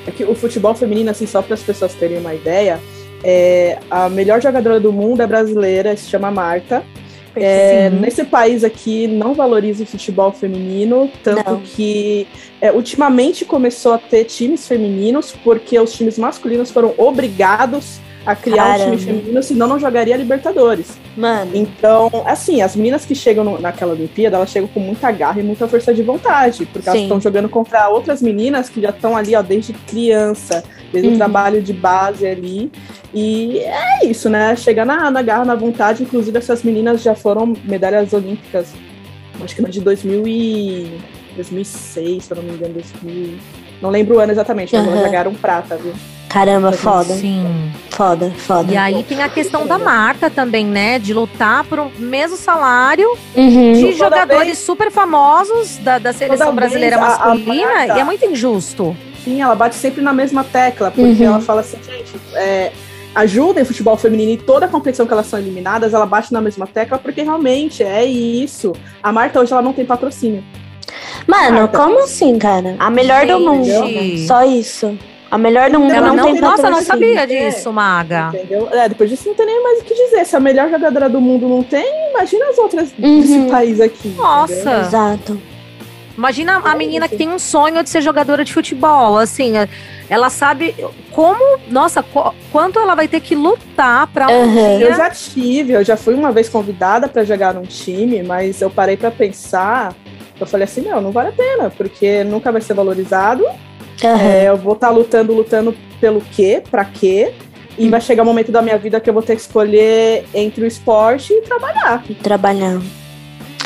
É 0.06 0.12
que 0.12 0.24
o 0.24 0.34
futebol 0.34 0.74
feminino, 0.74 1.12
assim, 1.12 1.28
só 1.28 1.42
para 1.42 1.54
as 1.54 1.62
pessoas 1.62 1.94
terem 1.94 2.18
uma 2.18 2.34
ideia, 2.34 2.80
é, 3.24 3.78
a 3.90 4.10
melhor 4.10 4.42
jogadora 4.42 4.80
do 4.80 4.92
mundo 4.92 5.22
é 5.22 5.28
brasileira, 5.28 5.96
se 5.96 6.10
chama 6.10 6.32
Marta. 6.32 6.84
É, 7.34 7.90
nesse 7.90 8.26
país 8.26 8.62
aqui 8.62 9.08
não 9.08 9.34
valoriza 9.34 9.84
o 9.84 9.86
futebol 9.86 10.34
feminino, 10.34 11.10
tanto 11.24 11.50
não. 11.50 11.62
que 11.62 12.28
é, 12.60 12.74
ultimamente 12.74 13.46
começou 13.46 13.94
a 13.94 13.98
ter 13.98 14.26
times 14.26 14.68
femininos, 14.68 15.34
porque 15.44 15.80
os 15.80 15.94
times 15.94 16.18
masculinos 16.18 16.72
foram 16.72 16.94
obrigados 16.98 18.02
a 18.26 18.36
criar 18.36 18.78
Caramba. 18.78 18.94
um 18.94 18.98
time 18.98 18.98
feminino, 18.98 19.44
senão 19.44 19.68
não 19.68 19.80
jogaria 19.80 20.16
Libertadores. 20.16 20.98
Mano. 21.18 21.52
Então, 21.54 22.10
assim, 22.26 22.62
as 22.62 22.76
meninas 22.76 23.06
que 23.06 23.16
chegam 23.16 23.44
no, 23.44 23.60
naquela 23.60 23.94
Olimpíada, 23.94 24.38
elas 24.38 24.50
chegam 24.50 24.70
com 24.70 24.80
muita 24.80 25.12
garra 25.12 25.40
e 25.40 25.44
muita 25.44 25.68
força 25.68 25.94
de 25.94 26.04
vontade, 26.04 26.66
porque 26.68 26.84
Sim. 26.84 26.90
elas 26.90 27.02
estão 27.02 27.22
jogando 27.22 27.50
contra 27.50 27.90
outras 27.90 28.22
meninas 28.22 28.70
que 28.70 28.82
já 28.82 28.90
estão 28.90 29.18
ali, 29.18 29.36
ó, 29.36 29.42
desde 29.42 29.74
criança, 29.74 30.64
desde 30.92 31.10
uhum. 31.10 31.16
o 31.16 31.18
trabalho 31.18 31.62
de 31.62 31.74
base 31.74 32.28
ali. 32.28 32.72
E 33.14 33.60
é 33.60 34.06
isso, 34.06 34.30
né? 34.30 34.56
Chegar 34.56 34.86
na, 34.86 35.10
na 35.10 35.22
garra, 35.22 35.44
na 35.44 35.56
vontade. 35.56 36.04
Inclusive, 36.04 36.38
essas 36.38 36.64
meninas 36.64 37.02
já 37.02 37.16
foram 37.16 37.54
medalhas 37.64 38.14
olímpicas, 38.14 38.74
acho 39.44 39.56
que 39.56 39.64
de 39.64 39.82
2000 39.82 40.28
e 40.28 41.02
2006, 41.36 42.24
se 42.24 42.32
eu 42.32 42.38
não 42.38 42.44
me 42.44 42.52
engano, 42.52 42.74
2000. 42.76 43.38
Não 43.82 43.90
lembro 43.90 44.18
o 44.18 44.20
ano 44.20 44.32
exatamente, 44.32 44.76
mas 44.76 44.86
uhum. 44.86 44.92
elas 44.92 45.04
já 45.04 45.10
ganharam 45.10 45.34
prata, 45.34 45.76
viu? 45.76 45.94
Caramba, 46.32 46.72
foda. 46.72 47.14
Sim. 47.14 47.72
Foda, 47.90 48.32
foda. 48.38 48.72
E 48.72 48.78
aí 48.78 49.04
tem 49.04 49.22
a 49.22 49.28
questão 49.28 49.68
da 49.68 49.78
marca 49.78 50.30
também, 50.30 50.66
né? 50.66 50.98
De 50.98 51.14
lutar 51.14 51.66
por 51.66 51.78
um 51.78 51.92
mesmo 52.00 52.38
salário 52.38 53.08
uhum. 53.36 53.74
de 53.74 53.92
jogadores 53.94 54.46
vez, 54.46 54.58
super 54.58 54.90
famosos 54.90 55.78
da, 55.78 56.00
da 56.00 56.14
seleção 56.14 56.56
brasileira 56.56 56.98
masculina. 56.98 57.68
A, 57.68 57.72
a 57.72 57.78
marca, 57.78 57.98
e 57.98 58.00
é 58.00 58.04
muito 58.04 58.26
injusto. 58.26 58.96
Sim, 59.24 59.42
ela 59.42 59.56
bate 59.56 59.76
sempre 59.76 60.02
na 60.02 60.14
mesma 60.14 60.44
tecla, 60.44 60.90
porque 60.90 61.22
uhum. 61.22 61.28
ela 61.28 61.42
fala 61.42 61.62
assim, 61.62 61.78
gente, 61.84 62.14
é, 62.34 62.72
ajudem 63.14 63.64
o 63.64 63.66
futebol 63.66 63.98
feminino 63.98 64.32
e 64.32 64.38
toda 64.38 64.66
a 64.66 64.70
competição 64.70 65.06
que 65.06 65.14
elas 65.14 65.28
são 65.28 65.38
eliminadas, 65.38 65.94
ela 65.94 66.06
bate 66.06 66.32
na 66.32 66.42
mesma 66.42 66.66
tecla, 66.66 66.98
porque 66.98 67.22
realmente 67.22 67.84
é 67.84 68.06
isso. 68.06 68.72
A 69.04 69.12
Marta 69.12 69.40
hoje 69.40 69.52
ela 69.52 69.62
não 69.62 69.74
tem 69.74 69.86
patrocínio. 69.86 70.44
Mano, 71.28 71.60
Marta, 71.60 71.78
como 71.78 72.00
assim, 72.00 72.40
cara? 72.40 72.76
A 72.80 72.90
melhor 72.90 73.28
Gente. 73.28 73.32
do 73.32 73.40
mundo. 73.40 74.18
Só 74.26 74.44
isso. 74.44 74.98
A 75.32 75.38
melhor 75.38 75.72
do 75.72 75.80
mundo 75.80 75.94
não, 75.94 76.16
não 76.16 76.26
tem 76.26 76.42
Nossa, 76.42 76.68
eu 76.68 76.72
não 76.72 76.82
sabia 76.82 77.26
disso, 77.26 77.72
Maga. 77.72 78.32
Entendeu? 78.34 78.68
É, 78.70 78.90
depois 78.90 79.10
disso 79.10 79.30
não 79.30 79.34
tem 79.34 79.46
nem 79.46 79.64
mais 79.64 79.80
o 79.80 79.86
que 79.86 79.96
dizer. 79.96 80.26
Se 80.26 80.36
a 80.36 80.42
melhor 80.42 80.70
jogadora 80.70 81.08
do 81.08 81.22
mundo 81.22 81.48
não 81.48 81.64
tem, 81.64 82.10
imagina 82.10 82.50
as 82.50 82.58
outras 82.58 82.94
uhum. 83.00 83.22
desse 83.22 83.40
país 83.50 83.80
aqui. 83.80 84.10
Nossa. 84.10 84.54
Entendeu? 84.54 84.82
Exato. 84.82 85.42
Imagina 86.18 86.58
a 86.58 86.76
menina 86.76 87.08
que 87.08 87.16
tem 87.16 87.30
um 87.30 87.40
sonho 87.40 87.82
de 87.82 87.90
ser 87.90 88.02
jogadora 88.02 88.44
de 88.44 88.54
futebol, 88.54 89.18
assim, 89.18 89.54
ela 90.10 90.30
sabe 90.30 90.76
como, 91.12 91.58
nossa, 91.70 92.04
quanto 92.52 92.78
ela 92.78 92.94
vai 92.94 93.08
ter 93.08 93.22
que 93.22 93.34
lutar 93.34 94.08
para 94.08 94.28
um 94.28 94.44
uhum. 94.44 94.80
Eu 94.82 94.94
já 94.94 95.10
tive, 95.10 95.74
eu 95.74 95.84
já 95.84 95.96
fui 95.96 96.14
uma 96.14 96.32
vez 96.32 96.50
convidada 96.50 97.08
para 97.08 97.24
jogar 97.24 97.54
num 97.54 97.64
time, 97.64 98.22
mas 98.22 98.62
eu 98.62 98.70
parei 98.70 98.98
para 98.98 99.10
pensar, 99.10 99.96
eu 100.40 100.46
falei 100.46 100.66
assim, 100.66 100.82
não, 100.82 101.00
não 101.00 101.12
vale 101.12 101.30
a 101.30 101.32
pena, 101.32 101.70
porque 101.70 102.24
nunca 102.26 102.52
vai 102.52 102.62
ser 102.62 102.74
valorizado. 102.74 103.46
Uhum. 104.04 104.20
É, 104.20 104.50
eu 104.50 104.58
vou 104.58 104.74
estar 104.74 104.88
tá 104.88 104.94
lutando, 104.94 105.34
lutando 105.34 105.76
pelo 106.00 106.22
quê, 106.22 106.62
para 106.70 106.86
quê? 106.86 107.34
E 107.78 107.90
vai 107.90 108.02
chegar 108.02 108.24
um 108.24 108.26
momento 108.26 108.52
da 108.52 108.62
minha 108.62 108.78
vida 108.78 109.00
que 109.00 109.10
eu 109.10 109.14
vou 109.14 109.24
ter 109.24 109.36
que 109.36 109.42
escolher 109.42 110.26
entre 110.34 110.64
o 110.64 110.68
esporte 110.68 111.34
e 111.34 111.42
trabalhar. 111.42 112.04
E 112.10 112.14
trabalhar. 112.16 112.82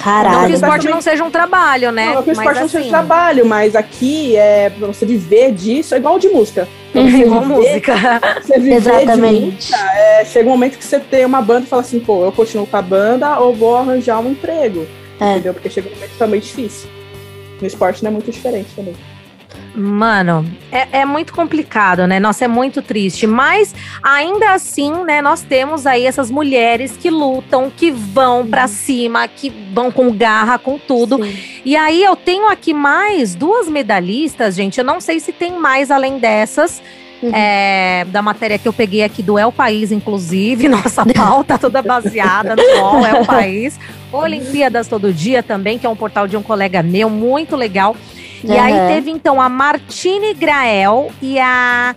Caralho. 0.06 0.38
Não 0.38 0.46
que 0.46 0.52
o 0.52 0.56
esporte 0.56 0.88
não 0.88 1.02
seja 1.02 1.24
um 1.24 1.32
trabalho, 1.32 1.92
né? 1.92 2.14
Não, 2.14 2.22
que 2.22 2.30
o 2.30 2.34
esporte 2.34 2.48
mas, 2.48 2.58
não 2.58 2.66
assim... 2.66 2.78
seja 2.78 2.86
um 2.86 2.90
trabalho, 2.90 3.46
mas 3.46 3.76
aqui 3.76 4.36
é 4.36 4.70
pra 4.70 4.88
você 4.88 5.06
viver 5.06 5.52
disso, 5.52 5.96
é 5.96 5.98
igual 5.98 6.20
de 6.20 6.30
música. 6.30 6.68
Uhum. 6.94 7.10
Você 7.10 7.18
igual 7.18 7.42
viver, 7.42 7.56
música. 7.56 7.96
Você 8.42 8.60
viver 8.60 8.76
Exatamente. 8.76 9.72
Música, 9.72 9.78
é, 9.96 10.26
chega 10.26 10.48
um 10.48 10.52
momento 10.52 10.78
que 10.78 10.86
você 10.86 11.00
tem 11.00 11.26
uma 11.26 11.42
banda 11.42 11.66
e 11.66 11.68
fala 11.68 11.82
assim, 11.82 12.00
pô, 12.00 12.24
eu 12.24 12.32
continuo 12.32 12.68
com 12.68 12.78
a 12.78 12.82
banda 12.84 13.40
ou 13.40 13.56
vou 13.56 13.76
arranjar 13.76 14.20
um 14.20 14.30
emprego. 14.30 14.86
É. 15.20 15.32
Entendeu? 15.32 15.54
Porque 15.56 15.72
chega 15.72 15.90
um 15.90 15.96
momento 15.96 16.12
que 16.12 16.18
tá 16.18 16.28
meio 16.28 16.42
difícil. 16.42 16.88
No 17.60 17.66
esporte 17.66 18.04
não 18.04 18.10
é 18.10 18.14
muito 18.14 18.30
diferente 18.30 18.70
também. 18.76 18.96
Mano, 19.76 20.46
é, 20.72 21.00
é, 21.00 21.06
muito 21.06 21.34
complicado, 21.34 22.08
né? 22.08 22.18
Nossa, 22.18 22.46
é 22.46 22.48
muito 22.48 22.82
triste. 22.82 23.28
Mas 23.28 23.76
ainda 24.02 24.54
assim, 24.54 25.04
né, 25.04 25.22
nós 25.22 25.42
temos 25.42 25.86
aí 25.86 26.06
essas 26.06 26.32
mulheres 26.32 26.96
que 26.96 27.10
lutam, 27.10 27.70
que 27.76 27.92
vão 27.92 28.48
para 28.48 28.68
cima, 28.68 29.28
que 29.28 29.50
vão 29.74 29.92
com 29.92 30.12
garra, 30.12 30.58
com 30.58 30.78
tudo. 30.78 31.22
Sim. 31.22 31.38
E 31.66 31.76
aí 31.76 32.02
eu 32.02 32.16
tenho 32.16 32.48
aqui 32.48 32.74
mais 32.74 33.36
duas 33.36 33.68
medalhistas, 33.68 34.56
gente. 34.56 34.78
Eu 34.78 34.86
não 34.86 35.02
sei 35.02 35.20
se 35.20 35.34
tem 35.34 35.60
mais 35.60 35.92
além 35.92 36.18
dessas. 36.20 36.82
Uhum. 37.24 37.32
É, 37.34 38.06
da 38.10 38.22
matéria 38.22 38.60
que 38.60 38.68
eu 38.68 38.74
peguei 38.74 39.02
aqui 39.02 39.24
do 39.24 39.40
El 39.40 39.52
País, 39.52 39.92
inclusive, 39.92 40.68
nossa 40.70 41.06
pauta 41.06 41.58
toda 41.58 41.82
baseada 41.82 42.56
no 42.56 42.62
UOL, 42.62 43.06
El 43.06 43.26
País. 43.26 43.80
Olimpíadas 44.12 44.88
Todo 44.88 45.12
Dia 45.14 45.42
também, 45.42 45.78
que 45.78 45.86
é 45.86 45.90
um 45.90 45.96
portal 45.96 46.28
de 46.28 46.38
um 46.38 46.44
colega 46.44 46.84
meu, 46.84 47.10
muito 47.10 47.56
legal. 47.56 47.96
E 48.44 48.48
uhum. 48.48 48.62
aí 48.62 48.94
teve 48.94 49.12
então 49.12 49.42
a 49.42 49.50
Martine 49.50 50.34
Grael 50.34 51.12
e 51.22 51.40
a 51.40 51.96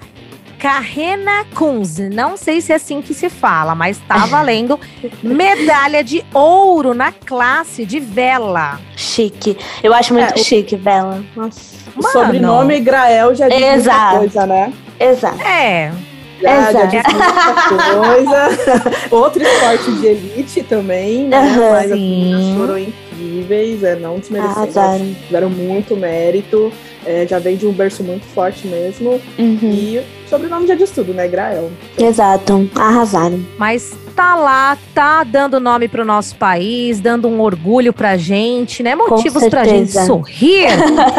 Carrena 0.59 1.45
Kunz. 1.55 1.99
Não 1.99 2.37
sei 2.37 2.61
se 2.61 2.73
é 2.73 2.77
assim 2.77 3.01
que 3.01 3.15
se 3.15 3.31
fala, 3.31 3.75
mas 3.75 3.99
tá 4.07 4.25
valendo 4.27 4.79
medalha 5.23 6.03
de 6.03 6.25
ouro 6.35 6.93
na 6.93 7.13
classe 7.13 7.87
de 7.87 8.01
vela. 8.01 8.81
Chique. 8.97 9.57
Eu 9.83 9.95
acho 9.95 10.13
muito 10.13 10.35
é, 10.35 10.37
chique, 10.39 10.77
vela. 10.77 11.23
Nossa. 11.35 11.79
O 11.97 12.03
sobrenome 12.03 12.81
Grael 12.81 13.35
já 13.35 13.49
diz 13.49 13.61
Exato. 13.61 14.17
muita 14.17 14.19
coisa, 14.19 14.47
né? 14.47 14.73
Exato. 15.01 15.43
É. 15.43 15.93
Já, 16.41 16.73
já 16.73 16.85
diz 16.85 17.03
muita 17.03 17.95
coisa. 17.95 19.09
Outro 19.11 19.43
esporte 19.43 19.93
de 19.93 20.07
elite 20.07 20.63
também, 20.63 21.25
né? 21.25 21.41
Uhum, 21.41 21.71
Mas 21.71 21.93
assim, 21.93 22.55
foram 22.57 22.79
incríveis, 23.19 23.83
é, 23.83 23.97
não 23.97 24.19
desmerecendo. 24.19 25.15
Tiveram 25.27 25.51
muito 25.51 25.97
mérito. 25.97 26.73
É, 27.05 27.27
já 27.27 27.39
vem 27.39 27.57
de 27.57 27.67
um 27.67 27.73
berço 27.73 28.03
muito 28.03 28.27
forte 28.27 28.67
mesmo. 28.67 29.21
Uhum. 29.39 29.59
E 29.63 29.99
o 29.99 30.29
sobrenome 30.29 30.67
já 30.67 30.75
diz 30.75 30.91
tudo, 30.91 31.15
né? 31.15 31.27
Grael. 31.29 31.71
Exato, 31.97 32.69
arrasaram. 32.75 33.41
Mas 33.57 33.97
tá 34.19 34.35
lá, 34.35 34.77
tá 34.93 35.23
dando 35.23 35.61
nome 35.61 35.87
pro 35.87 36.05
nosso 36.05 36.35
país, 36.35 36.99
dando 36.99 37.29
um 37.29 37.41
orgulho 37.41 37.93
pra 37.93 38.17
gente, 38.17 38.83
né? 38.83 38.97
Motivos 38.97 39.47
pra 39.47 39.65
gente 39.65 39.93
sorrir. 39.93 40.67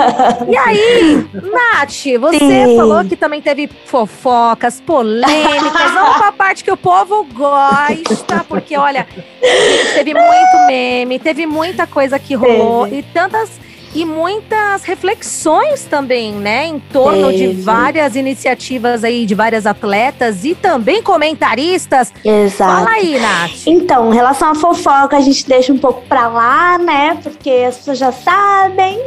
e 0.49 0.57
aí, 0.57 1.25
Nath, 1.33 2.19
você 2.19 2.39
Sim. 2.39 2.75
falou 2.75 3.05
que 3.05 3.15
também 3.15 3.41
teve 3.41 3.69
fofocas, 3.85 4.81
polêmicas, 4.81 5.91
vamos 5.93 6.17
pra 6.17 6.33
parte 6.33 6.61
que 6.61 6.71
o 6.71 6.75
povo 6.75 7.25
gosta, 7.33 8.43
porque 8.49 8.75
olha, 8.77 9.07
teve 9.95 10.13
muito 10.13 10.67
meme, 10.67 11.19
teve 11.19 11.45
muita 11.45 11.87
coisa 11.87 12.19
que 12.19 12.35
rolou 12.35 12.83
teve. 12.83 12.97
e 12.97 13.03
tantas 13.03 13.49
e 13.93 14.05
muitas 14.05 14.83
reflexões 14.83 15.83
também, 15.85 16.33
né, 16.33 16.65
em 16.67 16.79
torno 16.79 17.31
de 17.31 17.47
várias 17.47 18.15
iniciativas 18.15 19.03
aí 19.03 19.25
de 19.25 19.33
várias 19.33 19.65
atletas 19.65 20.45
e 20.45 20.53
também 20.53 21.01
comentaristas. 21.01 22.13
Exato. 22.23 22.85
Fala 22.85 22.91
aí, 22.91 23.19
Nath. 23.19 23.67
Então, 23.67 24.11
em 24.11 24.15
relação 24.15 24.51
à 24.51 24.55
fofoca, 24.55 25.17
a 25.17 25.21
gente 25.21 25.47
deixa 25.47 25.73
um 25.73 25.77
pouco 25.77 26.01
pra 26.07 26.27
lá, 26.27 26.77
né, 26.77 27.17
porque 27.21 27.49
as 27.67 27.77
pessoas 27.77 27.97
já 27.97 28.11
sabem. 28.11 28.99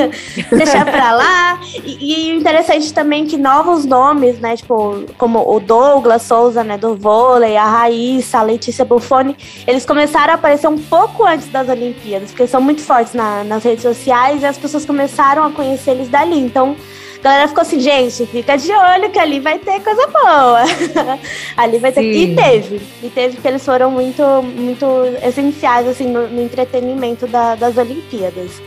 Deixar 0.52 0.84
pra 0.84 1.12
lá. 1.12 1.60
E, 1.84 2.30
e 2.30 2.36
interessante 2.36 2.92
também 2.92 3.26
que 3.26 3.36
novos 3.36 3.84
nomes, 3.84 4.38
né, 4.38 4.56
tipo, 4.56 5.04
como 5.16 5.38
o 5.50 5.60
Douglas 5.60 6.22
Souza, 6.22 6.62
né, 6.62 6.76
do 6.76 6.94
vôlei, 6.94 7.56
a 7.56 7.64
Raíssa, 7.64 8.38
a 8.38 8.42
Letícia 8.42 8.84
Buffoni, 8.84 9.36
eles 9.66 9.84
começaram 9.84 10.32
a 10.32 10.36
aparecer 10.36 10.68
um 10.68 10.78
pouco 10.78 11.24
antes 11.24 11.48
das 11.48 11.68
Olimpíadas, 11.68 12.30
porque 12.30 12.46
são 12.46 12.60
muito 12.60 12.82
fortes 12.82 13.14
na, 13.14 13.44
nas 13.44 13.62
redes 13.64 13.82
sociais 13.82 14.25
e 14.32 14.44
as 14.44 14.58
pessoas 14.58 14.84
começaram 14.84 15.44
a 15.44 15.50
conhecer 15.50 15.92
eles 15.92 16.08
dali. 16.08 16.38
Então, 16.38 16.76
a 17.18 17.22
galera 17.22 17.48
ficou 17.48 17.62
assim, 17.62 17.80
gente, 17.80 18.26
fica 18.26 18.56
de 18.56 18.72
olho 18.72 19.10
que 19.10 19.18
ali 19.18 19.40
vai 19.40 19.58
ter 19.58 19.80
coisa 19.80 20.06
boa. 20.06 20.62
ali 21.56 21.78
vai 21.78 21.92
ter. 21.92 22.00
Sim. 22.00 22.32
E 22.32 22.36
teve. 22.36 22.80
E 23.02 23.10
teve 23.10 23.36
que 23.38 23.48
eles 23.48 23.64
foram 23.64 23.90
muito, 23.90 24.22
muito 24.42 24.86
essenciais, 25.22 25.86
assim, 25.88 26.06
no, 26.06 26.28
no 26.28 26.42
entretenimento 26.42 27.26
da, 27.26 27.54
das 27.54 27.76
Olimpíadas. 27.76 28.62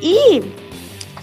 E 0.00 0.42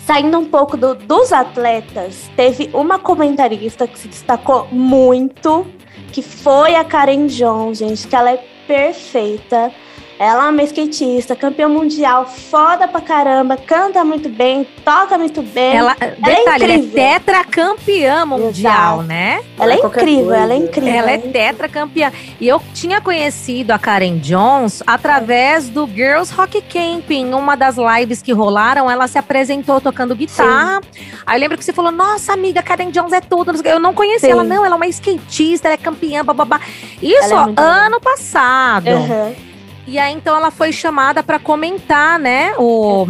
saindo 0.05 0.39
um 0.39 0.45
pouco 0.45 0.77
do, 0.77 0.95
dos 0.95 1.33
atletas, 1.33 2.29
teve 2.35 2.69
uma 2.73 2.97
comentarista 2.97 3.85
que 3.85 3.99
se 3.99 4.07
destacou 4.07 4.67
muito, 4.71 5.67
que 6.13 6.21
foi 6.21 6.75
a 6.75 6.83
Karen 6.85 7.27
Jones, 7.27 7.79
gente, 7.79 8.07
que 8.07 8.15
ela 8.15 8.31
é 8.31 8.43
perfeita. 8.65 9.71
Ela 10.19 10.47
é 10.47 10.49
uma 10.49 10.63
skatista, 10.63 11.35
campeã 11.35 11.69
mundial, 11.69 12.25
foda 12.25 12.87
pra 12.87 13.01
caramba, 13.01 13.55
canta 13.55 14.03
muito 14.03 14.27
bem, 14.27 14.65
toca 14.83 15.15
muito 15.15 15.43
bem. 15.43 15.75
Ela, 15.75 15.95
ela 15.99 16.11
é 16.11 16.15
detalhe, 16.15 16.63
é, 16.63 16.65
ela 16.65 16.73
é 16.73 17.19
tetracampeã 17.19 18.25
mundial, 18.25 18.95
Exato. 18.95 19.03
né? 19.03 19.43
Ela 19.59 19.73
é 19.73 19.77
incrível, 19.77 20.33
ela 20.33 20.53
é 20.53 20.57
incrível. 20.57 20.93
Ela 20.93 21.11
é 21.11 21.17
tetracampeã. 21.19 22.11
E 22.41 22.47
eu 22.47 22.59
tinha 22.73 22.99
conhecido 22.99 23.71
a 23.71 23.77
Karen 23.77 24.17
Jones 24.17 24.81
através 24.87 25.69
do 25.69 25.87
Girls 25.87 26.33
Rock 26.33 26.61
Camp. 26.61 27.11
Em 27.11 27.33
uma 27.33 27.55
das 27.55 27.75
lives 27.77 28.21
que 28.21 28.31
rolaram, 28.33 28.89
ela 28.89 29.07
se 29.07 29.19
apresentou 29.19 29.79
tocando 29.79 30.15
guitarra. 30.15 30.81
Sim. 30.91 31.01
Aí 31.25 31.37
eu 31.37 31.39
lembro 31.41 31.57
que 31.57 31.63
você 31.63 31.73
falou: 31.73 31.91
Nossa, 31.91 32.33
amiga, 32.33 32.63
Karen 32.63 32.89
Jones 32.89 33.13
é 33.13 33.21
tudo. 33.21 33.51
Eu 33.67 33.79
não 33.79 33.93
conhecia 33.93 34.31
ela, 34.31 34.43
não. 34.43 34.65
Ela 34.65 34.75
é 34.75 34.77
uma 34.77 34.87
skatista, 34.87 35.67
ela 35.67 35.75
é 35.75 35.77
campeã, 35.77 36.25
bababá. 36.25 36.59
Isso, 37.01 37.33
é 37.33 37.61
ano 37.61 38.01
passado. 38.01 38.89
Uhum. 38.89 39.46
E 39.87 39.97
aí, 39.97 40.13
então, 40.13 40.35
ela 40.35 40.51
foi 40.51 40.73
chamada 40.73 41.23
para 41.23 41.39
comentar, 41.39 42.19
né? 42.19 42.53
O, 42.57 43.07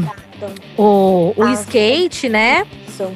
o, 0.77 1.33
o 1.35 1.43
ah, 1.43 1.53
skate, 1.53 2.29
né? 2.29 2.67
Isso. 2.87 3.11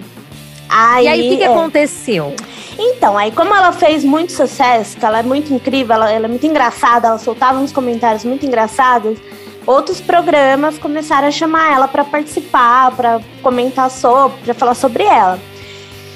Aí, 0.67 1.05
e 1.05 1.07
aí, 1.07 1.19
o 1.19 1.29
que, 1.29 1.37
que 1.37 1.43
é. 1.43 1.47
aconteceu? 1.47 2.35
Então, 2.79 3.15
aí 3.15 3.31
como 3.31 3.53
ela 3.53 3.71
fez 3.71 4.03
muito 4.03 4.31
sucesso, 4.31 4.97
que 4.97 5.05
ela 5.05 5.19
é 5.19 5.23
muito 5.23 5.53
incrível, 5.53 5.93
ela, 5.93 6.11
ela 6.11 6.25
é 6.25 6.27
muito 6.27 6.47
engraçada, 6.47 7.09
ela 7.09 7.19
soltava 7.19 7.59
uns 7.59 7.71
comentários 7.71 8.25
muito 8.25 8.45
engraçados, 8.45 9.19
outros 9.67 10.01
programas 10.01 10.79
começaram 10.79 11.27
a 11.27 11.31
chamar 11.31 11.73
ela 11.73 11.87
para 11.87 12.03
participar, 12.03 12.91
para 12.95 13.19
comentar 13.43 13.91
sobre, 13.91 14.39
para 14.43 14.53
falar 14.55 14.73
sobre 14.73 15.03
ela. 15.03 15.39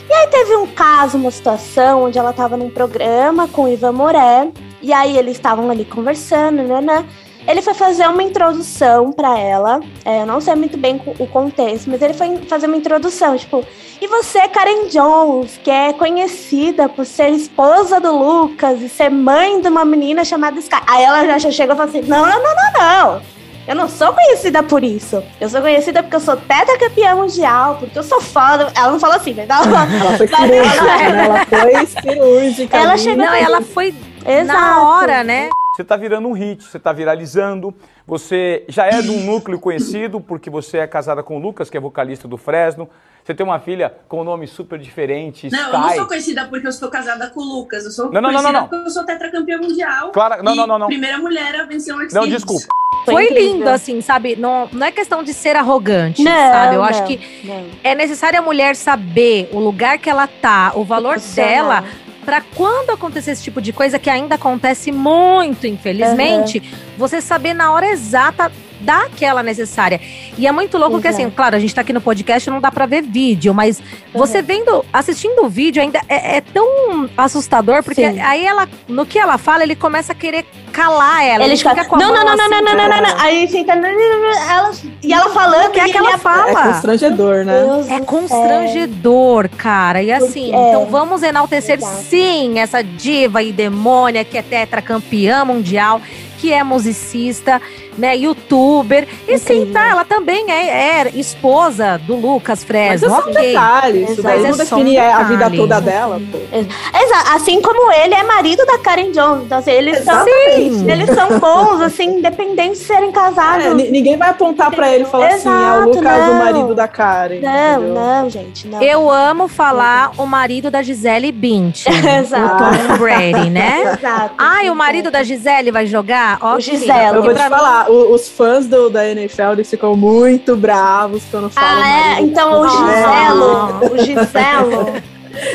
E 0.10 0.14
aí 0.14 0.28
teve 0.28 0.56
um 0.56 0.66
caso, 0.68 1.18
uma 1.18 1.30
situação 1.30 2.06
onde 2.06 2.18
ela 2.18 2.32
estava 2.32 2.58
num 2.58 2.70
programa 2.70 3.48
com 3.48 3.66
o 3.66 3.68
Ivan 3.68 3.92
Moré, 3.92 4.50
e 4.82 4.94
aí 4.94 5.18
eles 5.18 5.34
estavam 5.34 5.70
ali 5.70 5.86
conversando, 5.86 6.64
né, 6.64 6.82
né? 6.82 7.06
Ele 7.48 7.62
foi 7.62 7.74
fazer 7.74 8.08
uma 8.08 8.24
introdução 8.24 9.12
para 9.12 9.38
ela. 9.38 9.80
É, 10.04 10.22
eu 10.22 10.26
não 10.26 10.42
sei 10.42 10.56
muito 10.56 10.78
bem 10.78 11.02
o 11.20 11.28
contexto, 11.28 11.90
mas 11.90 12.02
ele 12.02 12.14
foi 12.14 12.38
fazer 12.48 12.66
uma 12.66 12.78
introdução, 12.78 13.38
tipo, 13.38 13.64
e 14.02 14.08
você, 14.08 14.48
Karen 14.48 14.88
Jones, 14.90 15.60
que 15.64 15.72
é 15.72 15.94
conhecida 15.94 16.90
por 16.90 17.06
ser 17.06 17.30
esposa 17.30 18.00
do 18.00 18.16
Lucas 18.16 18.82
e 18.82 18.90
ser 18.90 19.10
mãe 19.10 19.62
de 19.62 19.70
uma 19.70 19.86
menina 19.86 20.26
chamada 20.26 20.60
Sky. 20.60 20.82
Aí 20.86 21.04
ela 21.04 21.40
já 21.40 21.50
chega 21.50 21.74
e 21.74 21.78
fala 21.78 21.90
assim: 21.90 22.02
não, 22.02 22.26
não, 22.26 22.44
não, 22.44 22.56
não, 22.56 22.74
não. 22.74 23.22
Eu 23.68 23.74
não 23.74 23.90
sou 23.90 24.14
conhecida 24.14 24.62
por 24.62 24.84
isso. 24.84 25.24
Eu 25.42 25.50
sou 25.50 25.62
conhecida 25.62 26.04
porque 26.04 26.16
eu 26.16 26.20
sou 26.20 26.38
tetracampeã 26.38 27.16
mundial, 27.16 27.78
porque 27.80 27.98
eu 27.98 28.04
sou 28.04 28.22
foda. 28.22 28.72
Ela 28.76 28.92
não 28.92 29.00
falou 29.00 29.16
assim, 29.16 29.34
verdade? 29.34 29.70
Ela 29.70 29.88
foi 30.18 30.28
cirúrgica, 30.28 30.86
né? 31.10 31.26
Ela 31.26 31.46
foi 31.50 31.86
cirúrgica. 31.88 32.78
Ela 32.78 32.98
chegou. 32.98 33.26
Não, 33.26 33.34
ela 33.34 33.62
foi 33.62 33.96
Exato. 34.26 34.60
na 34.60 34.84
hora, 34.84 35.24
né? 35.24 35.50
Você 35.76 35.82
está 35.82 35.98
virando 35.98 36.30
um 36.30 36.32
hit, 36.32 36.64
você 36.64 36.78
está 36.78 36.94
viralizando, 36.94 37.76
você 38.08 38.64
já 38.70 38.86
é 38.86 39.02
de 39.02 39.12
um 39.12 39.26
núcleo 39.26 39.60
conhecido, 39.60 40.22
porque 40.22 40.50
você 40.50 40.78
é 40.78 40.88
casada 40.88 41.22
com 41.22 41.36
o 41.36 41.40
Lucas, 41.40 41.70
que 41.70 41.76
é 41.76 41.82
vocalista 41.82 42.30
do 42.30 42.38
Fresno. 42.38 42.90
Você 43.22 43.34
tem 43.34 43.46
uma 43.46 43.60
filha 43.60 43.94
com 44.08 44.22
um 44.22 44.24
nome 44.24 44.48
super 44.48 44.80
diferente. 44.80 45.50
Não, 45.52 45.60
Sky. 45.60 45.74
eu 45.74 45.80
não 45.80 45.90
sou 45.90 46.08
conhecida 46.08 46.46
porque 46.46 46.66
eu 46.66 46.70
estou 46.70 46.90
casada 46.90 47.30
com 47.30 47.42
o 47.42 47.44
Lucas. 47.44 47.84
Eu 47.84 47.92
sou 47.92 48.06
não, 48.06 48.22
não, 48.22 48.30
conhecida 48.30 48.52
não, 48.54 48.62
não, 48.62 48.68
porque 48.70 48.88
eu 48.88 48.90
sou 48.90 49.04
tetracampeã 49.04 49.58
mundial. 49.58 50.14
Claro, 50.14 50.42
não, 50.42 50.56
não, 50.56 50.66
não, 50.66 50.80
não. 50.80 50.88
Primeira 50.88 51.18
mulher 51.18 51.60
a 51.60 51.66
vencer 51.66 51.94
um 51.94 52.00
X 52.04 52.14
Não, 52.14 52.26
desculpa. 52.26 52.68
Foi, 53.04 53.28
lindo, 53.30 53.68
assim, 53.68 54.00
sabe? 54.00 54.38
Não, 54.38 54.70
não 54.72 54.88
é 54.88 54.92
questão 54.94 55.24
de 55.24 55.34
ser 55.34 55.58
arrogante, 55.58 56.24
não, 56.24 56.32
sabe? 56.32 56.76
Eu 56.76 56.82
não, 56.82 56.88
acho 56.88 57.04
que 57.06 57.20
não. 57.44 57.66
é 57.84 57.94
necessário 57.94 58.40
a 58.40 58.42
mulher 58.42 58.78
saber 58.78 59.50
o 59.52 59.60
lugar 59.60 60.00
que 60.00 60.10
ela 60.10 60.26
tá, 60.26 60.72
o 60.74 60.86
valor 60.86 61.20
dela 61.20 61.84
para 62.26 62.42
quando 62.56 62.90
acontecer 62.90 63.32
esse 63.32 63.44
tipo 63.44 63.62
de 63.62 63.72
coisa 63.72 64.00
que 64.00 64.10
ainda 64.10 64.36
acontece 64.36 64.92
muito, 64.92 65.68
infelizmente, 65.68 66.58
uhum. 66.58 66.80
você 66.98 67.22
saber 67.22 67.54
na 67.54 67.72
hora 67.72 67.88
exata 67.88 68.52
daquela 68.82 69.42
necessária. 69.42 70.02
E 70.38 70.46
é 70.46 70.52
muito 70.52 70.78
louco 70.78 71.02
que, 71.02 71.08
assim, 71.08 71.30
claro, 71.30 71.56
a 71.56 71.60
gente 71.60 71.74
tá 71.74 71.82
aqui 71.82 71.94
no 71.94 72.02
podcast 72.02 72.50
não 72.50 72.60
dá 72.60 72.72
pra 72.72 72.86
ver 72.86 73.02
vídeo, 73.04 73.54
mas 73.54 73.80
uhum. 73.80 73.86
você 74.14 74.42
vendo, 74.42 74.84
assistindo 74.92 75.46
o 75.46 75.50
vídeo 75.50 75.82
ainda 75.82 76.02
é, 76.10 76.38
é 76.38 76.42
tão 76.42 77.10
assustador, 77.16 77.84
porque 77.84 78.12
Sim. 78.12 78.20
aí 78.20 78.46
ela, 78.46 78.68
no 78.88 79.06
que 79.06 79.18
ela 79.18 79.38
fala, 79.38 79.64
ele 79.64 79.76
começa 79.76 80.12
a 80.12 80.16
querer 80.16 80.46
calar 80.76 81.24
ela. 81.24 81.46
Ele 81.46 81.56
fica 81.56 81.86
com 81.86 81.96
não, 81.96 82.14
não, 82.14 82.26
não, 82.26 82.36
não, 82.36 82.50
não, 82.50 82.62
não, 82.62 82.76
não, 82.76 82.90
não, 82.90 83.02
não, 83.02 83.22
Aí 83.22 83.48
fica. 83.48 83.72
Ela, 83.74 84.72
e 85.02 85.14
ela 85.14 85.30
falando. 85.30 85.68
O 85.68 85.72
que 85.72 85.80
é 85.80 85.86
que 85.86 85.98
ela 85.98 86.18
fala? 86.18 86.50
É 86.50 86.54
constrangedor, 86.54 87.46
né? 87.46 87.64
É 87.90 88.00
constrangedor, 88.02 89.50
cara. 89.50 90.04
E 90.04 90.12
assim, 90.12 90.54
é. 90.54 90.70
então 90.70 90.86
vamos 90.88 91.24
enaltecer 91.24 91.78
Exato. 91.78 92.04
sim 92.04 92.60
essa 92.60 92.84
diva 92.84 93.42
e 93.42 93.54
demônia 93.54 94.26
que 94.26 94.38
é 94.38 94.42
tetracampeã 94.42 95.46
mundial 95.46 96.02
que 96.38 96.52
é 96.52 96.64
musicista, 96.64 97.62
né, 97.98 98.16
youtuber. 98.16 99.08
E 99.28 99.38
sim, 99.38 99.70
tá, 99.72 99.88
ela 99.88 100.06
também 100.06 100.52
é, 100.52 101.02
é 101.02 101.12
esposa 101.16 101.98
do 102.00 102.16
Lucas 102.16 102.64
Fresno. 102.64 103.10
Mas 103.10 103.20
é 103.20 103.22
só 103.22 103.30
um 103.30 103.34
detalhe, 103.34 104.04
isso 104.04 104.22
daí 104.22 104.42
não 104.42 104.58
define 104.58 105.00
um 105.00 105.02
a 105.02 105.24
vida 105.24 105.52
toda 105.52 105.82
dela. 105.82 106.22
Pô. 106.32 106.38
Exato, 106.38 107.36
assim 107.36 107.62
como 107.62 107.92
ele 107.92 108.14
é 108.14 108.24
marido 108.24 108.66
da 108.66 108.78
Karen 108.78 109.12
Jones. 109.12 109.46
Então, 109.46 109.58
assim, 109.60 109.72
eles, 109.72 110.04
são, 110.04 110.28
eles 110.28 111.10
são 111.10 111.40
bons, 111.40 111.82
assim, 111.82 112.18
independentes 112.18 112.80
de 112.80 112.86
serem 112.86 113.12
casados. 113.12 113.66
É, 113.66 113.74
ninguém 113.74 114.18
vai 114.18 114.30
apontar 114.30 114.72
pra 114.72 114.94
ele 114.94 115.04
e 115.04 115.08
falar 115.08 115.34
Exato, 115.34 115.50
assim, 115.50 115.66
é 115.66 115.80
o 115.80 115.90
Lucas, 115.90 116.04
não. 116.04 116.32
o 116.32 116.36
marido 116.36 116.76
da 116.76 116.88
Karen. 116.88 117.40
Não, 117.42 117.74
entendeu? 117.74 117.94
não, 117.94 118.30
gente, 118.30 118.68
não. 118.68 118.82
Eu 118.82 119.10
amo 119.10 119.48
falar 119.48 120.12
o 120.18 120.26
marido 120.26 120.70
da 120.72 120.82
Gisele 120.82 121.32
Bint. 121.32 121.86
Exato. 122.20 122.56
O 122.56 122.58
Tom 122.58 122.98
Brady, 122.98 123.50
né? 123.50 123.98
Exato. 123.98 124.36
Ai, 124.38 124.70
o 124.70 124.76
marido 124.76 125.12
da 125.12 125.24
Gisele 125.24 125.72
vai 125.72 125.86
jogar? 125.86 126.38
Ó, 126.42 126.56
o 126.56 126.60
Gisele. 126.60 127.16
Eu 127.16 127.24
vou 127.24 127.34
te 127.34 127.50
falar, 127.50 127.85
os 127.90 128.30
fãs 128.30 128.68
do, 128.68 128.90
da 128.90 129.08
NFL 129.08 129.54
eles 129.54 129.70
ficam 129.70 129.96
muito 129.96 130.56
bravos 130.56 131.24
quando 131.30 131.50
falam. 131.50 131.84
Ah, 131.84 132.18
é? 132.18 132.22
Então 132.22 132.62
o 132.62 132.70
Giselo. 132.70 133.94
O 133.94 133.98
Giselo. 134.04 134.94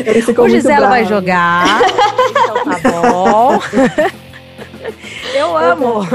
Eles 0.04 0.24
ficam 0.24 0.44
o 0.44 0.48
Giselo 0.48 0.88
vai 0.88 1.04
jogar. 1.04 1.64
então 2.30 2.64
tá 2.64 3.10
bom. 3.10 3.60
Eu 5.34 5.56
amo. 5.56 6.06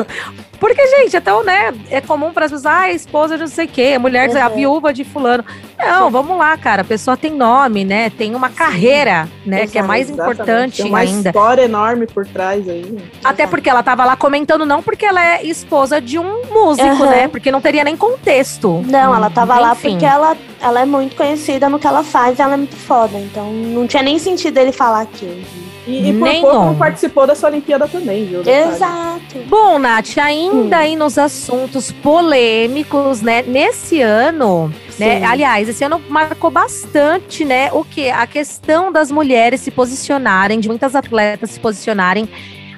Porque, 0.65 0.87
gente, 0.87 1.15
então, 1.15 1.43
né, 1.43 1.71
é 1.91 2.01
comum 2.01 2.33
para 2.33 2.45
as 2.45 2.51
pessoas, 2.51 2.73
ah, 2.73 2.91
esposa 2.91 3.35
de 3.35 3.41
não 3.41 3.47
sei 3.47 3.65
o 3.65 3.69
quê, 3.69 3.93
a 3.97 3.99
mulher, 3.99 4.31
uhum. 4.31 4.43
a 4.43 4.49
viúva 4.49 4.91
de 4.91 5.03
fulano. 5.03 5.45
Não, 5.77 6.09
vamos 6.09 6.35
lá, 6.39 6.57
cara, 6.57 6.81
a 6.81 6.83
pessoa 6.83 7.15
tem 7.15 7.29
nome, 7.31 7.85
né, 7.85 8.09
tem 8.09 8.33
uma 8.33 8.49
carreira, 8.49 9.29
né, 9.45 9.57
Exato, 9.57 9.71
que 9.71 9.77
é 9.77 9.81
mais 9.83 10.09
exatamente. 10.09 10.33
importante 10.33 10.77
tem 10.81 10.91
uma 10.91 10.97
ainda. 10.97 11.29
história 11.29 11.61
enorme 11.61 12.07
por 12.07 12.25
trás 12.25 12.67
aí. 12.67 12.97
Até 13.23 13.45
porque 13.45 13.69
ela 13.69 13.83
tava 13.83 14.05
lá 14.05 14.15
comentando, 14.15 14.65
não 14.65 14.81
porque 14.81 15.05
ela 15.05 15.23
é 15.23 15.45
esposa 15.45 16.01
de 16.01 16.17
um 16.17 16.45
músico, 16.51 16.87
uhum. 16.87 17.09
né, 17.11 17.27
porque 17.27 17.51
não 17.51 17.61
teria 17.61 17.83
nem 17.83 17.95
contexto. 17.95 18.83
Não, 18.87 19.15
ela 19.15 19.29
tava 19.29 19.53
Enfim. 19.53 19.61
lá 19.61 19.75
porque 19.75 20.05
ela, 20.05 20.37
ela 20.59 20.81
é 20.81 20.85
muito 20.85 21.15
conhecida 21.15 21.69
no 21.69 21.77
que 21.77 21.85
ela 21.85 22.03
faz, 22.03 22.39
ela 22.39 22.55
é 22.55 22.57
muito 22.57 22.75
foda, 22.75 23.19
então 23.19 23.53
não 23.53 23.85
tinha 23.85 24.01
nem 24.01 24.17
sentido 24.17 24.57
ele 24.57 24.71
falar 24.71 25.01
aquilo. 25.01 25.43
E, 25.87 26.09
e 26.09 26.13
por 26.13 26.21
Nem 26.21 26.41
pouco 26.41 26.57
não 26.57 26.75
participou 26.75 27.27
dessa 27.27 27.47
Olimpíada 27.47 27.87
também, 27.87 28.25
viu? 28.25 28.41
Exato. 28.41 29.37
Bom, 29.47 29.77
Nath, 29.77 30.17
ainda 30.17 30.77
hum. 30.77 30.79
aí 30.79 30.95
nos 30.95 31.17
assuntos 31.17 31.91
polêmicos, 31.91 33.21
né? 33.21 33.43
Nesse 33.43 34.01
ano, 34.01 34.73
né? 34.97 35.23
Aliás, 35.23 35.69
esse 35.69 35.83
ano 35.83 36.01
marcou 36.09 36.49
bastante, 36.49 37.45
né? 37.45 37.71
O 37.71 37.83
que? 37.83 38.09
A 38.09 38.25
questão 38.25 38.91
das 38.91 39.11
mulheres 39.11 39.61
se 39.61 39.71
posicionarem, 39.71 40.59
de 40.59 40.67
muitas 40.67 40.95
atletas 40.95 41.51
se 41.51 41.59
posicionarem 41.59 42.27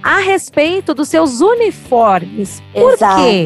a 0.03 0.19
respeito 0.19 0.93
dos 0.93 1.09
seus 1.09 1.41
uniformes. 1.41 2.61
Por 2.73 2.93
Exato. 2.93 3.21
quê? 3.21 3.45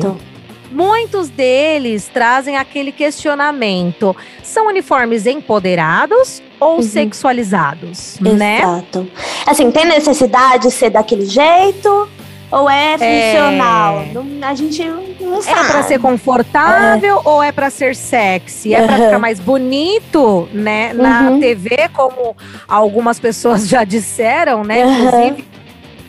Muitos 0.71 1.29
deles 1.29 2.10
trazem 2.12 2.57
aquele 2.57 2.91
questionamento: 2.91 4.15
são 4.41 4.67
uniformes 4.67 5.25
empoderados 5.25 6.41
ou 6.60 6.77
uhum. 6.77 6.81
sexualizados, 6.81 8.17
né? 8.19 8.60
Exato. 8.60 9.07
Assim, 9.45 9.69
tem 9.71 9.86
necessidade 9.86 10.63
de 10.63 10.71
ser 10.71 10.89
daquele 10.89 11.25
jeito? 11.25 12.10
Ou 12.51 12.69
é, 12.69 12.95
é. 12.99 13.31
funcional? 13.31 14.01
É... 14.01 14.13
Não, 14.13 14.47
a 14.47 14.53
gente 14.53 14.84
não 15.21 15.41
sabe. 15.41 15.60
É 15.60 15.71
para 15.71 15.84
ser 15.84 15.99
confortável 15.99 17.17
é. 17.17 17.29
ou 17.29 17.41
é 17.41 17.51
para 17.51 17.69
ser 17.69 17.95
sexy? 17.95 18.73
É 18.73 18.81
uhum. 18.81 18.88
para 18.88 18.97
ficar 18.97 19.19
mais 19.19 19.39
bonito, 19.39 20.49
né? 20.51 20.91
Na 20.93 21.31
uhum. 21.31 21.39
TV, 21.39 21.89
como 21.93 22.36
algumas 22.67 23.19
pessoas 23.19 23.67
já 23.67 23.84
disseram, 23.86 24.63
né? 24.63 24.81
Inclusive, 24.81 25.45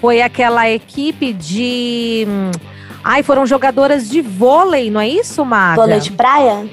foi 0.00 0.20
aquela 0.20 0.68
equipe 0.68 1.32
de. 1.32 2.26
Hum, 2.28 2.50
Ai, 3.04 3.22
foram 3.22 3.44
jogadoras 3.44 4.08
de 4.08 4.20
vôlei, 4.20 4.90
não 4.90 5.00
é 5.00 5.08
isso, 5.08 5.44
Maga? 5.44 5.82
Vôlei 5.82 6.00
de 6.00 6.12
praia? 6.12 6.66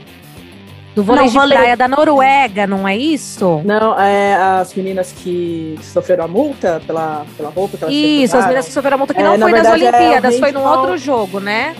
Do 0.96 1.04
vôlei 1.04 1.24
não, 1.24 1.32
de 1.32 1.38
vôlei... 1.38 1.58
praia 1.58 1.78
da 1.78 1.88
Noruega, 1.88 2.68
não 2.68 2.88
é 2.88 2.98
isso? 2.98 3.62
Não, 3.64 4.00
é 4.00 4.36
as 4.36 4.74
meninas 4.74 5.12
que 5.12 5.78
sofreram 5.82 6.26
a 6.26 6.28
multa 6.28 6.82
pela, 6.86 7.26
pela 7.38 7.50
roupa 7.50 7.78
que 7.78 7.84
elas 7.84 7.96
Isso, 7.96 8.38
as 8.38 8.44
meninas 8.44 8.66
que 8.68 8.74
sofreram 8.74 8.96
a 8.96 8.98
multa 8.98 9.14
que 9.14 9.22
é, 9.22 9.24
não 9.24 9.38
foi 9.38 9.52
na 9.52 9.58
nas 9.58 9.68
é 9.68 9.72
Olimpíadas, 9.74 10.36
é 10.36 10.40
foi 10.40 10.52
num 10.52 10.64
outro 10.64 10.98
jogo, 10.98 11.40
né? 11.40 11.76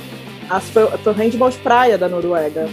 As, 0.50 0.64
foi, 0.70 0.88
foi 0.88 1.14
o 1.14 1.16
handball 1.16 1.50
de 1.50 1.58
praia 1.58 1.98
da 1.98 2.08
Noruega. 2.08 2.68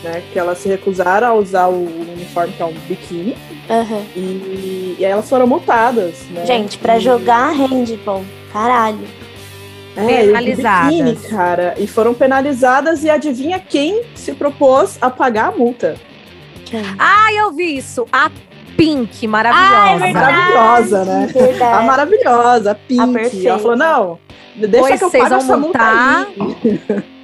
Né, 0.00 0.22
que 0.32 0.38
elas 0.38 0.58
se 0.58 0.68
recusaram 0.68 1.26
a 1.26 1.34
usar 1.34 1.66
o 1.66 1.84
uniforme 2.12 2.52
que 2.52 2.62
é 2.62 2.64
um 2.64 2.72
biquíni. 2.86 3.36
Uhum. 3.68 4.04
E, 4.14 4.96
e 4.96 5.04
aí 5.04 5.10
elas 5.10 5.28
foram 5.28 5.44
multadas. 5.44 6.14
Né? 6.30 6.46
Gente, 6.46 6.78
pra 6.78 6.98
e... 6.98 7.00
jogar 7.00 7.50
handball, 7.50 8.24
caralho. 8.52 9.17
É, 9.96 10.24
penalizadas. 10.24 10.94
Biquíni, 10.94 11.16
cara. 11.28 11.74
E 11.78 11.86
foram 11.86 12.14
penalizadas 12.14 13.04
e 13.04 13.10
adivinha 13.10 13.58
quem 13.58 14.02
se 14.14 14.32
propôs 14.32 14.98
a 15.00 15.10
pagar 15.10 15.48
a 15.48 15.56
multa? 15.56 15.96
Quem? 16.64 16.82
Ah, 16.98 17.32
eu 17.32 17.52
vi 17.52 17.76
isso. 17.76 18.06
A 18.12 18.30
Pink, 18.76 19.26
maravilhosa. 19.26 20.04
Ah, 20.04 20.08
é 20.08 20.12
maravilhosa, 20.12 21.04
né? 21.04 21.26
Verdade. 21.32 21.76
A 21.76 21.82
maravilhosa, 21.82 22.70
a 22.70 22.74
Pink. 22.74 23.46
A 23.46 23.50
Ela 23.50 23.58
falou, 23.58 23.76
não, 23.76 24.18
deixa 24.54 24.78
pois 24.78 24.98
que 24.98 25.04
eu 25.04 25.10
pague 25.10 25.34
essa 25.34 25.56
multa 25.56 25.78
aí. 25.80 26.80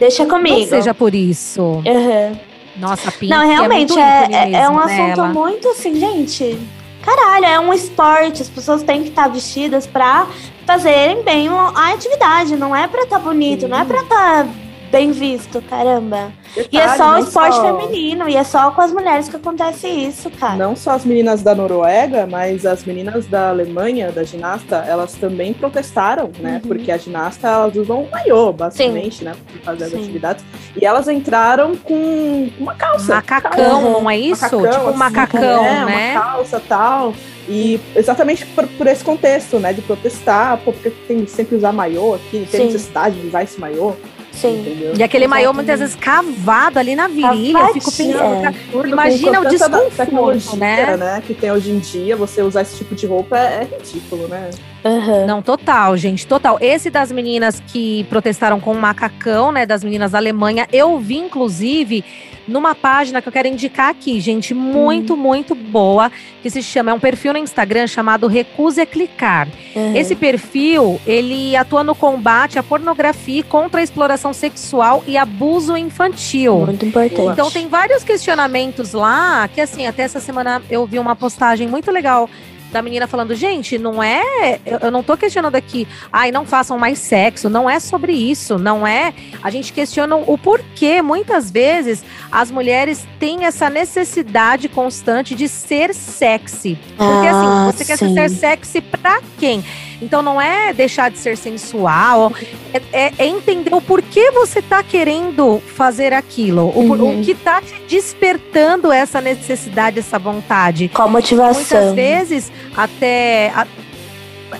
Deixa 0.00 0.26
comigo. 0.26 0.58
Não 0.58 0.66
seja 0.66 0.92
por 0.92 1.14
isso. 1.14 1.62
Uhum. 1.62 2.38
Nossa, 2.76 3.12
Pink 3.12 3.28
Não, 3.32 3.46
realmente, 3.46 3.96
é, 3.96 4.28
é, 4.32 4.52
é, 4.54 4.68
um 4.68 4.76
assunto 4.76 5.24
muito 5.26 5.68
assim, 5.68 5.94
gente. 5.94 6.58
Caralho, 7.02 7.44
é 7.44 7.60
um 7.60 7.72
esporte, 7.72 8.42
as 8.42 8.48
pessoas 8.48 8.82
têm 8.82 9.02
que 9.02 9.10
estar 9.10 9.28
vestidas 9.28 9.86
pra 9.86 10.26
fazerem 10.66 11.22
bem 11.22 11.48
a 11.48 11.92
atividade, 11.92 12.56
não 12.56 12.74
é 12.74 12.86
pra 12.86 13.02
estar 13.02 13.18
tá 13.18 13.22
bonito, 13.22 13.62
Sim. 13.62 13.68
não 13.68 13.80
é 13.80 13.84
pra 13.84 14.02
estar 14.02 14.44
tá 14.44 14.61
bem 14.92 15.10
visto, 15.10 15.62
caramba. 15.62 16.30
Detalhe, 16.54 16.68
e 16.70 16.78
é 16.78 16.96
só 16.96 17.14
o 17.14 17.18
esporte 17.18 17.56
só... 17.56 17.78
feminino, 17.78 18.28
e 18.28 18.36
é 18.36 18.44
só 18.44 18.70
com 18.70 18.82
as 18.82 18.92
mulheres 18.92 19.26
que 19.26 19.36
acontece 19.36 19.88
isso, 19.88 20.30
cara. 20.30 20.54
Não 20.54 20.76
só 20.76 20.90
as 20.90 21.04
meninas 21.04 21.42
da 21.42 21.54
Noruega, 21.54 22.26
mas 22.26 22.66
as 22.66 22.84
meninas 22.84 23.26
da 23.26 23.48
Alemanha, 23.48 24.12
da 24.12 24.22
ginasta, 24.22 24.84
elas 24.86 25.14
também 25.14 25.54
protestaram, 25.54 26.30
né? 26.38 26.60
Uhum. 26.62 26.68
Porque 26.68 26.92
a 26.92 26.98
ginasta, 26.98 27.48
elas 27.48 27.74
usam 27.74 28.02
um 28.02 28.10
maiô, 28.10 28.52
basicamente, 28.52 29.16
Sim. 29.16 29.24
né? 29.24 29.34
Pra 29.50 29.72
fazer 29.72 29.86
Sim. 29.88 29.96
as 29.96 30.02
atividades. 30.02 30.44
E 30.80 30.84
elas 30.84 31.08
entraram 31.08 31.74
com 31.74 32.50
uma 32.60 32.74
calça. 32.74 33.14
Macacão, 33.14 33.92
não 33.92 34.10
é 34.10 34.18
isso? 34.18 34.42
Macacão, 34.42 34.70
tipo 34.70 34.84
um 34.84 34.88
assim, 34.90 34.98
macacão, 34.98 35.64
é, 35.64 35.84
né? 35.86 36.12
Uma 36.12 36.22
calça 36.22 36.62
tal. 36.68 37.14
E 37.48 37.80
exatamente 37.96 38.46
por, 38.46 38.66
por, 38.68 38.86
esse 38.86 39.02
contexto, 39.02 39.58
né? 39.58 39.72
De 39.72 39.82
protestar, 39.82 40.58
pô, 40.58 40.72
porque 40.72 40.90
tem 40.90 41.26
sempre 41.26 41.56
usar 41.56 41.72
maiô 41.72 42.14
aqui, 42.14 42.46
tem 42.50 42.60
Sim. 42.60 42.66
necessidade 42.66 43.20
de 43.20 43.26
usar 43.26 43.42
esse 43.42 43.58
maiô. 43.58 43.94
Sim. 44.32 44.60
Entendeu? 44.60 44.94
E 44.96 45.02
aquele 45.02 45.26
maiô 45.26 45.52
muitas 45.52 45.80
vezes 45.80 45.94
cavado 45.94 46.78
ali 46.78 46.96
na 46.96 47.06
virilha. 47.06 47.58
Eu 47.58 47.74
fico 47.74 47.92
pensando, 47.92 48.46
é. 48.46 48.88
imagina 48.88 49.40
o 49.40 49.48
desconforto, 49.48 50.56
né? 50.56 50.96
né? 50.96 51.22
Que 51.24 51.34
tem 51.34 51.50
hoje 51.50 51.70
em 51.70 51.78
dia, 51.78 52.16
você 52.16 52.42
usar 52.42 52.62
esse 52.62 52.76
tipo 52.76 52.94
de 52.94 53.06
roupa 53.06 53.38
é, 53.38 53.68
é 53.70 53.78
ridículo, 53.78 54.26
né? 54.28 54.50
Uhum. 54.84 55.26
Não, 55.26 55.42
total, 55.42 55.96
gente, 55.96 56.26
total. 56.26 56.58
Esse 56.60 56.90
das 56.90 57.12
meninas 57.12 57.60
que 57.68 58.04
protestaram 58.04 58.58
com 58.60 58.72
o 58.72 58.80
macacão, 58.80 59.52
né, 59.52 59.64
das 59.64 59.84
meninas 59.84 60.12
da 60.12 60.18
Alemanha, 60.18 60.66
eu 60.72 60.98
vi, 60.98 61.16
inclusive, 61.16 62.04
numa 62.46 62.74
página 62.74 63.22
que 63.22 63.28
eu 63.28 63.32
quero 63.32 63.48
indicar 63.48 63.90
aqui, 63.90 64.20
gente, 64.20 64.52
muito, 64.52 65.14
hum. 65.14 65.16
muito 65.16 65.54
boa, 65.54 66.10
que 66.42 66.50
se 66.50 66.62
chama, 66.62 66.90
é 66.90 66.94
um 66.94 67.00
perfil 67.00 67.32
no 67.32 67.38
Instagram 67.38 67.86
chamado 67.86 68.26
Recuse 68.26 68.84
Clicar. 68.86 69.48
Uhum. 69.74 69.96
Esse 69.96 70.14
perfil, 70.14 71.00
ele 71.06 71.54
atua 71.56 71.84
no 71.84 71.94
combate 71.94 72.58
à 72.58 72.62
pornografia 72.62 73.44
contra 73.44 73.80
a 73.80 73.82
exploração 73.82 74.32
sexual 74.32 75.04
e 75.06 75.16
abuso 75.16 75.76
infantil. 75.76 76.66
Muito 76.66 76.86
importante. 76.86 77.32
Então 77.32 77.50
tem 77.50 77.68
vários 77.68 78.02
questionamentos 78.02 78.92
lá, 78.92 79.48
que 79.48 79.60
assim, 79.60 79.86
até 79.86 80.02
essa 80.02 80.20
semana 80.20 80.60
eu 80.68 80.84
vi 80.86 80.98
uma 80.98 81.14
postagem 81.14 81.68
muito 81.68 81.90
legal 81.90 82.28
da 82.72 82.82
menina 82.82 83.06
falando, 83.06 83.34
gente, 83.34 83.78
não 83.78 84.02
é. 84.02 84.58
Eu 84.80 84.90
não 84.90 85.02
tô 85.02 85.16
questionando 85.16 85.54
aqui, 85.54 85.86
ai, 86.12 86.32
não 86.32 86.44
façam 86.46 86.78
mais 86.78 86.98
sexo. 86.98 87.48
Não 87.48 87.68
é 87.68 87.78
sobre 87.78 88.12
isso. 88.12 88.58
Não 88.58 88.86
é. 88.86 89.12
A 89.42 89.50
gente 89.50 89.72
questiona 89.72 90.16
o 90.16 90.38
porquê, 90.38 91.02
muitas 91.02 91.50
vezes, 91.50 92.02
as 92.30 92.50
mulheres 92.50 93.06
têm 93.18 93.44
essa 93.44 93.68
necessidade 93.68 94.68
constante 94.68 95.34
de 95.34 95.48
ser 95.48 95.94
sexy. 95.94 96.78
Porque 96.96 97.26
assim, 97.26 97.46
ah, 97.46 97.68
assim, 97.68 97.76
você 97.76 97.84
sim. 97.84 98.14
quer 98.14 98.28
ser 98.28 98.30
sexy 98.30 98.80
pra 98.80 99.20
quem? 99.38 99.62
Então 100.02 100.20
não 100.20 100.40
é 100.40 100.72
deixar 100.72 101.10
de 101.10 101.18
ser 101.18 101.36
sensual, 101.36 102.32
é, 102.74 102.82
é, 102.92 103.12
é 103.18 103.26
entender 103.26 103.72
o 103.72 103.80
porquê 103.80 104.32
você 104.32 104.58
está 104.58 104.82
querendo 104.82 105.62
fazer 105.76 106.12
aquilo, 106.12 106.72
o, 106.74 106.80
uhum. 106.80 107.20
o 107.20 107.24
que 107.24 107.30
está 107.30 107.62
te 107.62 107.72
despertando 107.88 108.90
essa 108.90 109.20
necessidade, 109.20 110.00
essa 110.00 110.18
vontade. 110.18 110.88
Qual 110.88 111.06
a 111.06 111.10
motivação? 111.10 111.54
Muitas 111.54 111.94
vezes 111.94 112.52
até 112.76 113.52
a, 113.54 113.66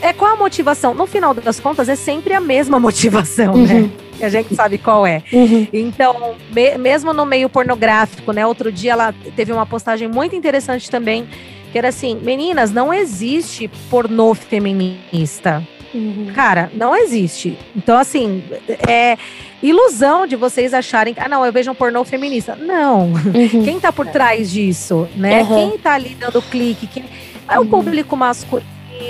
é 0.01 0.13
qual 0.13 0.33
a 0.33 0.37
motivação? 0.37 0.95
No 0.95 1.07
final 1.07 1.35
das 1.35 1.59
contas, 1.59 1.89
é 1.89 1.97
sempre 1.97 2.33
a 2.35 2.41
mesma 2.41 2.79
motivação, 2.81 3.57
né? 3.57 3.75
uhum. 3.75 3.83
né? 3.83 3.91
Que 4.17 4.25
a 4.25 4.29
gente 4.29 4.55
sabe 4.55 4.79
qual 4.79 5.05
é. 5.05 5.23
Uhum. 5.33 5.67
Então, 5.73 6.37
me, 6.53 6.79
mesmo 6.79 7.13
no 7.13 7.27
meio 7.27 7.49
pornográfico, 7.49 8.33
né? 8.33 8.47
Outro 8.47 8.71
dia 8.71 8.93
ela 8.93 9.15
teve 9.35 9.53
uma 9.53 9.67
postagem 9.67 10.07
muito 10.07 10.37
interessante 10.37 10.89
também 10.89 11.27
que 11.73 11.79
era 11.79 11.89
assim, 11.89 12.15
meninas, 12.17 12.71
não 12.71 12.93
existe 12.93 13.69
pornô 13.91 14.35
feminista. 14.35 15.67
Uhum. 15.95 16.31
Cara, 16.35 16.71
não 16.75 16.95
existe. 16.95 17.59
Então, 17.75 17.99
assim, 17.99 18.45
é 18.89 19.17
ilusão 19.63 20.27
de 20.27 20.37
vocês 20.37 20.73
acharem 20.75 21.15
que, 21.15 21.21
ah, 21.21 21.29
não, 21.29 21.45
eu 21.45 21.53
vejo 21.53 21.71
um 21.71 21.75
pornô 21.75 22.05
feminista. 22.05 22.55
Não. 22.57 23.13
Uhum. 23.13 23.65
Quem 23.65 23.81
tá 23.81 23.91
por 23.91 24.07
trás 24.07 24.51
disso, 24.51 25.09
né? 25.17 25.43
Uhum. 25.43 25.71
Quem 25.71 25.79
tá 25.79 25.95
ali 25.95 26.15
dando 26.15 26.41
clique? 26.43 26.87
Quem... 26.87 27.05
É 27.49 27.59
o 27.59 27.63
uhum. 27.63 27.69
público 27.69 28.17
masculino, 28.17 28.63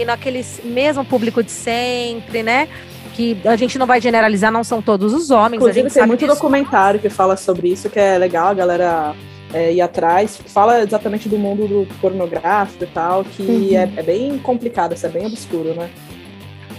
aquele 0.08 0.44
mesmo 0.64 1.04
público 1.04 1.42
de 1.42 1.50
sempre, 1.50 2.42
né? 2.42 2.68
que 3.12 3.36
a 3.44 3.56
gente 3.56 3.78
não 3.78 3.84
vai 3.84 4.00
generalizar, 4.00 4.50
não 4.50 4.64
são 4.64 4.80
todos 4.80 5.12
os 5.12 5.30
homens. 5.30 5.60
Inclusive, 5.60 5.90
tem 5.90 6.06
muito 6.06 6.26
documentário 6.26 6.98
que 6.98 7.10
fala 7.10 7.36
sobre 7.36 7.68
isso, 7.68 7.90
que 7.90 8.00
é 8.00 8.16
legal, 8.16 8.48
a 8.48 8.54
galera 8.54 9.14
é, 9.52 9.72
ir 9.72 9.80
atrás. 9.80 10.38
Fala 10.46 10.80
exatamente 10.80 11.28
do 11.28 11.38
mundo 11.38 11.66
do 11.66 11.88
pornográfico 12.00 12.84
e 12.84 12.86
tal, 12.86 13.24
que 13.24 13.42
uhum. 13.42 13.76
é, 13.76 13.90
é, 13.96 14.02
bem 14.02 14.38
complicado, 14.38 14.94
isso 14.94 15.06
é 15.06 15.08
bem 15.08 15.26
obscuro, 15.26 15.74
né? 15.74 15.90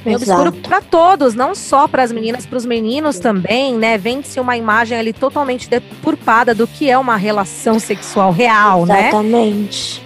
Bem 0.03 0.15
obscuro 0.15 0.51
para 0.51 0.81
todos, 0.81 1.33
não 1.33 1.55
só 1.55 1.87
para 1.87 2.03
as 2.03 2.11
meninas, 2.11 2.45
para 2.45 2.57
os 2.57 2.65
meninos 2.65 3.15
Sim. 3.15 3.21
também, 3.21 3.75
né? 3.75 3.97
Vende-se 3.97 4.39
uma 4.39 4.57
imagem 4.57 4.97
ali 4.97 5.13
totalmente 5.13 5.69
deturpada 5.69 6.53
do 6.53 6.67
que 6.67 6.89
é 6.89 6.97
uma 6.97 7.15
relação 7.15 7.79
sexual 7.79 8.31
real, 8.31 8.83
exatamente. 8.83 8.93
né? 8.93 9.09
Exatamente. 9.09 10.03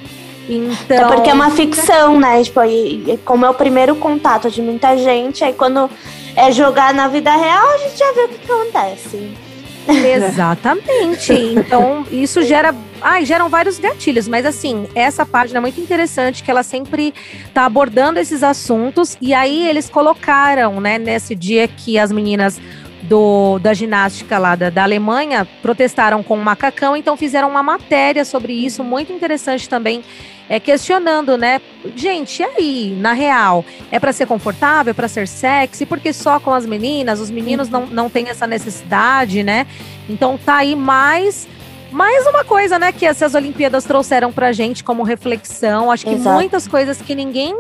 Então... 0.50 1.06
Até 1.06 1.16
porque 1.16 1.30
é 1.30 1.34
uma 1.34 1.50
ficção, 1.50 2.20
né? 2.20 2.44
Tipo, 2.44 2.64
e, 2.64 3.14
e 3.14 3.18
como 3.26 3.46
é 3.46 3.50
o 3.50 3.54
primeiro 3.54 3.96
contato 3.96 4.52
de 4.52 4.62
muita 4.62 4.96
gente, 4.96 5.44
aí 5.44 5.54
quando 5.54 5.90
é 6.36 6.52
jogar 6.52 6.94
na 6.94 7.08
vida 7.08 7.36
real, 7.36 7.68
a 7.70 7.78
gente 7.80 7.98
já 7.98 8.14
vê 8.14 8.22
o 8.22 8.30
que 8.30 8.52
acontece. 8.52 9.47
Exatamente. 10.06 11.34
Então, 11.34 12.06
isso 12.12 12.42
gera. 12.44 12.74
Ai, 13.00 13.26
geram 13.26 13.48
vários 13.48 13.78
gatilhos, 13.80 14.28
mas 14.28 14.46
assim, 14.46 14.88
essa 14.96 15.26
página 15.26 15.60
é 15.60 15.62
muito 15.62 15.80
interessante 15.80 16.44
que 16.44 16.50
ela 16.50 16.64
sempre 16.64 17.14
tá 17.54 17.66
abordando 17.66 18.20
esses 18.20 18.44
assuntos. 18.44 19.18
E 19.22 19.34
aí 19.34 19.68
eles 19.68 19.90
colocaram, 19.90 20.82
né, 20.82 20.98
nesse 20.98 21.36
dia 21.36 21.68
que 21.68 22.00
as 22.00 22.12
meninas 22.12 22.60
do, 23.08 23.60
da 23.60 23.74
ginástica 23.74 24.38
lá 24.38 24.56
da, 24.56 24.70
da 24.70 24.84
Alemanha 24.84 25.48
protestaram 25.62 26.22
com 26.22 26.36
o 26.36 26.44
macacão, 26.44 26.96
então 26.96 27.16
fizeram 27.16 27.50
uma 27.50 27.64
matéria 27.64 28.26
sobre 28.26 28.54
isso, 28.54 28.84
muito 28.84 29.12
interessante 29.12 29.68
também 29.68 30.04
é, 30.50 30.60
questionando, 30.60 31.38
né? 31.38 31.62
Gente, 31.96 32.42
e 32.42 32.46
aí, 32.46 32.98
na 33.00 33.14
real, 33.14 33.66
é 33.92 34.00
para 34.00 34.14
ser 34.14 34.26
confortável, 34.26 34.92
é 34.92 34.94
para 34.94 35.08
ser 35.08 35.28
sexy? 35.28 35.86
Porque 35.86 36.14
só 36.14 36.40
com 36.40 36.54
as 36.54 36.66
meninas, 36.66 37.20
os 37.20 37.30
meninos 37.30 37.70
não, 37.70 37.86
não 37.86 38.10
têm 38.10 38.30
essa 38.30 38.48
necessidade, 38.48 39.44
né? 39.44 39.68
Então 40.10 40.38
tá 40.38 40.58
aí 40.58 40.76
mais 40.76 41.48
mais 41.90 42.28
uma 42.28 42.44
coisa, 42.44 42.78
né, 42.78 42.92
que 42.92 43.06
essas 43.06 43.34
Olimpíadas 43.34 43.86
trouxeram 43.86 44.30
pra 44.30 44.52
gente 44.52 44.84
como 44.84 45.04
reflexão. 45.04 45.90
Acho 45.90 46.06
que 46.06 46.14
Exato. 46.14 46.36
muitas 46.36 46.68
coisas 46.68 47.02
que 47.02 47.16
ninguém 47.16 47.56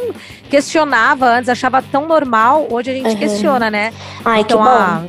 questionava 0.49 1.25
antes, 1.25 1.49
achava 1.49 1.81
tão 1.81 2.05
normal, 2.05 2.67
hoje 2.69 2.91
a 2.91 2.93
gente 2.93 3.09
uhum. 3.09 3.15
questiona, 3.15 3.71
né? 3.71 3.93
Ai, 4.25 4.41
então, 4.41 4.57
que 4.57 4.63
bom. 4.63 4.69
A, 4.69 5.03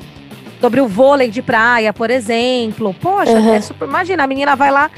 sobre 0.61 0.80
o 0.80 0.88
vôlei 0.88 1.30
de 1.30 1.42
praia, 1.42 1.92
por 1.92 2.11
exemplo. 2.11 2.94
Poxa, 3.00 3.32
uhum. 3.32 3.54
é 3.54 3.61
super, 3.61 3.86
imagina, 3.88 4.24
a 4.24 4.26
menina 4.26 4.56
vai 4.56 4.70
lá, 4.70 4.90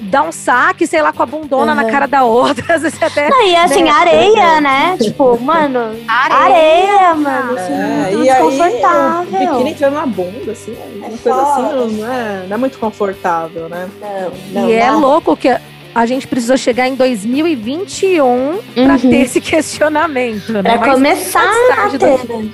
dá 0.00 0.22
um 0.22 0.32
saque, 0.32 0.86
sei 0.86 1.02
lá, 1.02 1.12
com 1.12 1.22
a 1.22 1.26
bundona 1.26 1.72
uhum. 1.72 1.76
na 1.76 1.84
cara 1.84 2.06
da 2.06 2.24
outra. 2.24 2.64
Às 2.74 2.82
vezes 2.82 3.02
até. 3.02 3.28
Não, 3.28 3.46
e 3.46 3.56
assim, 3.56 3.82
né? 3.82 3.90
areia, 3.90 4.60
né? 4.60 4.96
tipo, 5.00 5.38
mano. 5.40 5.96
Areia, 6.06 6.44
areia 6.44 7.14
mano. 7.14 7.58
Assim, 7.58 7.72
é, 7.72 8.12
e 8.12 8.16
desconfortável. 8.22 9.38
Aí, 9.38 9.46
o 9.46 9.50
biquíni 9.50 9.70
entrando 9.70 9.94
na 9.94 10.06
bunda, 10.06 10.52
assim, 10.52 10.76
é 10.76 11.06
uma 11.06 11.18
coisa 11.18 11.42
assim, 11.42 11.96
não 11.96 12.12
é, 12.12 12.46
não 12.48 12.54
é 12.54 12.58
muito 12.58 12.78
confortável, 12.78 13.68
né? 13.68 13.88
Não, 14.00 14.62
não 14.62 14.70
e 14.70 14.76
não. 14.76 14.82
é 14.82 14.90
louco 14.90 15.36
que 15.36 15.48
a 15.92 16.06
gente 16.06 16.26
precisou 16.26 16.56
chegar 16.56 16.86
em 16.86 16.94
2021 16.94 18.22
uhum. 18.24 18.60
para 18.74 18.98
ter 18.98 19.16
esse 19.16 19.40
questionamento, 19.42 20.52
né? 20.52 20.62
Pra 20.62 20.92
começar 20.92 21.42
a 21.42 21.90
ter, 21.98 22.26
né? 22.28 22.50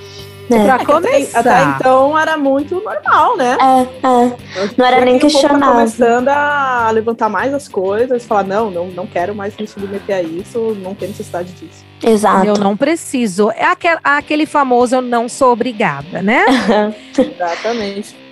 É. 0.51 0.65
Pra 0.65 0.85
começar. 0.85 1.41
Até, 1.41 1.51
até, 1.51 1.77
então 1.77 2.19
era 2.19 2.37
muito 2.37 2.83
normal, 2.83 3.37
né? 3.37 3.57
É, 3.61 4.07
é. 4.07 4.71
Não 4.77 4.87
era 4.87 5.05
nem 5.05 5.19
questionável. 5.19 5.61
Tá 5.61 5.73
começando 5.73 6.29
a 6.29 6.91
levantar 6.93 7.29
mais 7.29 7.53
as 7.53 7.69
coisas, 7.69 8.25
falar, 8.25 8.45
não, 8.45 8.71
não, 8.71 8.87
não 8.89 9.07
quero 9.07 9.35
mais 9.35 9.57
me 9.57 9.67
submeter 9.67 10.17
a 10.17 10.23
isso, 10.23 10.77
não 10.83 10.95
tem 10.95 11.09
necessidade 11.09 11.53
disso. 11.53 11.85
Exato. 12.05 12.47
Eu 12.47 12.55
não 12.55 12.77
preciso. 12.77 13.51
É 13.51 13.65
aquele, 13.65 13.99
aquele 14.05 14.47
famoso 14.47 14.97
eu 14.97 15.03
não 15.03 15.29
sou 15.29 15.53
obrigada, 15.53 16.23
né? 16.23 16.45
Exatamente. 17.19 18.26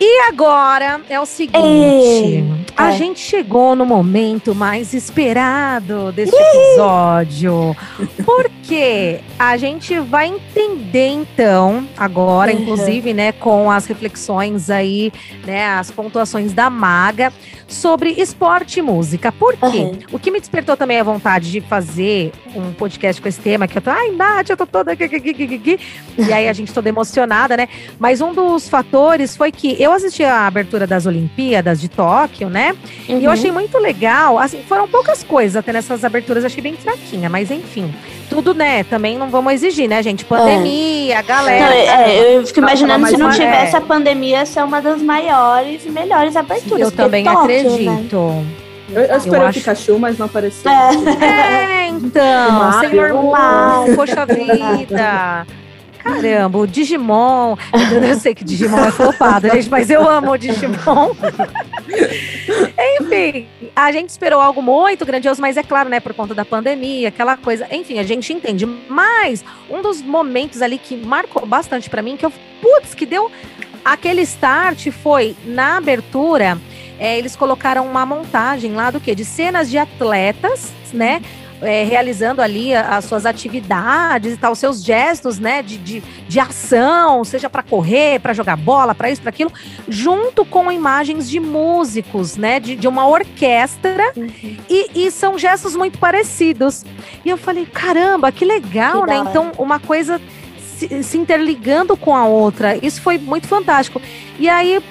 E 0.00 0.20
agora 0.28 1.00
é 1.08 1.18
o 1.20 1.26
seguinte: 1.26 2.44
a 2.76 2.92
é. 2.92 2.96
gente 2.96 3.20
chegou 3.20 3.76
no 3.76 3.86
momento 3.86 4.54
mais 4.54 4.92
esperado 4.92 6.10
deste 6.12 6.36
episódio. 6.36 7.76
Porque 8.24 9.20
a 9.38 9.56
gente 9.56 9.98
vai 10.00 10.26
entender, 10.26 11.08
então, 11.08 11.86
agora, 11.96 12.52
uhum. 12.52 12.60
inclusive, 12.60 13.14
né, 13.14 13.32
com 13.32 13.70
as 13.70 13.86
reflexões 13.86 14.70
aí, 14.70 15.12
né, 15.46 15.66
as 15.68 15.90
pontuações 15.90 16.52
da 16.52 16.68
Maga 16.68 17.32
sobre 17.68 18.10
esporte 18.12 18.78
e 18.78 18.82
música. 18.82 19.32
Por 19.32 19.56
quê? 19.56 19.78
Uhum. 19.78 19.98
O 20.12 20.18
que 20.18 20.30
me 20.30 20.40
despertou 20.40 20.76
também 20.76 20.98
a 20.98 21.02
vontade 21.02 21.50
de 21.50 21.60
fazer 21.60 22.32
um 22.54 22.72
podcast 22.72 23.20
com 23.20 23.28
esse 23.28 23.40
tema, 23.40 23.66
que 23.66 23.78
eu 23.78 23.82
tô, 23.82 23.90
ai, 23.90 24.10
Nath, 24.10 24.50
eu 24.50 24.56
tô 24.56 24.66
toda. 24.66 24.92
E 24.94 26.32
aí 26.32 26.48
a 26.48 26.52
gente 26.52 26.72
toda 26.72 26.88
emocionada, 26.88 27.56
né? 27.56 27.68
Mas 27.98 28.20
um 28.20 28.32
dos 28.32 28.68
fatores 28.68 29.36
foi 29.36 29.50
que 29.50 29.80
eu 29.82 29.92
assisti 29.92 30.22
a 30.22 30.46
abertura 30.46 30.86
das 30.86 31.06
Olimpíadas 31.06 31.80
de 31.80 31.88
Tóquio, 31.88 32.48
né? 32.48 32.74
Uhum. 33.08 33.18
E 33.18 33.24
eu 33.24 33.30
uhum. 33.30 33.30
achei 33.30 33.50
muito 33.50 33.78
legal. 33.78 34.38
Assim, 34.38 34.62
foram 34.68 34.88
poucas 34.88 35.22
coisas 35.22 35.56
até 35.56 35.72
nessas 35.72 36.04
aberturas, 36.04 36.44
achei 36.44 36.62
bem 36.62 36.74
fraquinha, 36.74 37.28
mas 37.28 37.50
enfim. 37.50 37.92
Tudo, 38.28 38.54
né? 38.54 38.84
Também 38.84 39.18
não 39.18 39.28
vamos 39.28 39.52
exigir, 39.52 39.88
né, 39.88 40.02
gente? 40.02 40.24
Pandemia, 40.24 41.18
é. 41.18 41.22
galera. 41.22 41.66
Não, 41.66 41.72
é, 41.72 42.36
eu 42.36 42.46
fico 42.46 42.58
imaginando 42.58 43.06
se 43.06 43.16
não 43.16 43.30
tivesse 43.30 43.74
é. 43.74 43.78
a 43.78 43.80
pandemia, 43.80 44.46
ser 44.46 44.62
uma 44.62 44.80
das 44.80 45.02
maiores 45.02 45.84
e 45.84 45.90
melhores 45.90 46.34
aberturas. 46.34 46.80
Eu 46.80 46.90
também 46.90 47.24
Tóquio, 47.24 47.42
acredito. 47.60 48.44
Eu, 48.90 49.02
eu 49.02 49.16
esperei 49.16 49.46
eu 49.46 49.50
o 49.50 49.52
Pikachu, 49.52 49.98
mas 49.98 50.18
não 50.18 50.26
apareceu. 50.26 50.70
É, 50.70 51.84
é 51.84 51.86
então, 51.88 52.80
Senhor 52.80 53.14
Mal, 53.14 53.86
poxa 53.96 54.26
vida. 54.26 55.46
Caramba, 56.04 56.58
o 56.58 56.66
Digimon. 56.66 57.56
Eu 58.06 58.14
sei 58.16 58.34
que 58.34 58.44
Digimon 58.44 58.84
é 58.84 58.90
flopado, 58.90 59.48
gente, 59.48 59.70
mas 59.70 59.88
eu 59.88 60.06
amo 60.06 60.32
o 60.32 60.36
Digimon. 60.36 61.14
Enfim, 63.00 63.48
a 63.74 63.90
gente 63.90 64.10
esperou 64.10 64.38
algo 64.38 64.60
muito 64.60 65.06
grandioso, 65.06 65.40
mas 65.40 65.56
é 65.56 65.62
claro, 65.62 65.88
né, 65.88 66.00
por 66.00 66.12
conta 66.12 66.34
da 66.34 66.44
pandemia, 66.44 67.08
aquela 67.08 67.38
coisa. 67.38 67.66
Enfim, 67.70 67.98
a 67.98 68.02
gente 68.02 68.30
entende. 68.34 68.66
Mas 68.66 69.42
um 69.70 69.80
dos 69.80 70.02
momentos 70.02 70.60
ali 70.60 70.76
que 70.76 70.94
marcou 70.94 71.46
bastante 71.46 71.88
para 71.88 72.02
mim, 72.02 72.18
que 72.18 72.26
eu, 72.26 72.32
putz, 72.60 72.94
que 72.94 73.06
deu 73.06 73.32
aquele 73.82 74.20
start 74.22 74.90
foi 74.90 75.34
na 75.46 75.78
abertura. 75.78 76.58
É, 76.98 77.18
eles 77.18 77.34
colocaram 77.34 77.86
uma 77.86 78.06
montagem 78.06 78.72
lá 78.72 78.90
do 78.90 79.00
que? 79.00 79.14
De 79.14 79.24
cenas 79.24 79.70
de 79.70 79.78
atletas, 79.78 80.72
né? 80.92 81.20
é, 81.64 81.84
realizando 81.84 82.42
ali 82.42 82.74
as 82.74 83.04
suas 83.04 83.24
atividades 83.26 84.34
e 84.34 84.36
tal, 84.36 84.52
os 84.52 84.58
seus 84.58 84.84
gestos, 84.84 85.38
né, 85.38 85.62
de, 85.62 85.78
de, 85.78 86.02
de 86.28 86.40
ação, 86.40 87.24
seja 87.24 87.48
para 87.48 87.62
correr, 87.62 88.20
para 88.20 88.32
jogar 88.32 88.56
bola, 88.56 88.94
para 88.94 89.10
isso, 89.10 89.20
para 89.20 89.30
aquilo, 89.30 89.52
junto 89.88 90.44
com 90.44 90.70
imagens 90.70 91.28
de 91.28 91.40
músicos, 91.40 92.36
né, 92.36 92.60
de, 92.60 92.76
de 92.76 92.86
uma 92.86 93.06
orquestra, 93.06 94.12
uhum. 94.16 94.56
e, 94.68 95.06
e, 95.06 95.10
são 95.10 95.38
gestos 95.38 95.74
muito 95.74 95.98
parecidos. 95.98 96.84
E 97.24 97.30
eu 97.30 97.36
falei, 97.36 97.66
caramba, 97.66 98.30
que 98.30 98.44
legal, 98.44 99.02
que 99.02 99.10
né? 99.10 99.16
Então, 99.16 99.52
uma 99.58 99.78
coisa 99.78 100.20
se, 100.76 101.02
se 101.02 101.16
interligando 101.16 101.96
com 101.96 102.14
a 102.14 102.26
outra, 102.26 102.76
isso 102.84 103.00
foi 103.00 103.16
muito 103.16 103.46
fantástico. 103.46 104.00
E 104.38 104.48
aí 104.48 104.82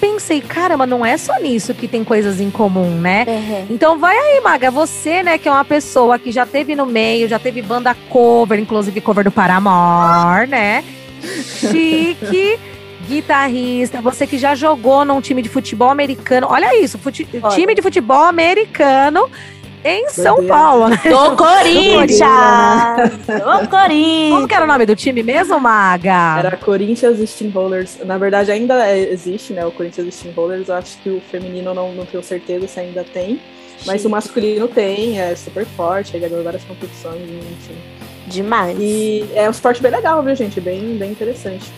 pensei, 0.00 0.40
caramba, 0.40 0.86
não 0.86 1.04
é 1.04 1.16
só 1.16 1.38
nisso 1.40 1.74
que 1.74 1.88
tem 1.88 2.04
coisas 2.04 2.40
em 2.40 2.50
comum, 2.50 2.90
né? 3.00 3.24
Uhum. 3.26 3.66
Então 3.70 3.98
vai 3.98 4.16
aí, 4.16 4.40
Maga, 4.40 4.70
você, 4.70 5.22
né, 5.22 5.38
que 5.38 5.48
é 5.48 5.50
uma 5.50 5.64
pessoa 5.64 6.18
que 6.18 6.30
já 6.30 6.44
teve 6.44 6.74
no 6.74 6.86
meio, 6.86 7.28
já 7.28 7.38
teve 7.38 7.62
banda 7.62 7.94
cover, 8.08 8.58
inclusive 8.58 9.00
cover 9.00 9.24
do 9.24 9.30
Paramore, 9.30 10.46
né? 10.48 10.84
Chique. 11.22 12.58
guitarrista, 13.04 14.00
você 14.00 14.26
que 14.26 14.38
já 14.38 14.54
jogou 14.54 15.04
num 15.04 15.20
time 15.20 15.42
de 15.42 15.48
futebol 15.48 15.90
americano. 15.90 16.46
Olha 16.50 16.82
isso, 16.82 16.98
fute 16.98 17.28
time 17.54 17.74
de 17.74 17.82
futebol 17.82 18.24
americano 18.24 19.30
em 19.84 20.08
São 20.08 20.46
Paulo. 20.46 20.88
Né? 20.88 20.98
Do 21.04 21.36
Corinthians! 21.36 22.18
Do 23.26 23.68
Corinthians! 23.68 24.34
Como 24.34 24.48
que 24.48 24.54
era 24.54 24.64
o 24.64 24.66
nome 24.66 24.86
do 24.86 24.96
time 24.96 25.22
mesmo, 25.22 25.60
Maga? 25.60 26.38
Era 26.38 26.56
Corinthians 26.56 27.28
Steamrollers. 27.28 27.98
Na 28.04 28.16
verdade, 28.16 28.50
ainda 28.50 28.96
existe, 28.96 29.52
né? 29.52 29.64
O 29.66 29.70
Corinthians 29.70 30.14
Steamrollers. 30.14 30.68
Eu 30.68 30.74
acho 30.76 30.96
que 30.98 31.10
o 31.10 31.20
feminino 31.30 31.74
não, 31.74 31.92
não 31.92 32.06
tenho 32.06 32.22
certeza 32.22 32.66
se 32.66 32.80
ainda 32.80 33.04
tem. 33.04 33.40
Mas 33.86 34.04
o 34.04 34.10
masculino 34.10 34.66
tem, 34.66 35.20
é 35.20 35.34
super 35.34 35.66
forte, 35.66 36.16
ele 36.16 36.26
ganhou 36.26 36.42
várias 36.42 36.64
competições, 36.64 37.20
enfim. 37.22 37.76
Demais. 38.26 38.78
E 38.80 39.28
é 39.34 39.46
um 39.46 39.50
esporte 39.50 39.82
bem 39.82 39.90
legal, 39.90 40.22
viu, 40.22 40.34
gente? 40.34 40.60
Bem, 40.60 40.96
bem 40.96 41.10
interessante. 41.10 41.70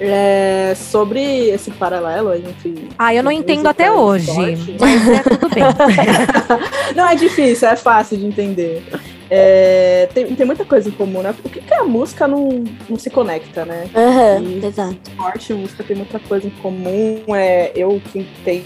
É, 0.00 0.74
sobre 0.76 1.48
esse 1.48 1.70
paralelo, 1.72 2.34
enfim. 2.36 2.88
Ah, 2.98 3.14
eu 3.14 3.22
não 3.22 3.32
entendo 3.32 3.66
até 3.66 3.90
hoje. 3.90 4.30
Mas 4.78 5.08
é 5.08 5.22
tudo 5.22 5.48
bem. 5.48 5.64
não, 6.94 7.08
é 7.08 7.14
difícil, 7.14 7.68
é 7.68 7.76
fácil 7.76 8.16
de 8.16 8.26
entender. 8.26 8.82
É, 9.30 10.08
tem, 10.14 10.34
tem 10.34 10.46
muita 10.46 10.64
coisa 10.64 10.88
em 10.88 10.92
comum, 10.92 11.20
né? 11.20 11.34
Por 11.34 11.50
que, 11.50 11.60
que 11.60 11.74
a 11.74 11.84
música 11.84 12.26
não, 12.26 12.64
não 12.88 12.98
se 12.98 13.10
conecta, 13.10 13.64
né? 13.64 13.88
Uhum, 13.94 14.66
exato. 14.66 14.96
Esporte 15.06 15.52
e 15.52 15.56
música 15.56 15.84
tem 15.84 15.96
muita 15.96 16.18
coisa 16.18 16.46
em 16.46 16.50
comum. 16.62 17.22
É, 17.34 17.72
eu 17.74 18.00
que 18.12 18.26
tenho, 18.44 18.64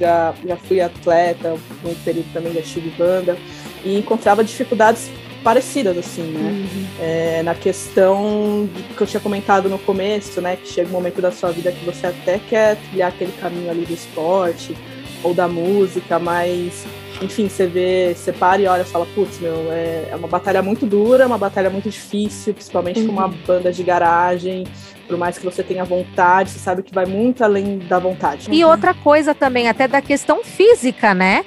já, 0.00 0.34
já 0.46 0.56
fui 0.56 0.80
atleta, 0.80 1.56
um 1.84 1.94
período 2.04 2.32
também 2.32 2.54
já 2.54 2.62
tive 2.62 2.90
banda, 2.90 3.36
e 3.84 3.98
encontrava 3.98 4.42
dificuldades 4.42 5.10
parecidas, 5.42 5.96
assim, 5.96 6.22
né? 6.22 6.50
Uhum. 6.50 6.86
É, 7.00 7.42
na 7.42 7.54
questão 7.54 8.68
que 8.96 9.00
eu 9.00 9.06
tinha 9.06 9.20
comentado 9.20 9.68
no 9.68 9.78
começo, 9.78 10.40
né? 10.40 10.56
Que 10.56 10.68
chega 10.68 10.88
um 10.88 10.92
momento 10.92 11.20
da 11.20 11.30
sua 11.30 11.50
vida 11.50 11.72
que 11.72 11.84
você 11.84 12.06
até 12.06 12.38
quer 12.38 12.76
trilhar 12.76 13.08
aquele 13.08 13.32
caminho 13.32 13.70
ali 13.70 13.84
do 13.84 13.94
esporte 13.94 14.76
ou 15.22 15.34
da 15.34 15.48
música, 15.48 16.18
mas 16.18 16.86
enfim, 17.20 17.48
você 17.48 17.66
vê, 17.66 18.14
você 18.14 18.32
para 18.32 18.62
e 18.62 18.66
olha 18.66 18.82
e 18.82 18.84
fala, 18.84 19.06
putz, 19.14 19.40
meu, 19.40 19.72
é, 19.72 20.08
é, 20.10 20.16
uma 20.16 20.28
batalha 20.28 20.62
muito 20.62 20.86
dura, 20.86 21.26
uma 21.26 21.38
batalha 21.38 21.68
muito 21.68 21.90
difícil, 21.90 22.54
principalmente 22.54 23.00
uhum. 23.00 23.06
com 23.06 23.12
uma 23.12 23.26
uhum. 23.26 23.34
banda 23.46 23.72
de 23.72 23.82
garagem. 23.82 24.64
Por 25.06 25.16
mais 25.16 25.38
que 25.38 25.44
você 25.44 25.62
tenha 25.62 25.84
vontade, 25.84 26.50
você 26.50 26.58
sabe 26.58 26.82
que 26.82 26.94
vai 26.94 27.06
muito 27.06 27.42
além 27.42 27.78
da 27.78 27.98
vontade. 27.98 28.48
E 28.50 28.62
uhum. 28.62 28.70
outra 28.70 28.94
coisa 28.94 29.34
também, 29.34 29.68
até 29.68 29.88
da 29.88 30.00
questão 30.00 30.44
física, 30.44 31.14
né? 31.14 31.44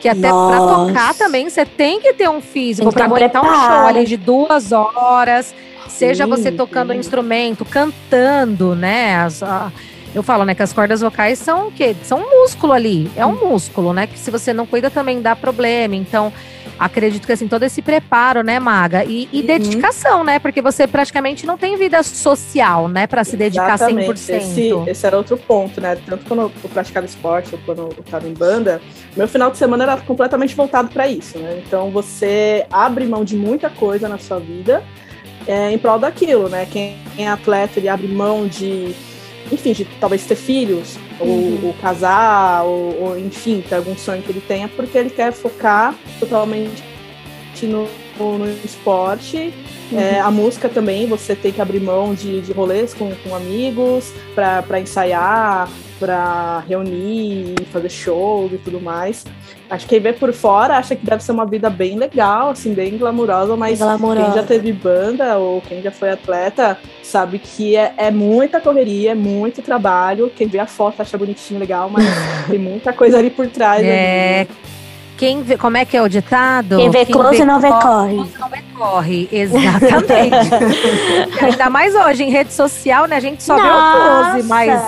Que 0.00 0.08
até 0.08 0.30
Nossa. 0.30 0.56
pra 0.56 0.74
tocar 0.74 1.14
também 1.14 1.48
você 1.48 1.64
tem 1.64 2.00
que 2.00 2.12
ter 2.12 2.28
um 2.28 2.40
físico 2.40 2.92
para 2.92 3.04
aguentar 3.04 3.42
um 3.42 3.46
show 3.46 3.86
ali 3.86 4.04
de 4.04 4.16
duas 4.16 4.72
horas. 4.72 5.54
Seja 5.88 6.24
sim, 6.24 6.30
você 6.30 6.50
tocando 6.50 6.92
um 6.92 6.96
instrumento, 6.96 7.64
cantando, 7.64 8.74
né? 8.74 9.16
As, 9.16 9.42
a, 9.42 9.70
eu 10.14 10.22
falo, 10.22 10.44
né, 10.44 10.54
que 10.54 10.62
as 10.62 10.72
cordas 10.72 11.00
vocais 11.00 11.38
são 11.38 11.68
o 11.68 11.72
quê? 11.72 11.96
São 12.02 12.20
um 12.20 12.40
músculo 12.42 12.72
ali. 12.72 13.10
É 13.16 13.24
um 13.24 13.48
músculo, 13.48 13.92
né? 13.92 14.06
Que 14.06 14.18
se 14.18 14.30
você 14.30 14.52
não 14.52 14.66
cuida 14.66 14.90
também 14.90 15.22
dá 15.22 15.34
problema. 15.34 15.96
Então, 15.96 16.30
acredito 16.78 17.26
que 17.26 17.32
assim, 17.32 17.48
todo 17.48 17.62
esse 17.62 17.80
preparo, 17.80 18.42
né, 18.42 18.58
Maga? 18.58 19.04
E, 19.04 19.28
e 19.32 19.40
uhum. 19.40 19.46
dedicação, 19.46 20.22
né? 20.22 20.38
Porque 20.38 20.60
você 20.60 20.86
praticamente 20.86 21.46
não 21.46 21.56
tem 21.56 21.76
vida 21.76 22.02
social, 22.02 22.88
né, 22.88 23.06
para 23.06 23.24
se 23.24 23.36
dedicar 23.36 23.74
Exatamente. 23.74 24.10
100%. 24.10 24.36
Esse, 24.36 24.90
esse 24.90 25.06
era 25.06 25.16
outro 25.16 25.38
ponto, 25.38 25.80
né? 25.80 25.96
Tanto 26.04 26.26
quando 26.26 26.40
eu 26.42 26.68
praticava 26.68 27.06
esporte 27.06 27.54
ou 27.54 27.60
quando 27.64 27.78
eu 27.82 27.96
estava 28.04 28.28
em 28.28 28.34
banda, 28.34 28.82
meu 29.16 29.26
final 29.26 29.50
de 29.50 29.56
semana 29.56 29.84
era 29.84 29.96
completamente 29.98 30.54
voltado 30.54 30.90
para 30.90 31.08
isso, 31.08 31.38
né? 31.38 31.62
Então 31.66 31.90
você 31.90 32.66
abre 32.70 33.06
mão 33.06 33.24
de 33.24 33.36
muita 33.36 33.70
coisa 33.70 34.08
na 34.08 34.18
sua 34.18 34.38
vida 34.38 34.82
é, 35.46 35.72
em 35.72 35.78
prol 35.78 35.98
daquilo, 35.98 36.50
né? 36.50 36.66
Quem 36.70 36.98
é 37.16 37.28
atleta, 37.28 37.78
ele 37.78 37.88
abre 37.88 38.08
mão 38.08 38.46
de 38.46 38.94
enfim, 39.52 39.72
de 39.72 39.84
talvez 40.00 40.24
ter 40.24 40.34
filhos, 40.34 40.96
ou, 41.20 41.28
uhum. 41.28 41.60
ou 41.66 41.74
casar, 41.74 42.64
ou, 42.64 43.02
ou, 43.02 43.18
enfim, 43.18 43.62
ter 43.68 43.76
algum 43.76 43.96
sonho 43.96 44.22
que 44.22 44.30
ele 44.30 44.42
tenha, 44.46 44.66
porque 44.68 44.96
ele 44.96 45.10
quer 45.10 45.32
focar 45.32 45.94
totalmente 46.18 46.82
no, 47.62 47.86
no 48.18 48.48
esporte. 48.64 49.52
Uhum. 49.92 50.00
É, 50.00 50.20
a 50.20 50.30
música 50.30 50.68
também, 50.68 51.06
você 51.06 51.36
tem 51.36 51.52
que 51.52 51.60
abrir 51.60 51.80
mão 51.80 52.14
de, 52.14 52.40
de 52.40 52.52
rolês 52.52 52.94
com, 52.94 53.12
com 53.16 53.34
amigos 53.34 54.12
para 54.34 54.80
ensaiar, 54.80 55.68
para 56.02 56.64
reunir, 56.68 57.54
fazer 57.70 57.88
shows 57.88 58.52
e 58.52 58.58
tudo 58.58 58.80
mais. 58.80 59.24
Acho 59.70 59.86
que 59.86 59.90
quem 59.90 60.00
vê 60.00 60.12
por 60.12 60.32
fora 60.32 60.76
acha 60.76 60.96
que 60.96 61.06
deve 61.06 61.22
ser 61.22 61.30
uma 61.30 61.46
vida 61.46 61.70
bem 61.70 61.96
legal, 61.96 62.50
assim, 62.50 62.74
bem 62.74 62.98
glamurosa, 62.98 63.56
mas 63.56 63.78
glamurosa. 63.78 64.24
quem 64.24 64.34
já 64.34 64.42
teve 64.42 64.72
banda 64.72 65.38
ou 65.38 65.60
quem 65.60 65.80
já 65.80 65.92
foi 65.92 66.10
atleta 66.10 66.76
sabe 67.04 67.38
que 67.38 67.76
é, 67.76 67.94
é 67.96 68.10
muita 68.10 68.60
correria, 68.60 69.12
é 69.12 69.14
muito 69.14 69.62
trabalho. 69.62 70.28
Quem 70.34 70.48
vê 70.48 70.58
a 70.58 70.66
foto 70.66 71.00
acha 71.00 71.16
bonitinho, 71.16 71.60
legal, 71.60 71.88
mas 71.88 72.04
tem 72.50 72.58
muita 72.58 72.92
coisa 72.92 73.18
ali 73.18 73.30
por 73.30 73.46
trás. 73.46 73.84
É. 73.84 74.40
Ali. 74.40 74.71
Quem 75.22 75.40
vê, 75.40 75.56
como 75.56 75.76
é 75.76 75.84
que 75.84 75.96
é 75.96 76.02
o 76.02 76.08
ditado? 76.08 76.78
Quem 76.78 76.90
vê 76.90 77.06
close 77.06 77.38
vê 77.38 77.44
não 77.44 77.60
vê 77.60 77.68
corre. 77.68 78.16
Não 78.16 78.48
vê 78.48 78.58
corre, 78.76 79.28
exatamente. 79.30 80.34
Ainda 81.40 81.70
mais 81.70 81.94
hoje, 81.94 82.24
em 82.24 82.30
rede 82.30 82.52
social, 82.52 83.06
né? 83.06 83.18
A 83.18 83.20
gente 83.20 83.40
só 83.40 83.56
nossa. 83.56 84.32
vê 84.32 84.40
o 84.40 84.42
close, 84.42 84.48
mas 84.48 84.82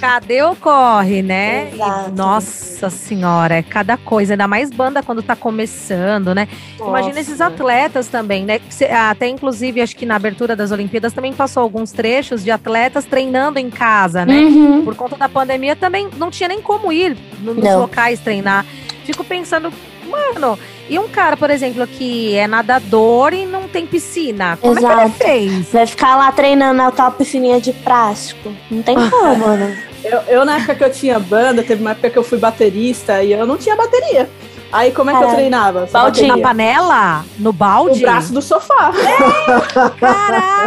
cadê 0.00 0.42
o 0.42 0.56
corre, 0.56 1.22
né? 1.22 1.70
E, 1.72 2.10
nossa 2.10 2.90
senhora, 2.90 3.54
é 3.54 3.62
cada 3.62 3.96
coisa. 3.96 4.32
Ainda 4.32 4.48
mais 4.48 4.70
banda 4.70 5.04
quando 5.04 5.22
tá 5.22 5.36
começando, 5.36 6.34
né? 6.34 6.48
Nossa. 6.76 6.90
Imagina 6.90 7.20
esses 7.20 7.40
atletas 7.40 8.08
também, 8.08 8.44
né? 8.44 8.60
Até 9.08 9.28
inclusive, 9.28 9.80
acho 9.80 9.94
que 9.94 10.04
na 10.04 10.16
abertura 10.16 10.56
das 10.56 10.72
Olimpíadas 10.72 11.12
também 11.12 11.32
passou 11.32 11.62
alguns 11.62 11.92
trechos 11.92 12.42
de 12.42 12.50
atletas 12.50 13.04
treinando 13.04 13.60
em 13.60 13.70
casa, 13.70 14.26
né? 14.26 14.34
Uhum. 14.36 14.84
Por 14.84 14.96
conta 14.96 15.16
da 15.16 15.28
pandemia 15.28 15.76
também 15.76 16.08
não 16.16 16.28
tinha 16.28 16.48
nem 16.48 16.60
como 16.60 16.92
ir 16.92 17.16
nos 17.40 17.56
não. 17.56 17.78
locais 17.78 18.18
treinar 18.18 18.66
fico 19.04 19.24
pensando, 19.24 19.72
mano, 20.08 20.58
e 20.88 20.98
um 20.98 21.08
cara, 21.08 21.36
por 21.36 21.50
exemplo, 21.50 21.86
que 21.86 22.34
é 22.34 22.46
nadador 22.46 23.32
e 23.32 23.46
não 23.46 23.68
tem 23.68 23.86
piscina, 23.86 24.58
como 24.60 24.78
Exato. 24.78 24.92
é 24.92 24.96
que 24.96 25.02
ele 25.02 25.12
fez? 25.12 25.72
Vai 25.72 25.86
ficar 25.86 26.16
lá 26.16 26.32
treinando 26.32 26.74
na 26.74 26.90
tua 26.90 27.10
piscininha 27.10 27.60
de 27.60 27.72
plástico. 27.72 28.52
Não 28.70 28.82
tem 28.82 28.96
como, 29.10 29.46
né? 29.56 29.84
Eu, 30.02 30.18
eu, 30.28 30.44
na 30.44 30.56
época 30.56 30.74
que 30.74 30.84
eu 30.84 30.92
tinha 30.92 31.18
banda, 31.18 31.62
teve 31.62 31.80
uma 31.80 31.90
época 31.90 32.10
que 32.10 32.18
eu 32.18 32.24
fui 32.24 32.38
baterista 32.38 33.22
e 33.22 33.32
eu 33.32 33.46
não 33.46 33.56
tinha 33.56 33.76
bateria. 33.76 34.28
Aí 34.72 34.92
como 34.92 35.10
é 35.10 35.18
que 35.18 35.24
eu 35.24 35.34
treinava? 35.34 35.88
Balde 35.90 36.26
na 36.26 36.38
panela? 36.38 37.24
No 37.38 37.52
balde? 37.52 38.00
No 38.00 38.06
braço 38.06 38.32
do 38.32 38.40
sofá. 38.40 38.92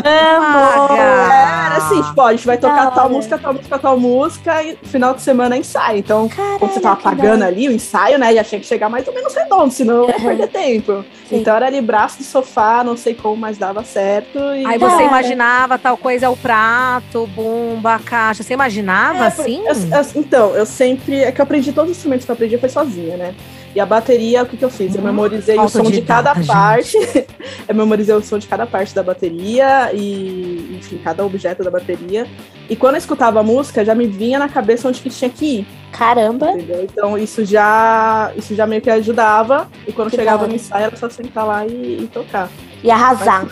É, 0.04 0.40
caraca! 0.40 0.94
Era 0.94 1.78
assim, 1.78 2.02
tipo, 2.02 2.22
ó, 2.22 2.28
a 2.28 2.32
gente 2.32 2.46
vai 2.46 2.58
tocar 2.58 2.92
tal 2.92 3.10
música, 3.10 3.38
tal 3.38 3.54
música, 3.54 3.80
tal 3.80 4.00
música, 4.00 4.64
e 4.64 4.76
final 4.84 5.14
de 5.14 5.22
semana 5.22 5.56
é 5.56 5.60
ensaio. 5.60 6.00
Então, 6.00 6.30
quando 6.60 6.74
você 6.74 6.80
tava 6.80 6.98
pagando 6.98 7.44
ali 7.44 7.68
o 7.70 7.72
ensaio, 7.72 8.18
né, 8.18 8.34
já 8.34 8.44
tinha 8.44 8.60
que 8.60 8.68
chegar 8.68 8.90
mais 8.90 9.08
ou 9.08 9.14
menos 9.14 9.34
redondo, 9.34 9.72
senão 9.72 10.04
eu 10.04 10.10
ia 10.10 10.20
perder 10.20 10.48
tempo. 10.48 11.06
Sim. 11.30 11.38
Então 11.38 11.56
era 11.56 11.68
ali 11.68 11.82
braço 11.82 12.18
do 12.18 12.24
sofá, 12.24 12.84
não 12.84 12.98
sei 12.98 13.14
como, 13.14 13.38
mas 13.38 13.58
dava 13.58 13.84
certo. 13.84 14.38
E... 14.38 14.66
Aí 14.66 14.78
você 14.78 15.04
imaginava 15.04 15.78
tal 15.78 15.96
coisa, 15.96 16.26
é 16.26 16.30
o 16.30 16.36
prato, 16.36 17.28
bumba, 17.28 17.96
a 17.96 18.00
caixa, 18.00 18.44
você 18.44 18.54
imaginava 18.54 19.24
é, 19.24 19.28
assim? 19.28 19.64
Eu, 19.66 19.74
eu, 19.74 20.06
então, 20.16 20.56
eu 20.56 20.66
sempre, 20.66 21.24
é 21.24 21.32
que 21.32 21.40
eu 21.40 21.44
aprendi 21.44 21.72
todos 21.72 21.92
os 21.92 21.98
instrumentos 21.98 22.26
que 22.26 22.32
eu 22.32 22.34
aprendi 22.34 22.58
foi 22.58 22.70
sozinha, 22.70 23.18
né? 23.18 23.36
E 23.76 23.80
a 23.80 23.86
bateria, 23.86 24.44
o 24.44 24.46
que, 24.46 24.56
que 24.56 24.64
eu 24.64 24.70
fiz? 24.70 24.94
Eu 24.94 25.02
hum, 25.02 25.06
memorizei 25.06 25.58
o 25.58 25.68
som 25.68 25.84
de 25.84 26.02
cada 26.02 26.34
gente. 26.36 26.48
parte. 26.48 26.98
eu 27.68 27.76
memorizei 27.76 28.14
o 28.14 28.22
som 28.22 28.38
de 28.38 28.48
cada 28.48 28.68
parte 28.68 28.94
da 28.94 29.02
bateria 29.02 29.92
e, 29.94 30.78
enfim, 30.78 31.00
cada 31.04 31.26
objeto 31.26 31.64
da 31.64 31.72
bateria. 31.72 32.28
E 32.70 32.76
quando 32.76 32.96
eu 32.96 33.00
escutava 33.00 33.40
a 33.40 33.44
música, 33.44 33.84
já 33.84 33.96
me 33.96 34.06
vinha 34.06 34.38
na 34.38 34.48
cabeça 34.48 34.88
onde 34.88 35.02
que 35.02 35.10
tinha 35.10 35.30
que 35.30 35.60
ir. 35.60 35.68
Caramba! 35.92 36.52
Entendeu? 36.52 36.84
Então 36.84 37.18
isso 37.18 37.44
já, 37.44 38.32
isso 38.36 38.54
já 38.54 38.68
meio 38.68 38.82
que 38.82 38.90
ajudava. 38.90 39.68
E 39.88 39.92
quando 39.92 40.12
que 40.12 40.18
chegava 40.18 40.46
no 40.46 40.54
ensaio, 40.54 40.86
era 40.86 40.96
só 40.96 41.10
sentar 41.10 41.46
lá 41.46 41.66
e, 41.66 42.04
e 42.04 42.10
tocar. 42.14 42.50
E 42.84 42.92
arrasar. 42.92 43.48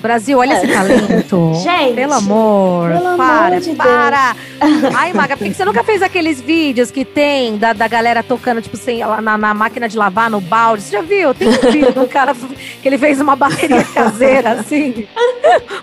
Brasil, 0.00 0.38
olha 0.38 0.54
esse 0.54 0.66
talento. 0.66 1.52
Gente, 1.62 1.94
Pelo 1.94 2.14
amor. 2.14 2.90
pelo 2.90 3.16
para, 3.16 3.46
amor 3.46 3.60
de 3.60 3.70
para. 3.74 4.36
Ai, 4.96 5.12
Maga, 5.12 5.36
por 5.36 5.46
que 5.46 5.54
você 5.54 5.64
nunca 5.64 5.82
fez 5.84 6.02
aqueles 6.02 6.40
vídeos 6.40 6.90
que 6.90 7.04
tem 7.04 7.56
da, 7.56 7.72
da 7.72 7.86
galera 7.88 8.22
tocando, 8.22 8.60
tipo, 8.60 8.76
sem, 8.76 8.98
na, 9.00 9.36
na 9.38 9.54
máquina 9.54 9.88
de 9.88 9.96
lavar, 9.96 10.30
no 10.30 10.40
balde? 10.40 10.82
Você 10.82 10.92
já 10.92 11.02
viu? 11.02 11.32
Tem 11.34 11.48
um 11.48 11.52
vídeo 11.70 11.92
do 11.92 12.06
cara 12.06 12.34
que 12.34 12.88
ele 12.88 12.98
fez 12.98 13.20
uma 13.20 13.36
bateria 13.36 13.84
caseira, 13.84 14.52
assim. 14.52 15.06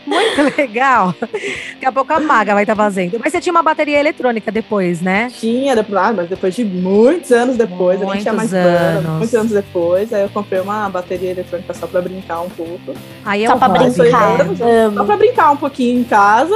Muito 0.05 0.57
legal. 0.57 1.13
Daqui 1.21 1.85
a 1.85 1.91
pouco 1.91 2.13
a 2.13 2.19
Maga 2.19 2.53
vai 2.53 2.63
estar 2.63 2.75
fazendo. 2.75 3.17
Mas 3.19 3.31
você 3.31 3.39
tinha 3.41 3.51
uma 3.51 3.63
bateria 3.63 3.99
eletrônica 3.99 4.51
depois, 4.51 5.01
né? 5.01 5.31
Tinha, 5.39 5.75
depois- 5.75 5.97
ah, 6.01 6.13
mas 6.15 6.29
depois 6.29 6.55
de 6.55 6.63
muitos 6.65 7.31
anos 7.31 7.57
depois, 7.57 8.01
eu 8.01 8.07
nem 8.09 8.21
tinha 8.21 8.33
mais 8.33 8.51
Muitos 8.51 8.67
anos. 8.69 9.09
muitos 9.17 9.35
anos 9.35 9.51
depois, 9.51 10.13
aí 10.13 10.21
eu 10.23 10.29
comprei 10.29 10.59
uma 10.61 10.89
bateria 10.89 11.31
eletrônica 11.31 11.73
só 11.73 11.87
pra 11.87 12.01
brincar 12.01 12.41
um 12.41 12.49
pouco. 12.49 12.93
Aí 13.25 13.43
é 13.43 13.47
Só 13.47 13.55
pra 13.57 13.69
brincar. 13.69 14.06
Né? 14.11 14.55
Só 14.57 14.69
Amo. 14.87 15.05
pra 15.05 15.17
brincar 15.17 15.51
um 15.51 15.57
pouquinho 15.57 15.99
em 15.99 16.03
casa, 16.03 16.55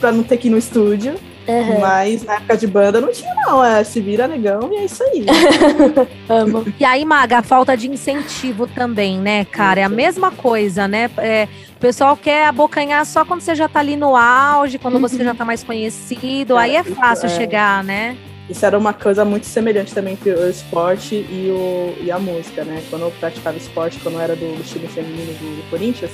pra 0.00 0.12
não 0.12 0.22
ter 0.22 0.36
que 0.36 0.48
ir 0.48 0.50
no 0.50 0.58
estúdio. 0.58 1.14
Uhum. 1.48 1.80
Mas 1.80 2.24
na 2.24 2.34
época 2.34 2.58
de 2.58 2.66
banda 2.66 3.00
não 3.00 3.10
tinha, 3.10 3.34
não. 3.46 3.64
É 3.64 3.82
se 3.82 4.00
vira 4.02 4.28
negão 4.28 4.68
e 4.70 4.76
é 4.76 4.84
isso 4.84 5.02
aí. 5.02 5.24
Amo. 6.28 6.66
E 6.78 6.84
aí, 6.84 7.06
Maga, 7.06 7.38
a 7.38 7.42
falta 7.42 7.74
de 7.74 7.88
incentivo 7.88 8.66
também, 8.66 9.18
né, 9.18 9.46
cara? 9.46 9.80
É 9.80 9.84
a 9.84 9.88
mesma 9.88 10.30
coisa, 10.30 10.86
né? 10.86 11.10
É, 11.16 11.48
o 11.74 11.80
pessoal 11.80 12.14
quer 12.18 12.46
abocanhar 12.46 13.06
só 13.06 13.24
quando 13.24 13.40
você 13.40 13.54
já 13.54 13.66
tá 13.66 13.80
ali 13.80 13.96
no 13.96 14.14
auge, 14.14 14.78
quando 14.78 14.98
você 15.00 15.24
já 15.24 15.34
tá 15.34 15.42
mais 15.44 15.64
conhecido. 15.64 16.54
aí 16.56 16.76
é 16.76 16.82
Isso 16.82 16.94
fácil 16.94 17.26
é- 17.26 17.30
chegar, 17.30 17.82
né? 17.82 18.14
Isso 18.50 18.64
era 18.64 18.78
uma 18.78 18.94
coisa 18.94 19.24
muito 19.26 19.44
semelhante 19.46 19.94
também 19.94 20.14
entre 20.14 20.30
o 20.30 20.48
esporte 20.48 21.14
e, 21.14 21.50
o, 21.50 21.94
e 22.02 22.10
a 22.10 22.18
música, 22.18 22.64
né? 22.64 22.82
Quando 22.88 23.02
eu 23.02 23.10
praticava 23.20 23.56
esporte, 23.58 23.98
quando 24.02 24.14
eu 24.14 24.20
era 24.22 24.34
do, 24.34 24.56
do 24.56 24.62
time 24.64 24.86
feminino 24.88 25.32
do 25.34 25.70
Corinthians, 25.70 26.10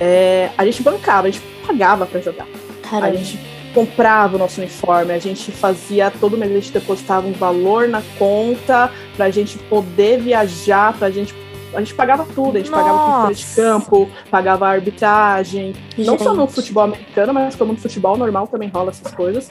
é, 0.00 0.50
a 0.56 0.64
gente 0.64 0.82
bancava, 0.82 1.28
a 1.28 1.30
gente 1.30 1.42
pagava 1.66 2.06
pra 2.06 2.20
jogar. 2.20 2.46
A 2.84 2.88
Caramba. 2.88 3.16
gente 3.16 3.38
comprava 3.74 4.36
o 4.36 4.38
nosso 4.38 4.60
uniforme, 4.60 5.12
a 5.12 5.18
gente 5.18 5.52
fazia 5.52 6.10
todo 6.10 6.36
mês, 6.38 6.50
a 6.50 6.54
gente 6.54 6.72
depositava 6.72 7.26
um 7.26 7.32
valor 7.32 7.86
na 7.88 8.02
conta 8.18 8.90
pra 9.16 9.30
gente 9.30 9.58
poder 9.58 10.18
viajar, 10.20 10.94
pra 10.94 11.10
gente. 11.10 11.34
A 11.74 11.80
gente 11.80 11.92
pagava 11.92 12.24
tudo, 12.34 12.56
a 12.56 12.58
gente 12.58 12.70
pagava 12.70 12.98
pintura 12.98 13.34
de 13.34 13.42
Nossa. 13.42 13.60
campo, 13.60 14.10
pagava 14.30 14.66
a 14.66 14.70
arbitragem, 14.70 15.74
não 15.98 16.18
só 16.18 16.32
no 16.32 16.42
Gente. 16.42 16.54
futebol 16.54 16.84
americano, 16.84 17.34
mas 17.34 17.54
como 17.54 17.72
no 17.74 17.78
futebol 17.78 18.16
normal 18.16 18.46
também 18.46 18.70
rola 18.70 18.90
essas 18.90 19.12
coisas. 19.12 19.50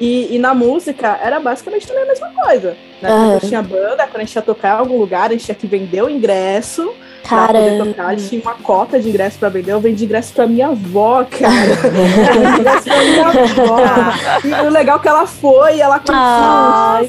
E, 0.00 0.34
e 0.34 0.38
na 0.38 0.52
música 0.52 1.20
era 1.22 1.38
basicamente 1.38 1.86
também 1.86 2.04
a 2.04 2.06
mesma 2.06 2.28
coisa. 2.30 2.70
Né? 3.00 3.08
Quando 3.08 3.24
Aham. 3.24 3.34
eu 3.34 3.40
tinha 3.40 3.62
banda, 3.62 4.06
quando 4.06 4.16
a 4.16 4.24
gente 4.24 4.34
ia 4.34 4.42
tocar 4.42 4.68
em 4.68 4.80
algum 4.80 4.98
lugar, 4.98 5.28
a 5.28 5.32
gente 5.32 5.44
tinha 5.44 5.54
que 5.54 5.66
vender 5.68 6.02
o 6.02 6.10
ingresso 6.10 6.92
Caramba. 7.28 7.84
tocar. 7.86 8.16
Tinha 8.16 8.42
uma 8.42 8.54
cota 8.54 8.98
de 8.98 9.08
ingresso 9.08 9.38
pra 9.38 9.48
vender. 9.48 9.72
Eu 9.72 9.80
vendi 9.80 10.04
ingresso 10.04 10.32
pra 10.32 10.46
minha 10.46 10.68
avó, 10.68 11.24
cara. 11.24 11.54
Eu 11.84 11.90
vendi 11.92 12.60
ingresso 12.60 12.84
pra 12.84 12.98
minha 12.98 13.26
avó. 13.28 13.78
E 14.44 14.66
o 14.66 14.70
legal 14.70 14.96
é 14.98 15.00
que 15.00 15.08
ela 15.08 15.26
foi, 15.26 15.78
ela 15.80 15.98
curtiu. 15.98 16.14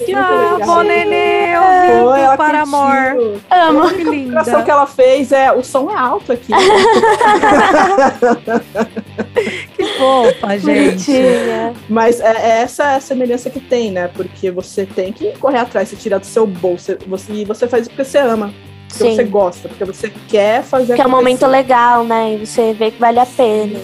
Que 0.06 0.14
Ah, 0.16 0.52
legal. 0.58 0.60
bom 0.68 0.82
nenê, 0.84 1.56
Foi, 1.56 2.00
ouvindo 2.02 2.26
ela 2.26 2.38
para 2.38 2.62
amor. 2.62 3.42
Amo. 3.50 3.90
Que 3.90 4.02
A 4.02 4.06
coração 4.30 4.54
linda. 4.54 4.64
que 4.64 4.72
ela 4.72 4.86
fez 4.88 5.32
é 5.32 5.52
o 5.52 5.64
som 5.64 5.90
é 5.90 5.96
alto 5.98 6.32
aqui. 6.34 6.52
Que 9.76 9.84
fofa, 9.98 10.58
gente. 10.60 11.12
Bonitinha. 11.12 11.74
Mas 11.90 12.20
é, 12.20 12.32
é 12.32 12.62
essa 12.62 12.96
a 12.96 13.00
semelhança 13.02 13.50
que 13.50 13.60
tem, 13.60 13.92
né? 13.92 14.10
Porque 14.14 14.52
você 14.52 14.86
tem 14.86 15.12
que 15.12 15.32
correr 15.40 15.60
atrás, 15.60 15.90
você 15.90 15.96
tira 15.96 16.20
do 16.20 16.26
seu 16.26 16.46
bolso, 16.46 16.98
você, 17.08 17.32
e 17.34 17.46
você 17.46 17.68
faz 17.68 17.88
porque 17.88 18.04
você 18.04 18.18
ama, 18.20 18.54
porque 18.92 19.04
Sim. 19.12 19.16
você 19.16 19.24
gosta, 19.24 19.70
porque 19.70 19.86
você 19.86 20.12
quer 20.28 20.64
fazer 20.64 20.96
Que 20.96 21.02
é 21.02 21.08
um 21.08 21.10
momento 21.10 21.46
legal, 21.48 22.04
né? 22.04 22.34
E 22.36 22.46
você 22.46 22.74
vê 22.74 22.92
que 22.92 23.00
vale 23.00 23.20
a 23.20 23.26
pena. 23.26 23.80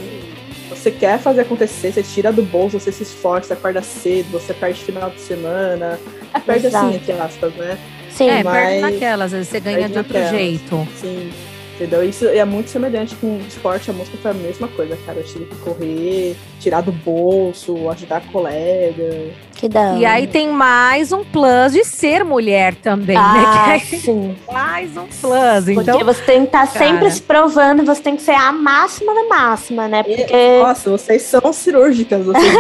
Você 0.70 0.92
quer 0.92 1.18
fazer 1.20 1.42
acontecer, 1.42 1.92
você 1.92 2.04
tira 2.04 2.32
do 2.32 2.44
bolso, 2.44 2.80
você 2.80 2.92
se 2.92 3.04
esforça, 3.04 3.48
você 3.48 3.54
acorda 3.54 3.82
cedo, 3.82 4.28
você 4.32 4.54
perde 4.54 4.80
final 4.84 5.10
de 5.10 5.20
semana. 5.20 6.00
É, 6.34 6.40
perde 6.40 6.68
Exato. 6.68 6.86
assim, 6.88 6.96
entre 6.96 7.12
aspas, 7.14 7.54
né? 7.56 7.78
Sim. 8.12 8.30
É, 8.30 8.44
mas- 8.44 8.54
perde 8.68 8.82
naquelas, 8.82 9.26
às 9.26 9.32
vezes 9.32 9.48
você 9.50 9.60
ganha 9.60 9.90
de 9.90 9.98
outro 9.98 10.14
naquelas. 10.14 10.30
jeito. 10.30 10.88
Sim. 11.00 11.32
Entendeu? 11.78 12.04
Isso 12.04 12.28
é 12.28 12.44
muito 12.44 12.72
semelhante 12.72 13.16
com 13.18 13.38
o 13.38 13.42
esporte, 13.42 13.92
a 13.92 13.94
música 13.94 14.18
foi 14.18 14.32
a 14.32 14.34
mesma 14.34 14.68
coisa, 14.68 14.98
cara. 15.06 15.20
Eu 15.20 15.24
tive 15.24 15.46
que 15.46 15.56
correr, 15.58 16.36
tirar 16.60 16.82
do 16.82 16.92
bolso, 16.92 17.88
ajudar 17.92 18.18
a 18.18 18.22
colega. 18.32 19.32
Que 19.54 19.70
da 19.70 19.94
E 19.94 20.04
aí 20.04 20.26
tem 20.26 20.50
mais 20.50 21.12
um 21.12 21.24
plus 21.24 21.74
de 21.74 21.84
ser 21.84 22.24
mulher 22.24 22.74
também, 22.74 23.16
ah, 23.16 23.68
né? 23.68 23.80
Que 23.80 23.96
é 23.96 24.00
sim. 24.00 24.36
mais 24.52 24.98
um 24.98 25.06
plus. 25.06 25.66
Porque 25.66 25.72
Então, 25.72 26.00
você 26.04 26.22
tem 26.24 26.40
que 26.42 26.48
estar 26.48 26.66
sempre 26.66 26.98
cara. 26.98 27.12
se 27.12 27.22
provando, 27.22 27.86
você 27.86 28.02
tem 28.02 28.16
que 28.16 28.24
ser 28.24 28.32
a 28.32 28.52
máxima 28.52 29.14
da 29.14 29.24
máxima, 29.28 29.88
né? 29.88 30.02
Porque. 30.02 30.60
Nossa, 30.64 30.90
vocês 30.90 31.22
são 31.22 31.54
cirúrgicas. 31.54 32.26
Vocês... 32.26 32.44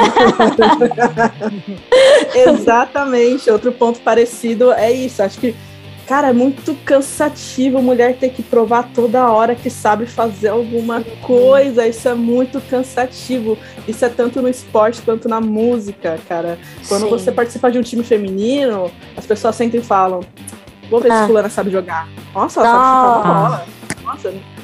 Exatamente. 2.36 3.50
Outro 3.50 3.72
ponto 3.72 4.00
parecido 4.02 4.72
é 4.74 4.92
isso. 4.92 5.24
Acho 5.24 5.40
que, 5.40 5.56
cara, 6.08 6.30
é 6.30 6.34
muito 6.34 6.74
cansativo 6.86 7.82
mulher 7.82 8.18
ter 8.18 8.30
que 8.30 8.42
provar 8.42 8.90
toda 8.94 9.30
hora 9.30 9.54
que 9.56 9.70
sabe 9.70 10.06
fazer 10.06 10.50
alguma 10.50 11.04
coisa. 11.22 11.86
Isso 11.88 12.08
é 12.08 12.14
muito 12.14 12.62
cansativo. 12.62 13.58
Isso 13.88 14.04
é 14.06 14.10
tanto 14.10 14.42
no 14.42 14.48
esporte 14.50 15.02
quanto 15.02 15.28
na 15.28 15.42
música, 15.42 16.18
cara. 16.28 16.58
Quando 16.88 17.04
Sim. 17.04 17.10
você 17.10 17.32
participa 17.32 17.70
de 17.72 17.78
um 17.78 17.82
time 17.82 18.04
feminino, 18.04 18.90
as 19.16 19.26
pessoas 19.26 19.56
sempre 19.56 19.82
falam: 19.82 20.22
Vou 20.90 21.02
ver 21.02 21.12
Ah. 21.12 21.22
se 21.22 21.28
fulana 21.28 21.50
sabe 21.50 21.70
jogar. 21.70 22.08
Nossa, 22.34 22.62
ela 22.62 22.70
sabe 22.70 22.86
chutar 22.86 23.30
uma 23.30 23.40
bola. 23.50 23.66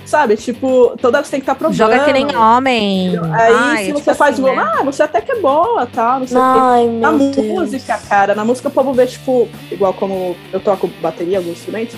Sabe? 0.06 0.36
Tipo, 0.36 0.96
toda 1.02 1.18
hora 1.20 1.26
você 1.26 1.32
tem 1.32 1.40
que 1.40 1.44
estar 1.44 1.56
provando. 1.56 1.78
joga 1.78 2.04
que 2.04 2.12
nem 2.14 2.36
homem. 2.36 3.18
Aí, 3.34 3.54
Ai, 3.54 3.84
se 3.86 3.90
é 3.92 3.94
você 3.94 4.00
tipo 4.02 4.16
faz 4.16 4.34
assim, 4.40 4.42
né? 4.56 4.58
ah, 4.80 4.84
você 4.84 5.04
até 5.04 5.22
que 5.22 5.32
é 5.32 5.40
boa, 5.40 5.86
tal, 5.86 6.20
não 6.20 6.28
sei 6.28 6.38
o 6.38 6.40
quê. 6.54 6.60
Ai, 6.62 6.88
Na 6.88 7.12
Deus. 7.12 7.36
música, 7.36 7.98
cara, 8.10 8.36
na 8.36 8.44
música 8.44 8.68
o 8.68 8.72
povo 8.72 8.94
vê, 8.94 9.06
tipo, 9.08 9.48
igual 9.72 9.94
como 9.94 10.36
eu 10.52 10.60
toco 10.60 10.88
bateria, 11.02 11.38
alguns 11.38 11.54
instrumentos. 11.54 11.96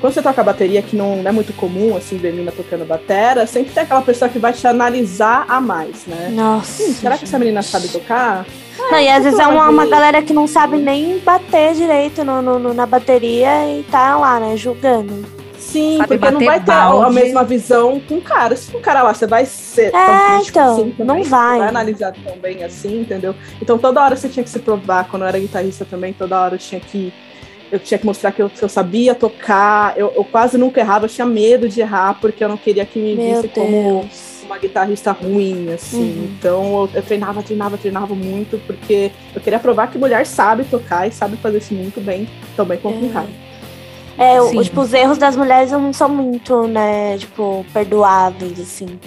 Quando 0.00 0.12
você 0.14 0.22
toca 0.22 0.44
bateria, 0.44 0.80
que 0.80 0.94
não 0.94 1.20
é 1.24 1.32
muito 1.32 1.52
comum, 1.54 1.96
assim, 1.96 2.16
ver 2.16 2.30
menina 2.32 2.52
tocando 2.52 2.84
batera, 2.84 3.44
sempre 3.48 3.72
tem 3.72 3.82
aquela 3.82 4.00
pessoa 4.02 4.28
que 4.28 4.38
vai 4.38 4.52
te 4.52 4.64
analisar 4.64 5.44
a 5.48 5.60
mais, 5.60 6.06
né? 6.06 6.28
Nossa. 6.32 6.84
Hum, 6.84 6.92
será 6.94 7.18
que 7.18 7.24
essa 7.24 7.36
menina 7.38 7.60
sabe 7.62 7.88
tocar? 7.88 8.46
Não, 8.78 8.96
e 9.00 9.08
às 9.08 9.24
vezes 9.24 9.40
é 9.40 9.46
uma, 9.48 9.68
uma 9.68 9.86
galera 9.86 10.22
que 10.22 10.32
não 10.32 10.46
sabe 10.46 10.76
nem 10.76 11.18
bater 11.18 11.74
direito 11.74 12.22
no, 12.24 12.40
no- 12.40 12.60
no- 12.60 12.72
na 12.72 12.86
bateria 12.86 13.48
e 13.76 13.82
tá 13.90 14.16
lá, 14.16 14.38
né, 14.38 14.56
julgando. 14.56 15.26
Sim, 15.68 15.98
Sabe 15.98 16.16
porque 16.16 16.30
não 16.30 16.44
vai 16.44 16.60
ter 16.64 16.72
a, 16.72 17.10
mesma 17.10 17.44
visão 17.44 18.00
com 18.00 18.16
o 18.16 18.22
cara. 18.22 18.56
Se 18.56 18.74
o 18.74 18.80
cara 18.80 19.02
lá, 19.02 19.12
você 19.12 19.26
vai 19.26 19.44
ser 19.44 19.90
tão 19.90 20.00
É, 20.00 20.40
então, 20.40 20.72
assim 20.72 20.90
também, 20.90 21.06
não 21.06 21.22
vai. 21.22 21.58
vai 21.58 21.68
analisar 21.68 22.14
tão 22.24 22.38
bem 22.38 22.64
assim, 22.64 23.02
entendeu? 23.02 23.34
Então 23.60 23.76
toda 23.76 24.02
hora 24.02 24.16
você 24.16 24.30
tinha 24.30 24.42
que 24.42 24.48
se 24.48 24.58
provar. 24.60 25.08
Quando 25.08 25.22
eu 25.22 25.28
era 25.28 25.38
guitarrista 25.38 25.84
também, 25.84 26.14
toda 26.14 26.40
hora 26.40 26.54
eu 26.54 26.58
tinha 26.58 26.80
que 26.80 27.12
eu 27.70 27.78
tinha 27.78 27.98
que 27.98 28.06
mostrar 28.06 28.32
que 28.32 28.40
eu, 28.40 28.48
que 28.48 28.62
eu 28.62 28.68
sabia 28.68 29.14
tocar. 29.14 29.92
Eu, 29.98 30.10
eu 30.16 30.24
quase 30.24 30.56
nunca 30.56 30.80
errava, 30.80 31.04
eu 31.04 31.08
tinha 31.10 31.26
medo 31.26 31.68
de 31.68 31.82
errar 31.82 32.18
porque 32.18 32.42
eu 32.42 32.48
não 32.48 32.56
queria 32.56 32.86
que 32.86 32.98
me 32.98 33.14
Meu 33.14 33.34
visse 33.34 33.48
como 33.48 34.00
Deus. 34.00 34.42
uma 34.46 34.56
guitarrista 34.56 35.12
ruim, 35.12 35.70
assim. 35.74 36.00
Uhum. 36.18 36.24
Então 36.38 36.64
eu, 36.64 36.90
eu 36.94 37.02
treinava, 37.02 37.42
treinava, 37.42 37.76
treinava 37.76 38.14
muito 38.14 38.58
porque 38.66 39.10
eu 39.34 39.40
queria 39.42 39.58
provar 39.58 39.88
que 39.88 39.98
mulher 39.98 40.24
sabe 40.24 40.64
tocar 40.64 41.06
e 41.06 41.12
sabe 41.12 41.36
fazer 41.36 41.58
isso 41.58 41.74
muito 41.74 42.00
bem, 42.00 42.26
também 42.56 42.78
quanto 42.78 43.04
um 43.04 43.10
É. 43.10 43.12
cara. 43.12 43.47
É, 44.18 44.40
o- 44.40 44.62
tipo, 44.62 44.80
os 44.80 44.92
erros 44.92 45.16
das 45.18 45.36
mulheres 45.36 45.70
não 45.70 45.92
são 45.92 46.08
muito, 46.08 46.66
né, 46.66 47.16
tipo, 47.18 47.64
perdoáveis, 47.72 48.58
assim. 48.58 48.98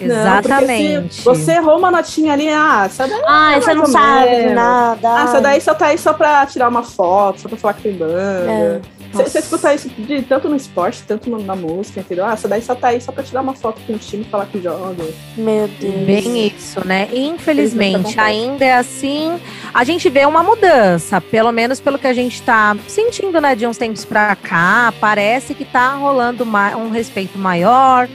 Não, 0.00 0.06
Exatamente. 0.14 1.14
se 1.14 1.24
você 1.24 1.52
errou 1.52 1.78
uma 1.78 1.90
notinha 1.90 2.32
ali, 2.32 2.48
ah, 2.48 2.82
essa 2.86 3.06
daí, 3.06 3.22
Ah, 3.26 3.52
você 3.60 3.66
mais 3.66 3.76
não 3.76 3.84
ou 3.84 3.90
sabe 3.90 4.30
menos. 4.30 4.54
nada. 4.54 5.08
ah, 5.16 5.22
essa 5.24 5.40
daí 5.40 5.60
só 5.60 5.72
tá 5.72 5.86
aí 5.86 5.98
só 5.98 6.12
pra 6.12 6.44
tirar 6.46 6.68
uma 6.68 6.82
foto, 6.82 7.40
só 7.40 7.48
pra 7.48 7.56
falar 7.56 7.74
que 7.74 7.82
tem 7.82 7.92
banda. 7.96 8.12
É. 8.50 8.80
Você, 9.14 9.18
Nossa. 9.22 9.30
você 9.30 9.38
escuta 9.38 9.74
isso 9.74 9.88
de, 9.88 10.22
tanto 10.22 10.48
no 10.48 10.56
esporte, 10.56 11.02
tanto 11.06 11.30
no- 11.30 11.42
na 11.42 11.54
música, 11.54 12.00
entendeu? 12.00 12.24
Ah, 12.26 12.32
essa 12.32 12.48
daí 12.48 12.60
só 12.60 12.74
tá 12.74 12.88
aí 12.88 13.00
só 13.00 13.12
pra 13.12 13.22
tirar 13.22 13.40
uma 13.42 13.54
foto 13.54 13.80
com 13.86 13.94
o 13.94 13.98
time 13.98 14.22
e 14.22 14.30
falar 14.30 14.46
que 14.46 14.60
joga. 14.60 15.04
Meu 15.36 15.68
Deus. 15.80 15.94
Bem 16.06 16.46
isso, 16.48 16.86
né? 16.86 17.08
Infelizmente, 17.12 18.18
ainda 18.18 18.64
é 18.64 18.74
assim. 18.74 19.38
A 19.72 19.84
gente 19.84 20.08
vê 20.10 20.26
uma 20.26 20.42
mudança, 20.42 21.20
pelo 21.20 21.52
menos 21.52 21.80
pelo 21.80 21.98
que 21.98 22.06
a 22.06 22.12
gente 22.12 22.42
tá 22.42 22.76
sentindo, 22.88 23.40
né, 23.40 23.54
de 23.54 23.66
uns 23.66 23.76
tempos 23.78 24.04
pra 24.04 24.34
cá. 24.36 24.92
Parece 25.00 25.54
que 25.54 25.64
tá 25.64 25.94
rolando 25.94 26.44
um 26.44 26.90
respeito 26.90 27.38
maior. 27.38 28.08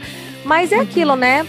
Mas 0.44 0.72
é 0.72 0.76
Uhum. 0.78 0.82
aquilo, 0.82 1.16
né? 1.16 1.46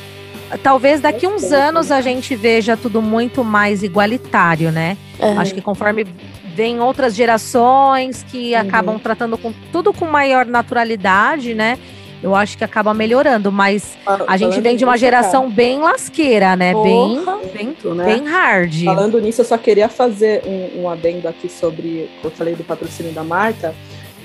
Talvez 0.62 1.00
daqui 1.00 1.26
uns 1.28 1.42
Respeito, 1.42 1.54
anos 1.62 1.90
a 1.92 2.00
gente 2.00 2.34
veja 2.34 2.76
tudo 2.76 3.00
muito 3.00 3.44
mais 3.44 3.82
igualitário, 3.84 4.72
né? 4.72 4.96
É. 5.18 5.30
Acho 5.36 5.54
que 5.54 5.60
conforme 5.60 6.06
vem 6.54 6.80
outras 6.80 7.14
gerações 7.14 8.24
que 8.30 8.54
Uhum. 8.54 8.60
acabam 8.60 8.98
tratando 8.98 9.36
com 9.38 9.52
tudo 9.72 9.92
com 9.92 10.04
maior 10.06 10.46
naturalidade, 10.46 11.54
né? 11.54 11.78
Eu 12.22 12.34
acho 12.34 12.58
que 12.58 12.62
acaba 12.64 12.92
melhorando, 12.92 13.50
mas 13.50 13.96
a 14.06 14.36
gente 14.36 14.50
Falando 14.50 14.62
vem 14.62 14.76
de 14.76 14.84
uma 14.84 14.98
geração 14.98 15.50
bem 15.50 15.78
lasqueira, 15.80 16.54
né? 16.54 16.74
Bem, 16.74 17.16
Porra. 17.24 17.38
bem, 17.54 17.64
Muito, 17.64 17.94
né? 17.94 18.04
bem 18.04 18.26
hard. 18.28 18.84
Falando 18.84 19.18
nisso, 19.20 19.40
eu 19.40 19.44
só 19.46 19.56
queria 19.56 19.88
fazer 19.88 20.42
um, 20.46 20.82
um 20.82 20.90
adendo 20.90 21.26
aqui 21.26 21.48
sobre. 21.48 22.10
Eu 22.22 22.30
falei 22.30 22.54
do 22.54 22.62
patrocínio 22.62 23.12
da 23.12 23.24
Marta. 23.24 23.74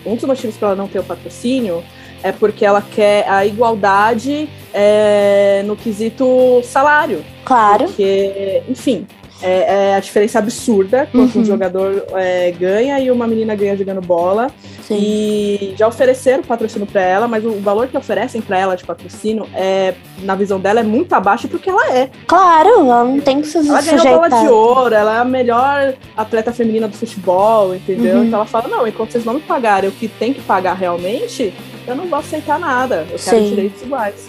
Um 0.06 0.16
dos 0.16 0.26
motivos 0.26 0.58
para 0.58 0.70
ela 0.70 0.76
não 0.78 0.90
ter 0.90 1.00
o 1.00 1.04
patrocínio 1.04 1.82
é 2.22 2.32
porque 2.34 2.66
ela 2.66 2.82
quer 2.82 3.28
a 3.30 3.46
igualdade 3.46 4.50
é, 4.74 5.64
no 5.66 5.76
quesito 5.78 6.62
salário. 6.64 7.24
Claro. 7.46 7.86
Porque, 7.86 8.62
enfim, 8.68 9.08
é, 9.42 9.90
é 9.92 9.96
a 9.96 10.00
diferença 10.00 10.40
absurda 10.40 11.08
quando 11.12 11.36
Uhum. 11.36 11.42
um 11.42 11.46
jogador 11.46 12.06
é, 12.16 12.52
ganha 12.52 13.00
e 13.00 13.12
uma 13.12 13.28
menina 13.28 13.54
ganha 13.56 13.76
jogando 13.76 14.02
bola. 14.02 14.48
Sim. 14.82 14.98
E 15.00 15.74
já 15.78 15.88
ofereceram 15.88 16.44
patrocínio 16.44 16.88
pra 16.88 17.02
ela, 17.02 17.28
mas 17.28 17.44
o 17.44 17.60
valor 17.60 17.88
que 17.88 17.98
oferecem 17.98 18.40
pra 18.42 18.58
ela 18.60 18.76
de 18.76 18.84
patrocínio 18.86 19.48
é, 19.54 19.96
na 20.22 20.36
visão 20.36 20.60
dela, 20.60 20.80
é 20.80 20.84
muito 20.84 21.12
abaixo 21.14 21.48
do 21.48 21.58
que 21.60 21.70
ela 21.70 21.92
é. 21.96 22.10
Claro, 22.28 22.70
ela 22.70 23.04
não 23.04 23.20
tem 23.20 23.42
que 23.42 23.48
se 23.48 23.58
Ela 23.58 23.82
ganhou 23.82 24.04
bola 24.04 24.30
de 24.30 24.36
sujeitar. 24.36 24.52
ouro, 24.52 24.94
ela 24.96 25.16
é 25.18 25.20
a 25.20 25.26
melhor 25.26 25.94
atleta 26.16 26.54
feminina 26.54 26.88
do 26.88 26.96
futebol, 26.96 27.74
entendeu? 27.76 28.18
Uhum. 28.18 28.26
Então 28.26 28.40
ela 28.40 28.46
fala: 28.48 28.68
não, 28.68 28.88
enquanto 28.88 29.12
vocês 29.12 29.26
não 29.26 29.34
me 29.34 29.42
pagarem 29.42 29.90
o 29.90 29.94
que 29.94 30.08
tem 30.08 30.34
que 30.34 30.42
pagar 30.42 30.74
realmente, 30.76 31.54
eu 31.88 31.96
não 31.96 32.06
vou 32.06 32.20
aceitar 32.20 32.60
nada. 32.60 33.06
Eu 33.12 33.18
quero 33.20 33.38
Sim. 33.40 33.50
direitos 33.50 33.82
iguais. 33.82 34.28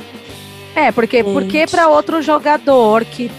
É, 0.74 0.90
porque, 0.92 1.22
Gente. 1.22 1.32
porque 1.32 1.66
para 1.66 1.88
outro 1.88 2.20
jogador 2.20 3.04
que 3.04 3.30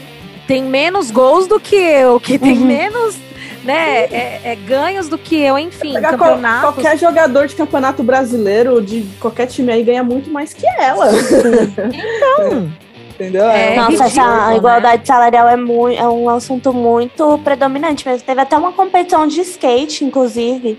tem 0.48 0.64
menos 0.64 1.12
gols 1.12 1.45
do 1.48 1.60
que 1.60 1.76
eu, 1.76 2.20
que 2.20 2.39
tem 2.39 2.58
Uhum. 2.58 2.66
menos 2.66 3.16
né, 3.64 4.06
é, 4.06 4.41
é 4.45 4.56
ganhos 4.56 5.10
do 5.10 5.18
que 5.18 5.36
eu, 5.38 5.60
enfim, 5.60 5.91
Pegar 5.93 6.18
qual- 6.18 6.30
campeonatos. 6.30 6.74
qualquer 6.74 6.98
jogador 6.98 7.48
de 7.48 7.56
campeonato 7.56 8.02
brasileiro, 8.02 8.82
de 8.82 9.06
qualquer 9.20 9.48
time 9.48 9.72
aí, 9.74 9.84
ganha 9.84 10.04
muito 10.04 10.30
mais 10.32 10.54
que 10.54 10.66
ela. 10.80 11.10
Então, 11.12 12.72
Entendeu? 13.18 13.45
É, 13.50 13.76
Nossa, 13.76 13.89
ridículo, 14.06 14.08
essa 14.10 14.48
né? 14.52 14.58
igualdade 14.58 15.08
salarial 15.08 15.48
é, 15.50 15.58
muito, 15.58 16.00
é 16.00 16.08
um 16.08 16.30
assunto 16.30 16.72
muito 16.72 17.39
predominante 17.43 18.08
mesmo. 18.08 18.24
Teve 18.24 18.39
até 18.41 18.56
uma 18.56 18.72
competição 18.72 19.26
de 19.28 19.41
skate, 19.41 20.06
inclusive, 20.06 20.78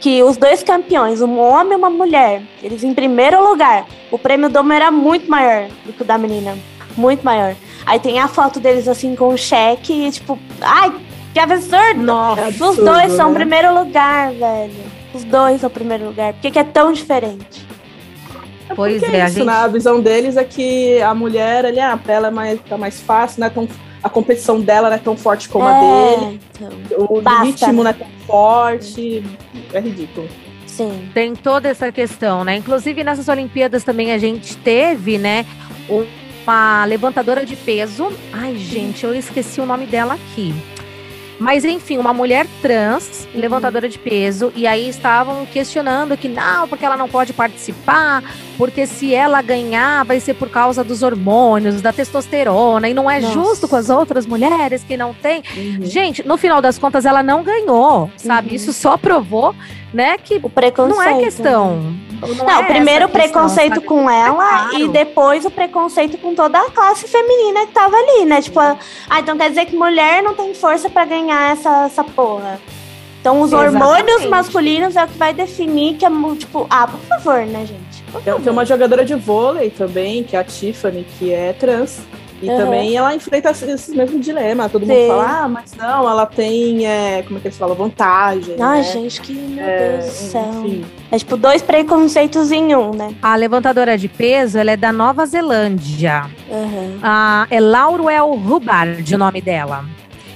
que 0.00 0.22
os 0.22 0.36
dois 0.36 0.62
campeões, 0.62 1.20
um 1.20 1.36
homem 1.40 1.72
e 1.72 1.76
uma 1.76 1.90
mulher, 1.90 2.42
eles 2.62 2.84
em 2.84 2.94
primeiro 2.94 3.42
lugar. 3.42 3.86
O 4.08 4.16
prêmio 4.16 4.48
do 4.48 4.60
homem 4.60 4.76
era 4.76 4.90
muito 4.92 5.28
maior 5.28 5.66
do 5.84 5.92
que 5.92 6.02
o 6.02 6.04
da 6.04 6.16
menina. 6.16 6.56
Muito 6.96 7.24
maior. 7.24 7.54
Aí 7.90 7.98
tem 7.98 8.20
a 8.20 8.28
foto 8.28 8.60
deles 8.60 8.86
assim 8.86 9.16
com 9.16 9.34
o 9.34 9.36
cheque 9.36 9.92
e 9.92 10.10
tipo, 10.12 10.38
ai, 10.60 10.92
que 11.34 11.40
absurdo! 11.40 12.00
Nossa, 12.00 12.40
É 12.40 12.44
Os 12.48 12.54
absurdo, 12.60 12.84
dois 12.84 13.12
são 13.14 13.30
né? 13.30 13.34
primeiro 13.34 13.74
lugar, 13.74 14.32
velho. 14.32 14.72
Os 15.12 15.24
dois 15.24 15.60
são 15.60 15.68
primeiro 15.68 16.04
lugar. 16.06 16.32
Por 16.34 16.40
que, 16.42 16.52
que 16.52 16.58
é 16.60 16.62
tão 16.64 16.92
diferente? 16.92 17.66
pois 18.76 19.00
Porque 19.00 19.16
é, 19.16 19.22
a 19.22 19.26
isso, 19.26 19.34
gente. 19.38 19.46
né? 19.46 19.52
A 19.54 19.66
visão 19.66 20.00
deles 20.00 20.36
é 20.36 20.44
que 20.44 21.02
a 21.02 21.12
mulher, 21.12 21.66
ali, 21.66 21.80
ah, 21.80 21.96
pra 22.00 22.14
ela 22.14 22.28
é 22.28 22.30
mais, 22.30 22.60
tá 22.60 22.78
mais 22.78 23.00
fácil, 23.00 23.40
não 23.40 23.48
é 23.48 23.50
tão, 23.50 23.68
a 24.00 24.08
competição 24.08 24.60
dela 24.60 24.88
não 24.88 24.94
é 24.94 25.00
tão 25.00 25.16
forte 25.16 25.48
como 25.48 25.64
a 25.66 25.72
dele, 25.72 26.40
então, 26.54 27.06
o 27.08 27.20
Basta, 27.20 27.42
ritmo 27.44 27.82
né? 27.82 27.82
não 27.82 27.90
é 27.90 27.92
tão 27.92 28.06
forte. 28.24 29.24
É 29.72 29.80
ridículo. 29.80 30.28
sim. 30.64 31.10
Tem 31.12 31.34
toda 31.34 31.68
essa 31.68 31.90
questão, 31.90 32.44
né? 32.44 32.54
Inclusive 32.54 33.02
nessas 33.02 33.26
Olimpíadas 33.26 33.82
também 33.82 34.12
a 34.12 34.18
gente 34.18 34.56
teve, 34.58 35.18
né, 35.18 35.44
uma 36.50 36.84
levantadora 36.84 37.46
de 37.46 37.54
peso. 37.54 38.12
Ai, 38.32 38.56
gente, 38.56 39.04
eu 39.04 39.14
esqueci 39.14 39.60
o 39.60 39.66
nome 39.66 39.86
dela 39.86 40.14
aqui. 40.14 40.52
Mas 41.38 41.64
enfim, 41.64 41.96
uma 41.96 42.12
mulher 42.12 42.46
trans, 42.60 43.26
levantadora 43.34 43.88
de 43.88 43.98
peso, 43.98 44.52
e 44.54 44.66
aí 44.66 44.90
estavam 44.90 45.46
questionando 45.46 46.14
que 46.14 46.28
não, 46.28 46.68
porque 46.68 46.84
ela 46.84 46.98
não 46.98 47.08
pode 47.08 47.32
participar, 47.32 48.22
porque 48.58 48.86
se 48.86 49.14
ela 49.14 49.40
ganhar 49.40 50.04
vai 50.04 50.20
ser 50.20 50.34
por 50.34 50.50
causa 50.50 50.84
dos 50.84 51.02
hormônios, 51.02 51.80
da 51.80 51.94
testosterona, 51.94 52.90
e 52.90 52.92
não 52.92 53.10
é 53.10 53.20
Nossa. 53.20 53.32
justo 53.32 53.66
com 53.66 53.76
as 53.76 53.88
outras 53.88 54.26
mulheres 54.26 54.84
que 54.84 54.98
não 54.98 55.14
têm. 55.14 55.42
Uhum. 55.56 55.86
Gente, 55.86 56.26
no 56.26 56.36
final 56.36 56.60
das 56.60 56.78
contas, 56.78 57.06
ela 57.06 57.22
não 57.22 57.42
ganhou, 57.42 58.10
sabe? 58.18 58.50
Uhum. 58.50 58.56
Isso 58.56 58.74
só 58.74 58.98
provou, 58.98 59.54
né, 59.94 60.18
que 60.18 60.38
O 60.42 60.50
preconceito. 60.50 60.94
não 60.98 61.02
é 61.02 61.22
questão. 61.22 61.94
Não, 62.20 62.46
Não, 62.46 62.60
é 62.60 62.64
primeiro 62.64 63.06
o 63.06 63.08
preconceito 63.08 63.76
sabe? 63.76 63.86
com 63.86 64.08
ela 64.10 64.34
claro. 64.34 64.78
e 64.78 64.88
depois 64.88 65.44
o 65.44 65.50
preconceito 65.50 66.18
com 66.18 66.34
toda 66.34 66.58
a 66.60 66.70
classe 66.70 67.08
feminina 67.08 67.66
que 67.66 67.72
tava 67.72 67.96
ali, 67.96 68.24
né? 68.24 68.42
Tipo, 68.42 68.60
ah, 68.60 68.78
então 69.18 69.36
quer 69.36 69.48
dizer 69.48 69.66
que 69.66 69.76
mulher 69.76 70.22
não 70.22 70.34
tem 70.34 70.54
força 70.54 70.88
pra 70.90 71.04
ganhar 71.04 71.52
essa, 71.52 71.84
essa 71.86 72.04
porra. 72.04 72.60
Então 73.20 73.40
os 73.42 73.52
Exatamente. 73.52 73.82
hormônios 73.82 74.26
masculinos 74.26 74.96
é 74.96 75.04
o 75.04 75.08
que 75.08 75.18
vai 75.18 75.34
definir 75.34 75.96
que 75.96 76.06
é, 76.06 76.10
tipo, 76.38 76.66
ah, 76.70 76.86
por 76.86 77.00
favor, 77.00 77.46
né, 77.46 77.66
gente? 77.66 78.02
Por 78.10 78.22
favor. 78.22 78.40
tem 78.40 78.52
uma 78.52 78.64
jogadora 78.64 79.04
de 79.04 79.14
vôlei 79.14 79.70
também, 79.70 80.24
que 80.24 80.34
é 80.36 80.40
a 80.40 80.44
Tiffany, 80.44 81.06
que 81.18 81.32
é 81.32 81.52
trans. 81.52 82.00
E 82.42 82.48
Uhum. 82.48 82.56
também 82.56 82.96
ela 82.96 83.14
enfrenta 83.14 83.50
esse 83.50 83.94
mesmo 83.94 84.18
dilema. 84.18 84.68
Todo 84.68 84.86
mundo 84.86 84.94
Sim. 84.96 85.08
fala, 85.08 85.40
ah, 85.42 85.48
mas 85.48 85.74
não, 85.76 86.08
ela 86.08 86.24
tem, 86.26 86.86
é, 86.86 87.22
como 87.22 87.38
é 87.38 87.40
que 87.42 87.48
eles 87.48 87.58
falam, 87.58 87.74
vantagem. 87.76 88.56
Ai, 88.58 88.78
né? 88.78 88.82
gente, 88.84 89.20
que 89.20 89.32
meu 89.34 89.62
É, 89.64 89.88
Deus 89.98 90.04
do 90.06 90.10
céu. 90.12 90.50
enfim. 90.64 90.84
É 91.12 91.18
tipo 91.18 91.36
dois 91.36 91.60
preconceitos 91.60 92.50
em 92.50 92.74
um, 92.74 92.92
né? 92.92 93.14
A 93.20 93.36
levantadora 93.36 93.98
de 93.98 94.08
peso, 94.08 94.58
ela 94.58 94.70
é 94.70 94.76
da 94.76 94.92
Nova 94.92 95.26
Zelândia. 95.26 96.24
Uhum. 96.48 96.98
Ah, 97.02 97.46
é 97.50 97.60
Lauruel 97.60 98.32
Hubbard 98.32 99.14
o 99.14 99.18
nome 99.18 99.40
dela. 99.42 99.84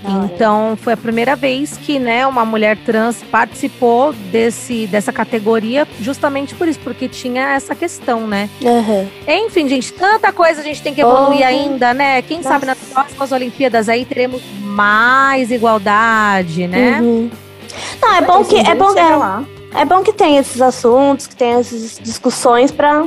Da 0.05 0.19
hora. 0.19 0.31
Então, 0.35 0.79
foi 0.81 0.93
a 0.93 0.97
primeira 0.97 1.35
vez 1.35 1.77
que, 1.79 1.99
né, 1.99 2.27
uma 2.27 2.45
mulher 2.45 2.77
trans 2.85 3.23
participou 3.31 4.13
desse, 4.31 4.87
dessa 4.87 5.13
categoria, 5.13 5.89
justamente 6.01 6.55
por 6.55 6.69
isso, 6.69 6.79
porque 6.81 7.09
tinha 7.09 7.55
essa 7.55 7.75
questão, 7.75 8.27
né? 8.27 8.49
Uhum. 8.61 9.09
Enfim, 9.27 9.67
gente, 9.69 9.93
tanta 9.93 10.31
coisa 10.33 10.61
a 10.61 10.65
gente 10.65 10.83
tem 10.83 10.95
que 10.95 11.01
evoluir 11.01 11.41
Uhum. 11.41 11.47
ainda, 11.47 11.95
né? 11.95 12.21
Quem 12.23 12.37
Nossa. 12.39 12.51
sabe 12.51 12.67
nas 12.67 12.79
próximas 12.79 13.33
Olimpíadas 13.33 13.89
aí 13.89 14.05
teremos 14.05 14.43
mais 14.61 15.51
igualdade, 15.51 16.67
né? 16.67 17.01
Uhum. 17.01 17.31
Não, 18.01 18.15
é 18.15 18.21
bom 18.21 18.45
que 18.45 18.57
Um 18.57 18.63
dia 18.63 18.73
é 18.73 18.75
bom, 18.75 18.95
é, 19.75 19.81
é 19.81 19.85
bom 19.85 20.03
que 20.03 20.13
tem 20.13 20.37
esses 20.37 20.61
assuntos, 20.61 21.27
que 21.27 21.35
tem 21.35 21.53
essas 21.55 21.99
discussões 22.01 22.71
pra 22.71 23.05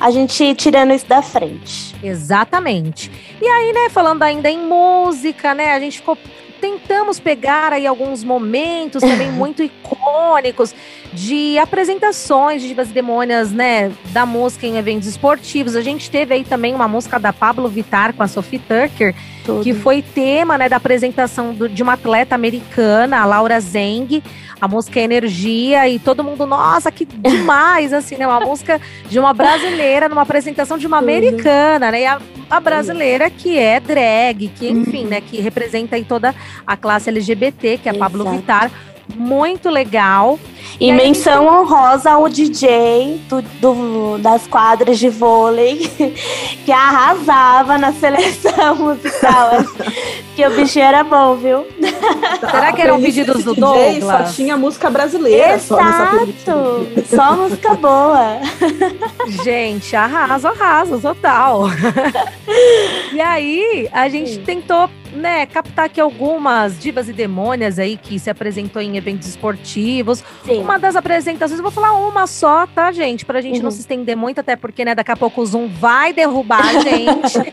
a 0.00 0.10
gente 0.10 0.42
ir 0.44 0.54
tirando 0.54 0.92
isso 0.92 1.06
da 1.06 1.22
frente. 1.22 1.94
Exatamente. 2.02 3.10
E 3.40 3.46
aí, 3.46 3.72
né, 3.72 3.88
falando 3.90 4.22
ainda 4.22 4.50
em 4.50 4.58
música, 4.66 5.54
né, 5.54 5.72
a 5.74 5.80
gente 5.80 5.98
ficou 5.98 6.16
tentamos 6.58 7.20
pegar 7.20 7.74
aí 7.74 7.86
alguns 7.86 8.24
momentos 8.24 9.02
também 9.02 9.30
muito 9.32 9.62
icônicos 9.62 10.74
de 11.12 11.58
apresentações 11.58 12.62
de 12.62 12.68
divas 12.68 12.88
e 12.88 12.92
demônias, 12.92 13.52
né, 13.52 13.92
da 14.06 14.24
música 14.24 14.66
em 14.66 14.76
eventos 14.78 15.06
esportivos. 15.06 15.76
A 15.76 15.82
gente 15.82 16.10
teve 16.10 16.32
aí 16.34 16.44
também 16.44 16.74
uma 16.74 16.88
música 16.88 17.18
da 17.20 17.30
Pablo 17.32 17.68
Vittar 17.68 18.14
com 18.14 18.22
a 18.22 18.26
Sophie 18.26 18.58
Tucker, 18.58 19.14
Tudo. 19.44 19.62
que 19.62 19.74
foi 19.74 20.00
tema, 20.02 20.56
né, 20.56 20.66
da 20.68 20.76
apresentação 20.76 21.52
do- 21.52 21.68
de 21.68 21.82
uma 21.82 21.92
atleta 21.92 22.34
americana, 22.34 23.20
a 23.20 23.26
Laura 23.26 23.60
Zeng. 23.60 24.22
A 24.60 24.66
música 24.66 24.98
é 24.98 25.02
Energia 25.02 25.86
e 25.88 25.98
todo 25.98 26.24
mundo, 26.24 26.46
nossa, 26.46 26.90
que 26.90 27.04
demais, 27.04 27.92
assim, 27.92 28.16
né? 28.16 28.26
Uma 28.26 28.40
música 28.40 28.80
de 29.08 29.18
uma 29.18 29.34
brasileira 29.34 30.08
numa 30.08 30.22
apresentação 30.22 30.78
de 30.78 30.86
uma 30.86 30.96
americana, 30.98 31.90
né? 31.90 32.00
E 32.02 32.06
a, 32.06 32.18
a 32.48 32.58
brasileira 32.60 33.28
que 33.28 33.58
é 33.58 33.78
drag, 33.78 34.48
que 34.48 34.68
enfim, 34.68 35.04
né? 35.04 35.20
Que 35.20 35.40
representa 35.40 35.96
aí 35.96 36.04
toda 36.04 36.34
a 36.66 36.76
classe 36.76 37.10
LGBT, 37.10 37.78
que 37.82 37.88
é 37.88 37.92
a 37.92 37.98
Pablo 37.98 38.22
Exato. 38.22 38.36
Vittar. 38.36 38.70
Muito 39.14 39.70
legal. 39.70 40.36
E 40.80 40.88
E 40.88 40.92
menção 40.92 41.46
honrosa 41.46 42.10
ao 42.10 42.28
DJ 42.28 43.20
do, 43.28 43.40
do- 43.60 44.18
das 44.18 44.48
quadras 44.48 44.98
de 44.98 45.08
vôlei, 45.08 45.88
que 46.64 46.72
arrasava 46.72 47.78
na 47.78 47.92
seleção 47.92 48.74
musical. 48.74 49.50
que 50.34 50.44
o 50.44 50.50
bichinho 50.56 50.86
era 50.86 51.04
bom, 51.04 51.36
viu? 51.36 51.64
Será 52.40 52.72
que 52.72 52.82
eram 52.82 53.00
pedidos 53.00 53.44
do 53.44 53.54
DJ 53.54 53.60
Douglas? 54.00 54.28
Só 54.28 54.34
tinha 54.34 54.56
música 54.56 54.90
brasileira 54.90 55.58
só. 55.58 55.78
Exato! 55.80 56.86
Só 57.14 57.36
música 57.36 57.74
boa. 57.74 58.38
Gente, 59.44 59.94
arraso, 59.96 60.48
arraso, 60.48 61.00
total. 61.00 61.64
e 63.12 63.20
aí, 63.20 63.88
a 63.92 64.08
gente 64.08 64.38
tentou, 64.40 64.88
né, 65.12 65.46
captar 65.46 65.86
aqui 65.86 66.00
algumas 66.00 66.78
divas 66.78 67.08
e 67.08 67.12
demônias 67.12 67.78
aí 67.78 67.96
que 67.96 68.18
se 68.18 68.28
apresentou 68.30 68.80
em 68.82 68.96
eventos 68.96 69.28
esportivos. 69.28 70.22
Sim. 70.44 70.60
Uma 70.60 70.78
das 70.78 70.96
apresentações, 70.96 71.58
eu 71.58 71.62
vou 71.62 71.72
falar 71.72 71.92
uma 71.94 72.26
só, 72.26 72.66
tá, 72.66 72.92
gente? 72.92 73.24
Pra 73.24 73.40
gente 73.40 73.58
não 73.60 73.66
Uhum. 73.66 73.70
se 73.70 73.80
estender 73.80 74.16
muito, 74.16 74.40
até 74.40 74.54
porque, 74.56 74.84
né, 74.84 74.94
daqui 74.94 75.10
a 75.10 75.16
pouco 75.16 75.40
o 75.40 75.46
Zoom 75.46 75.68
vai 75.68 76.12
derrubar 76.12 76.60
a 76.66 76.80
gente. 76.80 77.38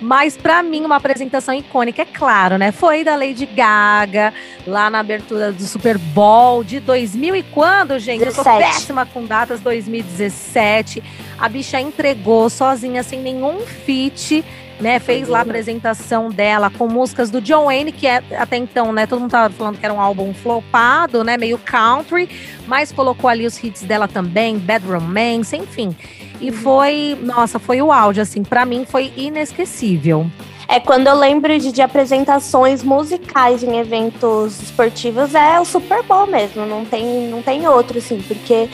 Mas 0.00 0.36
pra 0.36 0.62
mim, 0.62 0.84
uma 0.84 0.96
apresentação 0.96 1.54
icônica, 1.54 2.00
é 2.00 2.06
claro, 2.06 2.56
né? 2.56 2.72
Foi 2.72 3.04
da 3.04 3.14
Lady 3.16 3.44
Gaga, 3.44 4.32
lá 4.66 4.88
na 4.88 5.00
abertura 5.00 5.52
do 5.52 5.62
Super 5.62 5.98
Bowl 5.98 6.64
de 6.64 6.80
2000 6.80 7.36
e 7.36 7.42
quando, 7.42 7.98
gente? 7.98 8.24
Eu 8.24 8.32
sou 8.32 8.44
17. 8.44 8.72
péssima 8.72 9.04
com 9.04 9.26
datas, 9.26 9.60
2017. 9.60 11.02
A 11.38 11.48
bicha 11.48 11.78
entregou 11.80 12.48
sozinha, 12.48 13.02
sem 13.02 13.20
nenhum 13.20 13.60
feat, 13.60 14.42
né? 14.80 14.98
Fez 14.98 15.28
lá 15.28 15.40
a 15.40 15.42
apresentação 15.42 16.30
dela 16.30 16.70
com 16.70 16.88
músicas 16.88 17.30
do 17.30 17.40
John 17.40 17.66
Wayne, 17.66 17.92
que 17.92 18.06
é 18.06 18.22
até 18.38 18.56
então, 18.56 18.92
né? 18.92 19.06
Todo 19.06 19.20
mundo 19.20 19.30
tava 19.30 19.52
falando 19.52 19.78
que 19.78 19.84
era 19.84 19.92
um 19.92 20.00
álbum 20.00 20.32
flopado, 20.32 21.22
né? 21.22 21.36
Meio 21.36 21.58
country, 21.58 22.28
mas 22.66 22.90
colocou 22.90 23.28
ali 23.28 23.46
os 23.46 23.62
hits 23.62 23.82
dela 23.82 24.08
também, 24.08 24.58
Bad 24.58 24.86
Romance, 24.86 25.54
enfim. 25.54 25.94
E 26.40 26.50
foi, 26.50 27.18
nossa, 27.22 27.58
foi 27.58 27.82
o 27.82 27.92
áudio, 27.92 28.22
assim, 28.22 28.42
pra 28.42 28.64
mim 28.64 28.86
foi 28.88 29.12
inesquecível. 29.16 30.26
É, 30.66 30.78
quando 30.78 31.08
eu 31.08 31.16
lembro 31.16 31.58
de, 31.58 31.72
de 31.72 31.82
apresentações 31.82 32.84
musicais 32.84 33.64
em 33.64 33.78
eventos 33.78 34.62
esportivos, 34.62 35.34
é 35.34 35.58
o 35.58 35.64
Super 35.64 36.00
Bowl 36.04 36.28
mesmo, 36.28 36.64
não 36.64 36.84
tem, 36.84 37.26
não 37.28 37.42
tem 37.42 37.66
outro, 37.66 37.98
assim, 37.98 38.22
porque 38.22 38.68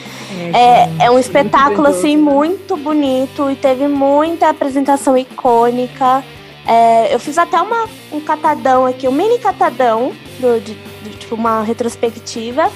é, 0.55 1.07
é 1.07 1.11
um 1.11 1.19
espetáculo, 1.19 1.87
assim, 1.87 2.15
muito 2.15 2.77
bonito 2.77 3.51
e 3.51 3.57
teve 3.57 3.89
muita 3.89 4.51
apresentação 4.51 5.17
icônica. 5.17 6.23
É, 6.67 7.15
eu 7.15 7.19
fiz 7.19 7.39
até 7.39 7.59
uma, 7.59 7.89
um 8.13 8.21
catadão 8.21 8.85
aqui, 8.85 9.09
um 9.09 9.13
mini 9.13 9.39
catadão, 9.39 10.13
do, 10.39 10.61
de, 10.61 10.77
de, 11.03 11.17
tipo, 11.17 11.35
uma 11.35 11.63
retrospectiva. 11.63 12.71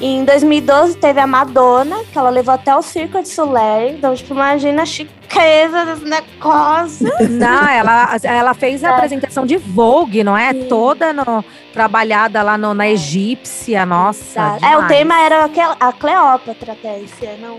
Em 0.00 0.24
2012 0.24 0.96
teve 0.96 1.18
a 1.18 1.26
Madonna, 1.26 1.96
que 2.12 2.16
ela 2.18 2.30
levou 2.30 2.54
até 2.54 2.74
o 2.76 2.80
Circo 2.82 3.20
de 3.20 3.28
Soleil. 3.28 3.96
Então, 3.96 4.14
tipo, 4.14 4.32
imagina 4.32 4.82
a 4.82 4.86
chiqueza 4.86 5.84
desse 5.84 6.04
negócio. 6.04 7.08
Não, 7.30 7.68
ela, 7.68 8.16
ela 8.22 8.54
fez 8.54 8.84
a 8.84 8.88
É. 8.90 8.92
apresentação 8.92 9.44
de 9.44 9.56
Vogue, 9.56 10.22
não 10.22 10.36
é? 10.36 10.52
Sim. 10.52 10.66
Toda 10.68 11.12
no, 11.12 11.44
trabalhada 11.72 12.42
lá 12.42 12.56
no, 12.56 12.74
na 12.74 12.88
egípcia, 12.88 13.84
nossa. 13.84 14.58
é, 14.62 14.76
o 14.78 14.86
tema 14.86 15.18
era 15.20 15.44
aquela- 15.44 15.76
a 15.80 15.92
Cleópatra 15.92 16.72
até 16.74 17.00
esse 17.00 17.26
ano. 17.26 17.58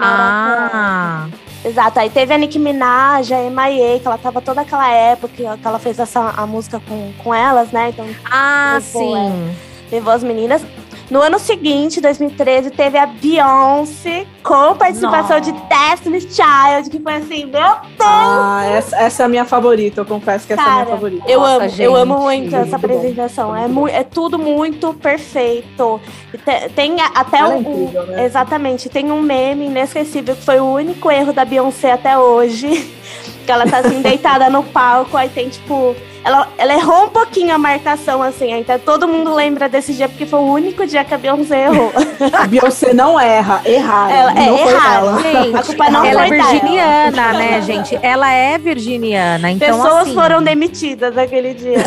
Ah, 0.00 1.26
Exato, 1.64 1.98
aí 1.98 2.10
teve 2.10 2.32
a 2.34 2.38
Nicki 2.38 2.58
Minaj, 2.58 3.32
a 3.32 3.40
M.I.A., 3.42 3.98
que 3.98 4.06
ela 4.06 4.18
tava 4.18 4.40
toda 4.42 4.60
aquela 4.62 4.88
época 4.90 5.32
que 5.34 5.44
ela 5.66 5.78
fez 5.78 5.98
essa, 5.98 6.32
a 6.36 6.46
música 6.46 6.80
com, 6.86 7.12
com 7.22 7.34
elas, 7.34 7.70
né? 7.72 7.88
Então 7.90 8.06
ah, 8.30 8.74
Levou, 8.74 9.16
sim. 9.16 9.56
levou 9.90 10.12
as 10.12 10.22
meninas. 10.22 10.62
No 11.10 11.20
ano 11.20 11.38
seguinte, 11.38 12.00
2013, 12.00 12.70
teve 12.70 12.96
a 12.96 13.04
Beyoncé 13.06 14.26
com 14.42 14.74
participação 14.74 15.38
Nossa. 15.38 15.40
de 15.40 15.52
Destiny's 15.52 16.24
Child, 16.34 16.90
que 16.90 16.98
foi 16.98 17.14
assim, 17.14 17.44
meu 17.44 17.52
Deus! 17.52 18.00
Ah, 18.00 18.62
essa, 18.72 18.96
essa 18.96 19.22
é 19.22 19.26
a 19.26 19.28
minha 19.28 19.44
favorita, 19.44 20.00
eu 20.00 20.06
confesso 20.06 20.46
que 20.46 20.54
essa 20.54 20.62
é 20.62 20.64
a 20.64 20.68
minha 20.70 20.84
Cara, 20.84 20.96
favorita. 20.96 21.30
Eu 21.30 21.40
Nossa, 21.40 21.52
amo, 21.56 21.68
gente, 21.68 21.82
eu 21.82 21.94
amo 21.96 22.18
muito 22.20 22.56
essa 22.56 22.66
bom, 22.70 22.76
apresentação. 22.76 23.54
É, 23.56 23.68
muito 23.68 23.94
é 23.94 24.02
tudo 24.02 24.38
muito 24.38 24.94
perfeito. 24.94 26.00
E 26.32 26.38
te- 26.38 26.68
Tem, 26.74 26.98
a- 27.00 27.10
até 27.14 27.38
Ela 27.38 27.52
é 27.54 27.56
um. 27.56 27.60
incrível, 27.60 28.06
né? 28.06 28.24
Exatamente, 28.24 28.88
tem 28.88 29.12
um 29.12 29.20
meme 29.20 29.66
inesquecível 29.66 30.34
que 30.34 30.42
foi 30.42 30.58
o 30.58 30.64
único 30.64 31.10
erro 31.10 31.32
da 31.32 31.44
Beyoncé 31.44 31.92
até 31.92 32.16
hoje. 32.18 32.92
Que 33.44 33.52
ela 33.52 33.66
tá 33.66 33.80
assim, 33.80 34.00
deitada 34.00 34.48
no 34.48 34.62
palco, 34.62 35.18
aí 35.18 35.28
tem 35.28 35.50
tipo. 35.50 35.94
Ela, 36.24 36.48
ela 36.56 36.72
errou 36.74 37.04
um 37.04 37.08
pouquinho 37.10 37.54
a 37.54 37.58
marcação, 37.58 38.22
assim, 38.22 38.62
tá- 38.64 38.78
todo 38.78 39.06
mundo 39.06 39.34
lembra 39.34 39.68
desse 39.68 39.92
dia, 39.92 40.08
porque 40.08 40.24
foi 40.24 40.38
o 40.40 40.50
único 40.52 40.86
dia 40.86 41.04
que 41.04 41.12
a 41.12 41.18
Beyoncé 41.18 41.64
errou. 41.66 41.92
A 42.32 42.46
Beyoncé 42.46 42.94
não 42.94 43.20
erra, 43.20 43.60
erraram. 43.64 44.10
Ela- 44.10 44.30
é, 44.32 44.46
não 44.46 44.58
foi 44.58 44.72
erraram. 44.72 45.08
ela. 45.08 45.22
Gente, 45.22 45.56
A 45.56 45.62
culpa 45.62 45.90
não 45.90 46.04
ela 46.04 46.26
é 46.26 46.30
virginiana, 46.30 47.32
né, 47.34 47.60
gente? 47.60 47.98
Ela 48.02 48.32
é 48.32 48.56
virginiana, 48.56 49.50
então 49.50 49.68
Pessoas 49.76 50.02
assim, 50.02 50.14
foram 50.14 50.42
demitidas 50.42 51.14
naquele 51.14 51.52
dia. 51.52 51.76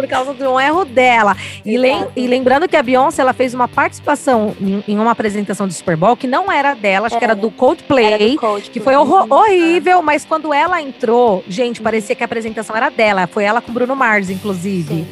por 0.00 0.08
causa 0.08 0.34
de 0.34 0.42
um 0.44 0.58
erro 0.58 0.84
dela. 0.84 1.36
E, 1.64 1.76
lem- 1.76 2.06
e 2.16 2.26
lembrando 2.26 2.68
que 2.68 2.76
a 2.76 2.82
Beyoncé 2.82 3.22
ela 3.22 3.32
fez 3.32 3.54
uma 3.54 3.68
participação 3.68 4.54
em, 4.60 4.82
em 4.88 4.98
uma 4.98 5.10
apresentação 5.10 5.66
do 5.66 5.72
Super 5.72 5.96
Bowl 5.96 6.16
que 6.16 6.26
não 6.26 6.50
era 6.50 6.74
dela, 6.74 7.06
acho 7.06 7.18
que 7.18 7.24
era 7.24 7.32
Era. 7.32 7.40
do 7.40 7.50
Coldplay. 7.50 8.04
Era 8.12 8.28
do 8.28 8.36
coach, 8.36 8.70
Que 8.70 8.80
foi 8.80 8.96
horro- 8.96 9.26
horrível, 9.32 10.02
mas 10.02 10.24
quando 10.24 10.52
ela 10.54 10.80
entrou, 10.80 11.44
gente, 11.48 11.80
parecia 11.80 12.14
que 12.16 12.22
a 12.22 12.26
apresentação 12.26 12.74
era 12.76 12.88
dela. 12.90 13.26
Foi 13.26 13.44
ela 13.44 13.60
com 13.60 13.72
Bruno 13.72 13.94
Mars, 13.94 14.30
inclusive. 14.30 14.94
Sim. 14.94 15.06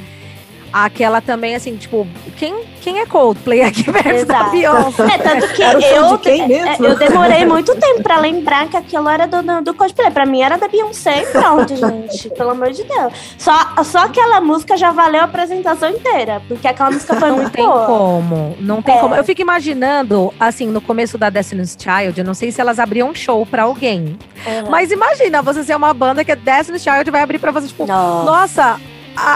Aquela 0.72 1.20
também, 1.20 1.54
assim, 1.54 1.76
tipo, 1.76 2.06
quem, 2.36 2.62
quem 2.80 2.98
é 3.00 3.06
Coldplay 3.06 3.62
aqui 3.62 3.84
perto 3.84 4.04
da 4.04 4.14
Exato. 4.14 4.50
Beyoncé? 4.50 5.02
É, 5.14 5.18
tanto 5.18 5.48
que 5.54 5.62
eu, 5.62 5.78
de 6.18 6.52
é, 6.54 6.76
eu 6.80 6.96
demorei 6.98 7.46
muito 7.46 7.74
tempo 7.76 8.02
pra 8.02 8.18
lembrar 8.18 8.68
que 8.68 8.76
aquilo 8.76 9.08
era 9.08 9.26
do, 9.26 9.42
do, 9.42 9.62
do 9.62 9.74
Coldplay. 9.74 10.10
Pra 10.10 10.26
mim 10.26 10.42
era 10.42 10.56
da 10.58 10.68
Beyoncé 10.68 11.22
e 11.22 11.26
pronto, 11.26 11.74
gente. 11.76 12.28
Pelo 12.30 12.50
amor 12.50 12.70
de 12.70 12.84
Deus. 12.84 13.12
Só, 13.38 13.52
só 13.84 13.98
aquela 14.00 14.40
música 14.40 14.76
já 14.76 14.90
valeu 14.90 15.20
a 15.20 15.24
apresentação 15.24 15.88
inteira. 15.90 16.42
Porque 16.46 16.68
aquela 16.68 16.90
música 16.90 17.14
foi 17.14 17.28
Não 17.30 17.36
muito 17.36 17.50
tem 17.52 17.64
boa. 17.64 17.86
como, 17.86 18.56
não 18.60 18.82
tem 18.82 18.96
É. 18.96 19.00
como. 19.00 19.14
Eu 19.14 19.24
fico 19.24 19.40
imaginando, 19.40 20.32
assim, 20.38 20.66
no 20.66 20.80
começo 20.80 21.16
da 21.16 21.30
Destiny's 21.30 21.76
Child, 21.78 22.18
eu 22.20 22.24
não 22.24 22.34
sei 22.34 22.52
se 22.52 22.60
elas 22.60 22.78
abriam 22.78 23.14
show 23.14 23.44
pra 23.46 23.62
alguém. 23.64 24.18
Uhum. 24.46 24.70
Mas 24.70 24.90
imagina, 24.90 25.40
você 25.42 25.62
ser 25.64 25.76
uma 25.76 25.92
banda 25.94 26.24
que 26.24 26.32
é 26.32 26.36
Destiny's 26.36 26.82
Child 26.82 27.10
vai 27.10 27.22
abrir 27.22 27.38
pra 27.38 27.50
você, 27.50 27.66
tipo, 27.68 27.86
nossa, 27.86 28.78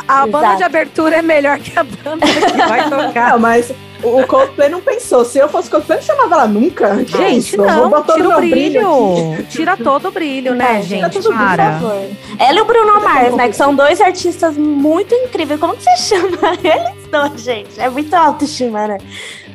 a, 0.08 0.22
a 0.22 0.26
banda 0.26 0.54
de 0.56 0.62
abertura 0.64 1.16
é 1.16 1.22
melhor 1.22 1.58
que 1.58 1.78
a 1.78 1.82
banda 1.84 2.26
que 2.26 2.56
vai 2.68 2.88
tocar. 2.90 3.30
Não, 3.32 3.38
mas 3.38 3.72
o 4.02 4.26
Coldplay 4.26 4.68
não 4.68 4.80
pensou. 4.80 5.24
Se 5.24 5.38
eu 5.38 5.48
fosse 5.48 5.70
Coldplay, 5.70 5.98
eu 5.98 6.00
não 6.00 6.06
chamava 6.06 6.34
ela 6.34 6.46
nunca. 6.48 6.96
Que 7.04 7.16
Gente, 7.16 7.38
isso? 7.38 7.56
Eu 7.56 7.64
não, 7.66 7.80
vou 7.80 7.90
botar 7.90 8.14
tira 8.14 8.28
o 8.36 8.40
brilho. 8.40 9.12
aqui. 9.34 9.42
Tira 9.44 9.76
todo 9.76 10.08
o 10.08 10.10
brilho, 10.10 10.54
né, 10.54 10.72
Não, 10.74 10.82
gente? 10.82 10.88
tira 10.88 11.10
todo 11.10 11.26
o 11.26 11.28
brilho, 11.28 11.48
Por 11.48 11.56
Para. 11.56 11.72
favor. 11.72 12.06
Ela 12.38 12.58
e 12.58 12.60
o 12.60 12.64
Bruno 12.64 13.00
Mars, 13.00 13.34
né? 13.34 13.48
Que 13.48 13.56
são 13.56 13.74
dois 13.74 14.00
artistas 14.00 14.56
muito 14.56 15.14
incríveis. 15.14 15.60
Como 15.60 15.76
que 15.76 15.82
você 15.84 15.96
chama 16.16 16.38
eles 16.64 17.06
dois, 17.10 17.40
gente? 17.40 17.80
É 17.80 17.88
muito 17.88 18.12
autoestima, 18.14 18.86
né? 18.88 18.98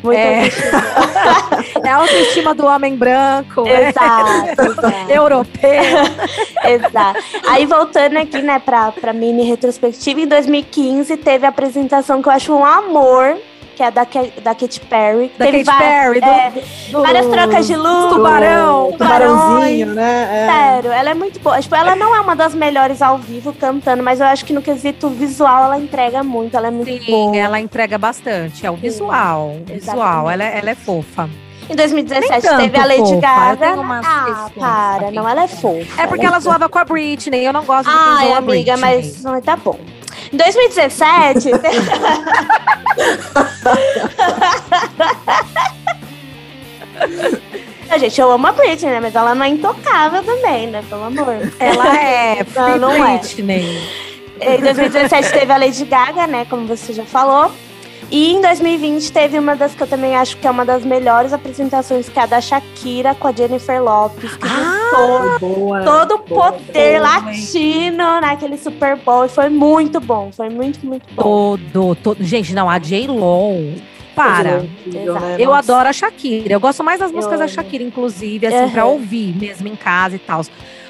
Muito 0.03 0.17
É. 0.19 0.35
autoestima. 0.43 0.81
É 1.83 1.89
a 1.89 1.95
autoestima 1.97 2.53
do 2.55 2.65
homem 2.65 2.95
branco, 2.95 3.67
é 3.67 3.89
Exato, 3.89 4.61
exato. 4.61 5.11
europeu. 5.11 5.81
Exato. 6.63 7.19
Aí 7.47 7.65
voltando 7.65 8.17
aqui, 8.17 8.41
né, 8.41 8.59
pra, 8.59 8.91
pra 8.91 9.13
mini 9.13 9.43
retrospectiva, 9.43 10.21
em 10.21 10.27
2015 10.27 11.17
teve 11.17 11.45
a 11.45 11.49
apresentação 11.49 12.21
que 12.21 12.29
eu 12.29 12.33
acho 12.33 12.53
um 12.53 12.63
amor, 12.65 13.37
que 13.77 13.83
é 13.83 13.91
da, 13.91 14.01
da 14.41 14.55
Katy 14.55 14.79
Perry. 14.89 15.31
Da 15.37 15.45
Teve 15.45 15.63
Katy 15.63 15.77
Perry, 15.77 16.19
do, 16.19 16.25
é, 16.25 16.51
do- 16.91 17.01
várias 17.03 17.27
trocas 17.27 17.67
de 17.67 17.75
luz. 17.75 18.11
Tubarão. 18.11 18.91
Tubarãozinho, 18.93 19.93
né? 19.93 20.27
É. 20.31 20.51
Sério, 20.73 20.91
ela 20.91 21.09
é 21.11 21.13
muito 21.13 21.39
boa. 21.39 21.59
Tipo, 21.61 21.75
ela 21.75 21.95
não 21.95 22.15
é 22.15 22.19
uma 22.19 22.35
das 22.35 22.55
melhores 22.55 23.03
ao 23.03 23.19
vivo 23.19 23.53
cantando, 23.53 24.01
mas 24.01 24.19
eu 24.19 24.25
acho 24.25 24.43
que 24.43 24.51
no 24.51 24.63
quesito 24.63 25.09
visual 25.09 25.65
ela 25.65 25.77
entrega 25.77 26.23
muito. 26.23 26.57
Ela 26.57 26.69
é 26.69 26.71
muito 26.71 26.91
Sim, 27.03 27.11
boa. 27.11 27.37
ela 27.37 27.59
entrega 27.59 27.99
bastante. 27.99 28.65
É 28.65 28.71
o 28.71 28.75
visual. 28.75 29.51
o 29.61 29.63
Visual, 29.71 30.29
ela, 30.31 30.43
é- 30.43 30.57
ela 30.57 30.71
é 30.71 30.75
fofa. 30.75 31.29
Em 31.69 31.75
2017 31.75 32.31
Nem 32.31 32.41
tanto 32.41 32.61
teve 32.61 32.77
a 32.77 32.85
Lady 32.85 32.99
fofa, 33.01 33.19
Gaga. 33.19 33.75
Ah, 34.03 34.49
para, 34.57 35.11
não, 35.11 35.29
ela 35.29 35.43
é 35.43 35.47
fofa. 35.47 36.01
É 36.01 36.07
porque 36.07 36.25
ela 36.25 36.39
zoava 36.39 36.67
com 36.67 36.79
a 36.79 36.83
Britney. 36.85 37.45
Eu 37.45 37.53
não 37.53 37.63
gosto 37.63 37.89
de 37.89 37.95
quem 37.95 38.07
Ai, 38.07 38.25
zoa 38.25 38.35
a 38.35 38.37
amiga, 38.39 38.71
Britney. 38.77 38.77
mas 39.03 39.23
mas 39.23 39.43
tá 39.43 39.55
bom. 39.57 39.77
Em 40.31 40.37
2017, 40.37 41.51
a 47.89 47.97
gente, 47.97 48.19
eu 48.19 48.31
amo 48.31 48.47
a 48.47 48.51
Britney, 48.51 48.91
né? 48.91 48.99
Mas 48.99 49.15
ela 49.15 49.33
não 49.33 49.45
é 49.45 49.49
intocável 49.49 50.23
também, 50.23 50.67
né? 50.67 50.83
Pelo 50.89 51.03
amor. 51.05 51.35
Ela 51.59 51.99
é 51.99 52.45
Não, 52.55 52.77
não 52.77 52.91
é. 53.05 53.17
Britney. 53.17 53.79
Em 54.41 54.61
2017 54.61 55.31
teve 55.31 55.51
a 55.51 55.57
Lady 55.57 55.85
Gaga, 55.85 56.27
né? 56.27 56.45
Como 56.49 56.67
você 56.67 56.93
já 56.93 57.05
falou. 57.05 57.51
E 58.09 58.31
em 58.33 58.41
2020 58.41 59.11
teve 59.11 59.37
uma 59.37 59.53
das 59.55 59.75
que 59.75 59.83
eu 59.83 59.87
também 59.87 60.15
acho 60.15 60.37
que 60.37 60.47
é 60.47 60.51
uma 60.51 60.63
das 60.63 60.85
melhores 60.85 61.33
apresentações, 61.33 62.07
que 62.07 62.17
é 62.17 62.21
a 62.23 62.25
da 62.25 62.39
Shakira 62.39 63.13
com 63.13 63.27
a 63.27 63.33
Jennifer 63.33 63.83
Lopes. 63.83 64.35
Que 64.37 64.47
juntou 64.47 65.39
Boa, 65.39 65.83
todo 65.83 66.15
o 66.15 66.17
boa, 66.19 66.53
poder 66.53 66.99
boa. 66.99 67.09
latino 67.09 68.21
naquele 68.21 68.57
Super 68.57 68.95
Bowl. 68.95 69.25
E 69.25 69.29
foi 69.29 69.49
muito 69.49 69.99
bom. 69.99 70.31
Foi 70.31 70.49
muito, 70.49 70.85
muito 70.85 71.05
bom. 71.13 71.21
Todo, 71.21 71.95
todo. 71.95 72.23
Gente, 72.23 72.53
não, 72.53 72.69
a 72.69 72.79
J-Lo. 72.79 73.73
Para. 74.15 74.65
Exato. 74.87 75.19
né? 75.25 75.35
Eu 75.37 75.51
Nossa. 75.51 75.59
adoro 75.73 75.89
a 75.89 75.93
Shakira. 75.93 76.53
Eu 76.53 76.59
gosto 76.61 76.83
mais 76.83 76.99
das 77.01 77.11
músicas 77.11 77.39
da. 77.39 77.47
Shakira, 77.47 77.83
inclusive, 77.83 78.47
assim, 78.47 78.69
pra 78.71 78.83
Aham. 78.83 78.91
ouvir 78.93 79.35
mesmo 79.37 79.67
em 79.67 79.75
casa 79.75 80.15
e 80.15 80.19
tal. 80.19 80.41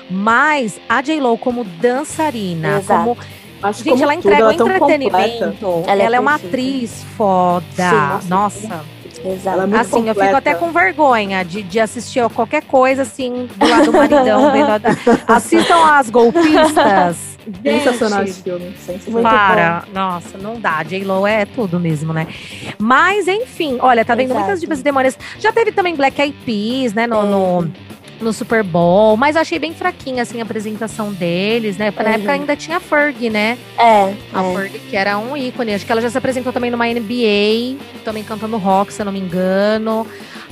Mas 0.10 0.80
a 0.88 1.02
J-Lo 1.02 1.38
como 1.38 1.64
dançarina, 1.66 2.78
Exato. 2.78 3.00
como 3.04 3.18
Acho 3.62 3.84
Gente, 3.84 4.04
ela 4.04 4.14
tudo, 4.14 4.20
entrega 4.20 4.38
o 4.38 4.44
ela 4.46 4.54
é 4.54 4.58
tão 4.58 4.68
completa. 4.70 4.94
entretenimento. 5.04 5.68
Ela, 5.88 6.04
Ela 6.04 6.16
é 6.16 6.18
é 6.18 6.20
uma 6.20 6.36
atriz 6.36 7.04
foda. 7.18 7.64
Sim, 7.76 8.30
nossa. 8.30 8.68
nossa. 8.68 8.86
Exato. 9.26 9.50
Ela 9.50 9.64
é 9.64 9.66
muito 9.66 9.82
assim, 9.82 9.96
eu 10.08 10.14
fico 10.14 10.14
completa. 10.14 10.38
até 10.38 10.54
com 10.56 10.72
vergonha 10.72 11.44
de, 11.44 11.64
de 11.64 11.80
assistir 11.80 12.20
a 12.20 12.30
qualquer 12.30 12.62
coisa 12.64 13.02
assim 13.02 13.50
do 13.56 13.68
lado 13.68 13.86
do 13.86 13.94
maridão. 13.94 14.52
vendo 14.54 14.70
a- 14.70 15.36
Assistam 15.36 15.84
as 15.92 16.10
golpistas. 16.10 17.36
Sensacional 17.64 18.24
esse 18.24 18.44
filme. 18.44 18.76
Sensacional. 18.78 19.12
Muito 19.22 19.24
para. 19.30 19.84
Nossa, 19.94 20.38
não 20.38 20.60
dá. 20.60 20.84
J-Lo 20.84 21.26
é 21.26 21.46
tudo 21.46 21.80
mesmo, 21.80 22.12
né? 22.14 22.28
Mas, 22.78 23.28
enfim, 23.28 23.78
olha, 23.80 24.04
tá 24.06 24.14
vendo 24.16 24.32
Exato. 24.32 24.40
muitas 24.42 24.60
divas 24.60 24.80
e 24.82 24.84
demônias. 24.84 25.18
Já 25.40 25.52
teve 25.54 25.72
também 25.72 25.96
Black 25.96 26.22
Eyed 26.22 26.36
Peas, 26.46 26.94
né? 26.94 27.08
No, 27.08 27.22
É. 27.22 27.24
no, 27.24 27.72
no 28.22 28.34
Super 28.34 28.64
Bowl. 28.64 29.16
Mas 29.18 29.36
eu 29.36 29.42
achei 29.42 29.60
bem 29.60 29.74
fraquinha, 29.74 30.24
assim, 30.24 30.40
a 30.40 30.44
apresentação 30.44 31.12
deles, 31.12 31.78
né? 31.78 31.94
Na 31.96 32.04
Uhum. 32.04 32.10
época 32.16 32.32
ainda 32.32 32.56
tinha 32.56 32.80
Ferg, 32.80 33.30
né? 33.30 33.58
É. 33.78 34.14
A 34.34 34.44
é. 34.44 34.56
Ferg, 34.56 34.80
que 34.80 34.96
era 34.96 35.18
um 35.18 35.36
ícone. 35.36 35.74
Acho 35.74 35.86
que 35.86 35.92
ela 35.92 36.02
já 36.02 36.10
se 36.10 36.18
apresentou 36.18 36.52
também 36.54 36.72
numa 36.72 36.88
NBA, 36.88 37.78
também 38.04 38.24
cantando 38.24 38.58
rock, 38.58 38.92
se 38.94 39.02
eu 39.02 39.06
não 39.06 39.12
me 39.12 39.20
engano. 39.20 40.06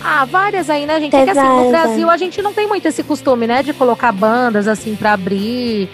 Ah, 0.04 0.26
várias 0.26 0.70
aí, 0.70 0.86
né, 0.86 1.00
gente? 1.00 1.16
É 1.16 1.26
que 1.26 1.32
Tem 1.34 1.42
assim, 1.42 1.64
no 1.66 1.70
Brasil 1.70 2.10
a 2.10 2.18
gente 2.18 2.42
não 2.42 2.54
tem 2.54 2.68
muito 2.68 2.88
esse 2.88 3.02
costume, 3.04 3.48
né? 3.48 3.64
De 3.64 3.74
colocar 3.74 4.12
bandas, 4.12 4.68
assim, 4.68 4.96
pra 4.96 5.14
abrir. 5.14 5.90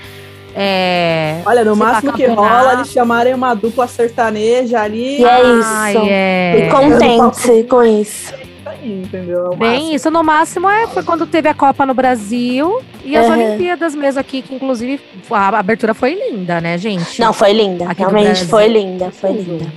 É... 0.54 1.42
Olha, 1.46 1.64
no 1.64 1.76
máximo 1.76 2.12
que 2.14 2.26
rola, 2.26 2.74
eles 2.74 2.92
chamarem 2.92 3.34
uma 3.34 3.54
dupla 3.54 3.88
sertaneja 3.88 4.82
ali. 4.82 5.22
E 5.22 5.24
é 5.24 5.30
Ai, 5.64 5.92
isso. 5.92 6.06
é. 6.10 6.68
E 6.68 6.70
contente 6.70 7.64
com 7.70 7.84
isso. 7.84 8.34
Entendeu? 8.84 9.52
É 9.54 9.56
Bem, 9.56 9.96
isso 9.96 10.10
no 10.12 10.24
máximo 10.24 10.70
é, 10.70 10.88
foi 10.88 11.04
quando 11.04 11.26
teve 11.26 11.48
a 11.48 11.54
Copa 11.54 11.86
no 11.86 11.94
Brasil 11.94 12.82
e 13.04 13.16
as 13.16 13.28
Uhum. 13.28 13.34
Olimpíadas 13.34 13.96
mesmo 13.96 14.20
aqui, 14.20 14.42
que 14.42 14.56
inclusive 14.56 15.00
a 15.30 15.48
abertura 15.60 15.94
foi 15.94 16.14
linda, 16.16 16.60
né, 16.60 16.78
gente? 16.78 17.20
Não, 17.20 17.32
foi 17.34 17.54
linda. 17.54 17.90
Aqui 17.90 18.02
Realmente 18.02 18.46
foi 18.46 18.68
linda, 18.68 19.12
foi 19.12 19.32
linda. 19.34 19.72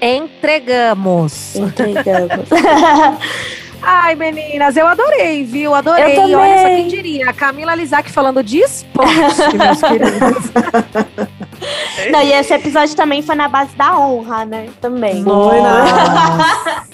Entregamos. 0.00 1.56
Entregamos. 1.56 2.48
Ai, 3.86 4.14
meninas, 4.14 4.76
eu 4.76 4.86
adorei, 4.86 5.44
viu? 5.44 5.74
Adorei. 5.74 6.16
Eu. 6.16 6.38
Olha 6.38 6.58
só 6.58 6.68
quem 6.68 6.88
diria. 6.88 7.28
A 7.28 7.32
Camila 7.34 7.74
Lizac 7.74 8.10
falando 8.10 8.42
de 8.42 8.58
esporte, 8.58 9.12
meus 9.56 9.80
queridos. 9.82 10.52
Não, 12.10 12.22
e 12.22 12.32
esse 12.32 12.52
episódio 12.52 12.94
também 12.94 13.22
foi 13.22 13.34
na 13.34 13.48
base 13.48 13.74
da 13.76 13.98
honra, 13.98 14.44
né? 14.44 14.68
Também. 14.80 15.22
Foi, 15.22 15.60
né? 15.60 15.70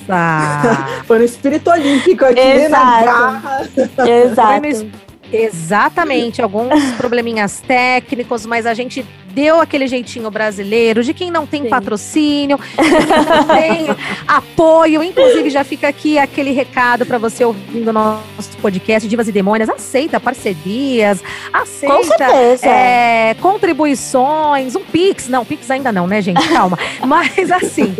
Nossa! 0.08 1.02
Foi 1.06 1.18
no 1.18 1.24
espírito 1.24 1.70
olímpico 1.70 2.24
aqui, 2.24 2.34
na 2.34 3.00
Exato. 3.00 3.04
garra. 3.04 3.68
Exato. 4.06 4.90
Exatamente, 5.32 6.42
alguns 6.42 6.92
probleminhas 6.94 7.60
técnicos, 7.60 8.44
mas 8.44 8.66
a 8.66 8.74
gente 8.74 9.06
deu 9.32 9.60
aquele 9.60 9.86
jeitinho 9.86 10.30
brasileiro 10.30 11.02
de 11.02 11.14
quem 11.14 11.30
não 11.30 11.46
tem 11.46 11.62
Sim. 11.64 11.68
patrocínio, 11.68 12.58
de 12.76 13.06
quem 13.06 13.24
não 13.24 13.46
tem 13.46 13.86
apoio. 14.26 15.02
Inclusive, 15.02 15.50
já 15.50 15.64
fica 15.64 15.88
aqui 15.88 16.18
aquele 16.18 16.52
recado 16.52 17.06
para 17.06 17.18
você 17.18 17.44
ouvindo 17.44 17.88
o 17.88 17.92
nosso 17.92 18.56
podcast 18.60 19.08
Divas 19.08 19.28
e 19.28 19.32
Demônias. 19.32 19.68
Aceita 19.68 20.20
parcerias, 20.20 21.22
aceita 21.52 21.94
Com 21.94 22.04
certeza. 22.04 22.66
é, 22.66 23.34
contribuições, 23.40 24.76
um 24.76 24.80
Pix. 24.80 25.28
Não, 25.28 25.44
Pix 25.44 25.70
ainda 25.70 25.92
não, 25.92 26.06
né, 26.06 26.20
gente? 26.20 26.46
Calma. 26.48 26.78
Mas 27.06 27.50
assim, 27.50 27.94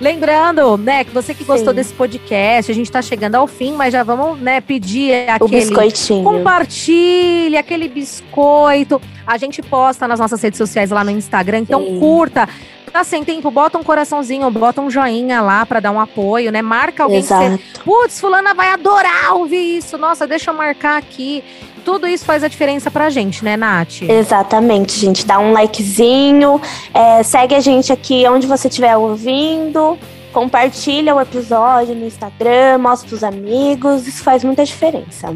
lembrando, 0.00 0.76
né, 0.76 1.04
que 1.04 1.10
você 1.10 1.34
que 1.34 1.44
gostou 1.44 1.70
Sim. 1.70 1.76
desse 1.76 1.94
podcast, 1.94 2.70
a 2.70 2.74
gente 2.74 2.90
tá 2.90 3.02
chegando 3.02 3.34
ao 3.34 3.46
fim, 3.46 3.72
mas 3.72 3.92
já 3.92 4.02
vamos, 4.02 4.40
né, 4.40 4.60
pedir 4.60 5.26
o 5.28 5.30
aquele. 5.30 5.50
biscoitinho. 5.50 6.24
Compartilhe 6.24 7.56
aquele 7.56 7.88
biscoito. 7.88 9.00
A 9.26 9.38
gente 9.38 9.62
posta 9.62 10.06
nas 10.06 10.20
nossas 10.20 10.40
redes 10.44 10.58
sociais 10.58 10.90
lá 10.90 11.02
no 11.02 11.10
Instagram, 11.10 11.58
então 11.58 11.82
Sim. 11.82 11.98
curta. 11.98 12.48
Tá 12.92 13.02
sem 13.02 13.24
tempo, 13.24 13.50
bota 13.50 13.76
um 13.76 13.82
coraçãozinho, 13.82 14.48
bota 14.52 14.80
um 14.80 14.88
joinha 14.88 15.40
lá 15.40 15.66
pra 15.66 15.80
dar 15.80 15.90
um 15.90 15.98
apoio, 15.98 16.52
né? 16.52 16.62
Marca 16.62 17.02
alguém 17.02 17.22
que 17.22 17.26
você 17.26 17.44
Exato. 17.46 17.80
Putz, 17.84 18.20
fulana 18.20 18.54
vai 18.54 18.68
adorar 18.68 19.34
ouvir 19.34 19.78
isso. 19.78 19.98
Nossa, 19.98 20.28
deixa 20.28 20.52
eu 20.52 20.54
marcar 20.54 20.96
aqui. 20.96 21.42
Tudo 21.84 22.06
isso 22.06 22.24
faz 22.24 22.44
a 22.44 22.48
diferença 22.48 22.92
pra 22.92 23.10
gente, 23.10 23.44
né, 23.44 23.56
Nath? 23.56 24.02
Exatamente, 24.02 24.92
gente. 24.92 25.26
Dá 25.26 25.40
um 25.40 25.52
likezinho, 25.52 26.60
é, 26.94 27.20
segue 27.24 27.56
a 27.56 27.60
gente 27.60 27.92
aqui 27.92 28.28
onde 28.28 28.46
você 28.46 28.68
estiver 28.68 28.96
ouvindo, 28.96 29.98
compartilha 30.32 31.16
o 31.16 31.20
episódio 31.20 31.96
no 31.96 32.06
Instagram, 32.06 32.78
mostra 32.78 33.08
pros 33.08 33.24
amigos, 33.24 34.06
isso 34.06 34.22
faz 34.22 34.44
muita 34.44 34.64
diferença. 34.64 35.34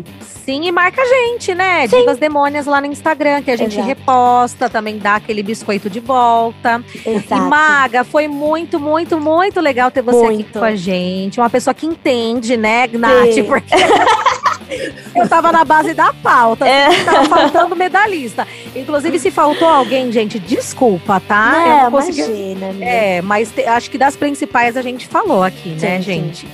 Sim, 0.48 0.64
e 0.64 0.72
marca 0.72 1.02
a 1.02 1.04
gente, 1.04 1.54
né? 1.54 1.86
Divas 1.86 2.16
Demônias 2.16 2.64
lá 2.64 2.80
no 2.80 2.86
Instagram, 2.86 3.42
que 3.42 3.50
a 3.50 3.56
gente 3.56 3.74
Exato. 3.74 3.86
reposta, 3.86 4.70
também 4.70 4.96
dá 4.96 5.16
aquele 5.16 5.42
biscoito 5.42 5.90
de 5.90 6.00
volta. 6.00 6.82
Exato. 7.04 7.34
E 7.34 7.46
Maga, 7.50 8.02
foi 8.02 8.28
muito, 8.28 8.80
muito, 8.80 9.20
muito 9.20 9.60
legal 9.60 9.90
ter 9.90 10.00
você 10.00 10.24
aqui 10.24 10.34
Muito. 10.36 10.58
com 10.58 10.64
a 10.64 10.74
gente. 10.74 11.38
Uma 11.38 11.50
pessoa 11.50 11.74
que 11.74 11.84
entende, 11.84 12.56
né? 12.56 12.88
Sim. 13.30 13.42
Porque 13.44 13.74
eu 15.14 15.28
tava 15.28 15.52
na 15.52 15.66
base 15.66 15.92
da 15.92 16.14
pauta. 16.14 16.66
É. 16.66 17.04
Tava 17.04 17.26
faltando 17.26 17.76
medalhista. 17.76 18.48
Inclusive, 18.74 19.18
se 19.18 19.30
faltou 19.30 19.68
alguém, 19.68 20.10
gente, 20.10 20.38
desculpa, 20.38 21.20
tá? 21.20 21.52
Eu 21.58 21.68
Não, 21.68 21.82
não 21.84 21.90
consegui- 21.90 22.22
imagina. 22.52 22.84
É, 22.86 23.20
mas 23.20 23.50
te- 23.50 23.66
acho 23.66 23.90
que 23.90 23.98
das 23.98 24.16
principais 24.16 24.78
a 24.78 24.80
gente 24.80 25.06
falou 25.08 25.42
aqui, 25.42 25.76
né, 25.78 26.00
Sim, 26.02 26.32
sim. 26.32 26.48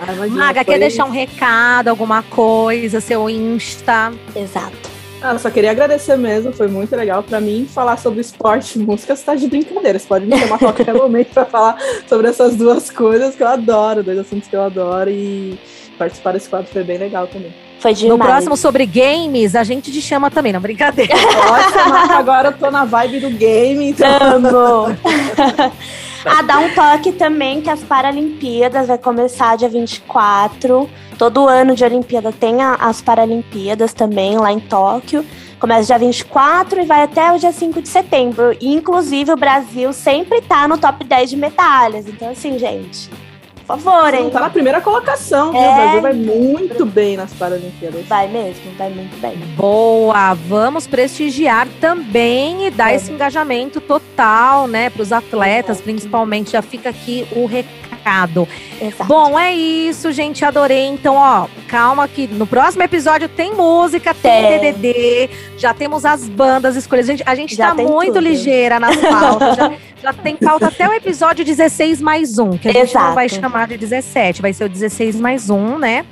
Ah, 0.00 0.26
Maga, 0.28 0.64
foi- 0.64 0.74
quer 0.74 0.80
deixar 0.80 1.04
um 1.04 1.10
recado, 1.10 1.88
alguma 1.88 2.22
coisa, 2.22 3.00
seu 3.00 3.28
Insta? 3.28 4.12
Exato. 4.34 4.90
Ah, 5.22 5.34
eu 5.34 5.38
só 5.38 5.50
queria 5.50 5.70
agradecer 5.70 6.16
mesmo, 6.16 6.50
foi 6.50 6.66
muito 6.66 6.96
legal 6.96 7.22
pra 7.22 7.40
mim 7.42 7.68
falar 7.70 7.98
sobre 7.98 8.20
esporte 8.22 8.78
e 8.78 8.82
música. 8.82 9.14
Você 9.14 9.22
tá 9.22 9.34
de 9.34 9.46
brincadeira, 9.48 9.98
você 9.98 10.06
pode 10.06 10.24
me 10.24 10.34
chamar 10.38 10.54
a 10.56 10.58
qualquer 10.58 10.94
momento 10.94 11.28
pra 11.34 11.44
falar 11.44 11.76
sobre 12.08 12.28
essas 12.28 12.56
duas 12.56 12.88
coisas 12.90 13.34
que 13.34 13.42
eu 13.42 13.48
adoro, 13.48 14.02
dois 14.02 14.18
assuntos 14.18 14.48
que 14.48 14.56
eu 14.56 14.62
adoro 14.62 15.10
e 15.10 15.58
participar 15.98 16.32
desse 16.32 16.48
quadro 16.48 16.70
foi 16.72 16.82
bem 16.82 16.96
legal 16.96 17.26
também. 17.26 17.52
Foi 17.80 17.92
demais. 17.92 18.18
No 18.18 18.24
próximo 18.24 18.56
sobre 18.56 18.86
games, 18.86 19.54
a 19.54 19.62
gente 19.62 19.92
te 19.92 20.00
chama 20.00 20.30
também, 20.30 20.52
não 20.54 20.60
brincadeira. 20.60 21.14
Nossa, 21.14 22.14
agora 22.14 22.48
eu 22.48 22.52
tô 22.58 22.70
na 22.70 22.86
vibe 22.86 23.20
do 23.20 23.30
game, 23.30 23.90
então. 23.90 24.96
Ah, 26.24 26.42
dá 26.42 26.58
um 26.58 26.74
toque 26.74 27.12
também 27.12 27.62
que 27.62 27.70
as 27.70 27.82
Paralimpíadas 27.82 28.88
vai 28.88 28.98
começar 28.98 29.56
dia 29.56 29.68
24. 29.68 30.88
Todo 31.16 31.48
ano 31.48 31.74
de 31.74 31.82
Olimpíada 31.84 32.30
tem 32.30 32.62
as 32.62 33.00
Paralimpíadas 33.00 33.94
também 33.94 34.36
lá 34.36 34.52
em 34.52 34.60
Tóquio. 34.60 35.24
Começa 35.58 35.86
dia 35.86 35.98
24 35.98 36.80
e 36.80 36.84
vai 36.86 37.02
até 37.02 37.32
o 37.32 37.38
dia 37.38 37.52
5 37.52 37.82
de 37.82 37.88
setembro. 37.88 38.56
E, 38.60 38.72
inclusive, 38.72 39.32
o 39.32 39.36
Brasil 39.36 39.92
sempre 39.92 40.40
tá 40.42 40.66
no 40.66 40.78
top 40.78 41.04
10 41.04 41.30
de 41.30 41.36
medalhas. 41.36 42.06
Então, 42.06 42.30
assim, 42.30 42.58
gente, 42.58 43.10
por 43.76 43.80
favor, 43.80 44.10
Você 44.10 44.16
não 44.16 44.24
hein? 44.24 44.30
tá 44.30 44.40
na 44.40 44.50
primeira 44.50 44.80
colocação, 44.80 45.52
viu? 45.52 45.60
É. 45.60 45.68
O 45.70 45.74
Brasil 45.74 46.00
vai 46.02 46.12
muito 46.12 46.84
bem 46.86 47.16
nas 47.16 47.32
Paralimpíadas. 47.32 48.04
Vai 48.06 48.28
mesmo, 48.28 48.62
vai 48.76 48.90
muito 48.90 49.16
bem. 49.20 49.36
Boa, 49.56 50.34
vamos 50.34 50.86
prestigiar 50.86 51.66
também 51.80 52.66
e 52.66 52.70
dar 52.70 52.88
Vamos. 52.88 53.02
esse 53.02 53.12
engajamento 53.12 53.80
total, 53.80 54.66
né, 54.66 54.90
para 54.90 55.02
os 55.02 55.12
atletas, 55.12 55.76
Exato. 55.76 55.84
principalmente. 55.84 56.50
Já 56.52 56.62
fica 56.62 56.88
aqui 56.90 57.26
o 57.32 57.46
recado. 57.46 58.48
Exato. 58.80 59.04
Bom, 59.04 59.38
é 59.38 59.54
isso, 59.54 60.10
gente. 60.10 60.42
Adorei. 60.44 60.86
Então, 60.86 61.14
ó, 61.16 61.46
calma 61.68 62.08
que 62.08 62.26
no 62.26 62.46
próximo 62.46 62.82
episódio 62.82 63.28
tem 63.28 63.54
música, 63.54 64.14
tem, 64.14 64.58
Tem. 64.58 64.72
DDD, 64.72 65.30
já 65.58 65.74
temos 65.74 66.04
as 66.04 66.26
bandas 66.28 66.76
escolhidas. 66.76 67.06
Gente, 67.08 67.22
a 67.26 67.34
gente 67.34 67.54
Já 67.54 67.68
tá 67.68 67.74
muito 67.74 68.14
tudo. 68.14 68.20
ligeira 68.20 68.80
nas 68.80 68.96
pautas. 68.96 69.54
já, 69.56 69.72
já 70.02 70.12
tem 70.14 70.34
pauta 70.34 70.68
até 70.68 70.88
o 70.88 70.92
episódio 70.94 71.44
16 71.44 72.00
mais 72.00 72.38
um, 72.38 72.50
que 72.56 72.68
a 72.68 72.72
gente 72.72 72.94
não 72.94 73.14
vai 73.14 73.28
chamar 73.28 73.59
de 73.66 73.76
17, 73.76 74.42
vai 74.42 74.52
ser 74.52 74.64
o 74.64 74.68
16 74.68 75.16
mais 75.16 75.50
um, 75.50 75.78
né? 75.78 76.04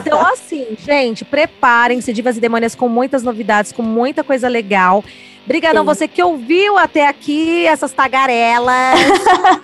Então, 0.00 0.20
assim, 0.26 0.76
gente, 0.78 1.24
preparem-se, 1.24 2.12
Divas 2.12 2.36
e 2.36 2.40
Demônias, 2.40 2.74
com 2.74 2.88
muitas 2.88 3.22
novidades, 3.22 3.72
com 3.72 3.82
muita 3.82 4.22
coisa 4.24 4.48
legal. 4.48 5.04
Obrigadão 5.44 5.82
Sim. 5.82 5.86
você 5.86 6.06
que 6.06 6.22
ouviu 6.22 6.76
até 6.76 7.08
aqui 7.08 7.64
essas 7.66 7.90
tagarelas. 7.90 8.98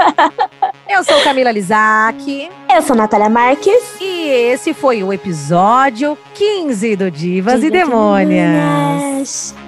Eu 0.89 1.05
sou 1.05 1.21
Camila 1.23 1.51
Lizac. 1.51 2.49
Eu 2.75 2.83
sou 2.83 2.97
Natália 2.97 3.29
Marques. 3.29 4.01
E 4.01 4.29
esse 4.29 4.73
foi 4.73 5.03
o 5.03 5.13
episódio 5.13 6.17
15 6.35 6.97
do 6.97 7.11
Divas 7.11 7.63
e 7.63 7.71
Diva 7.71 7.85
Demônias. 7.85 8.51
Demônias. 8.51 9.64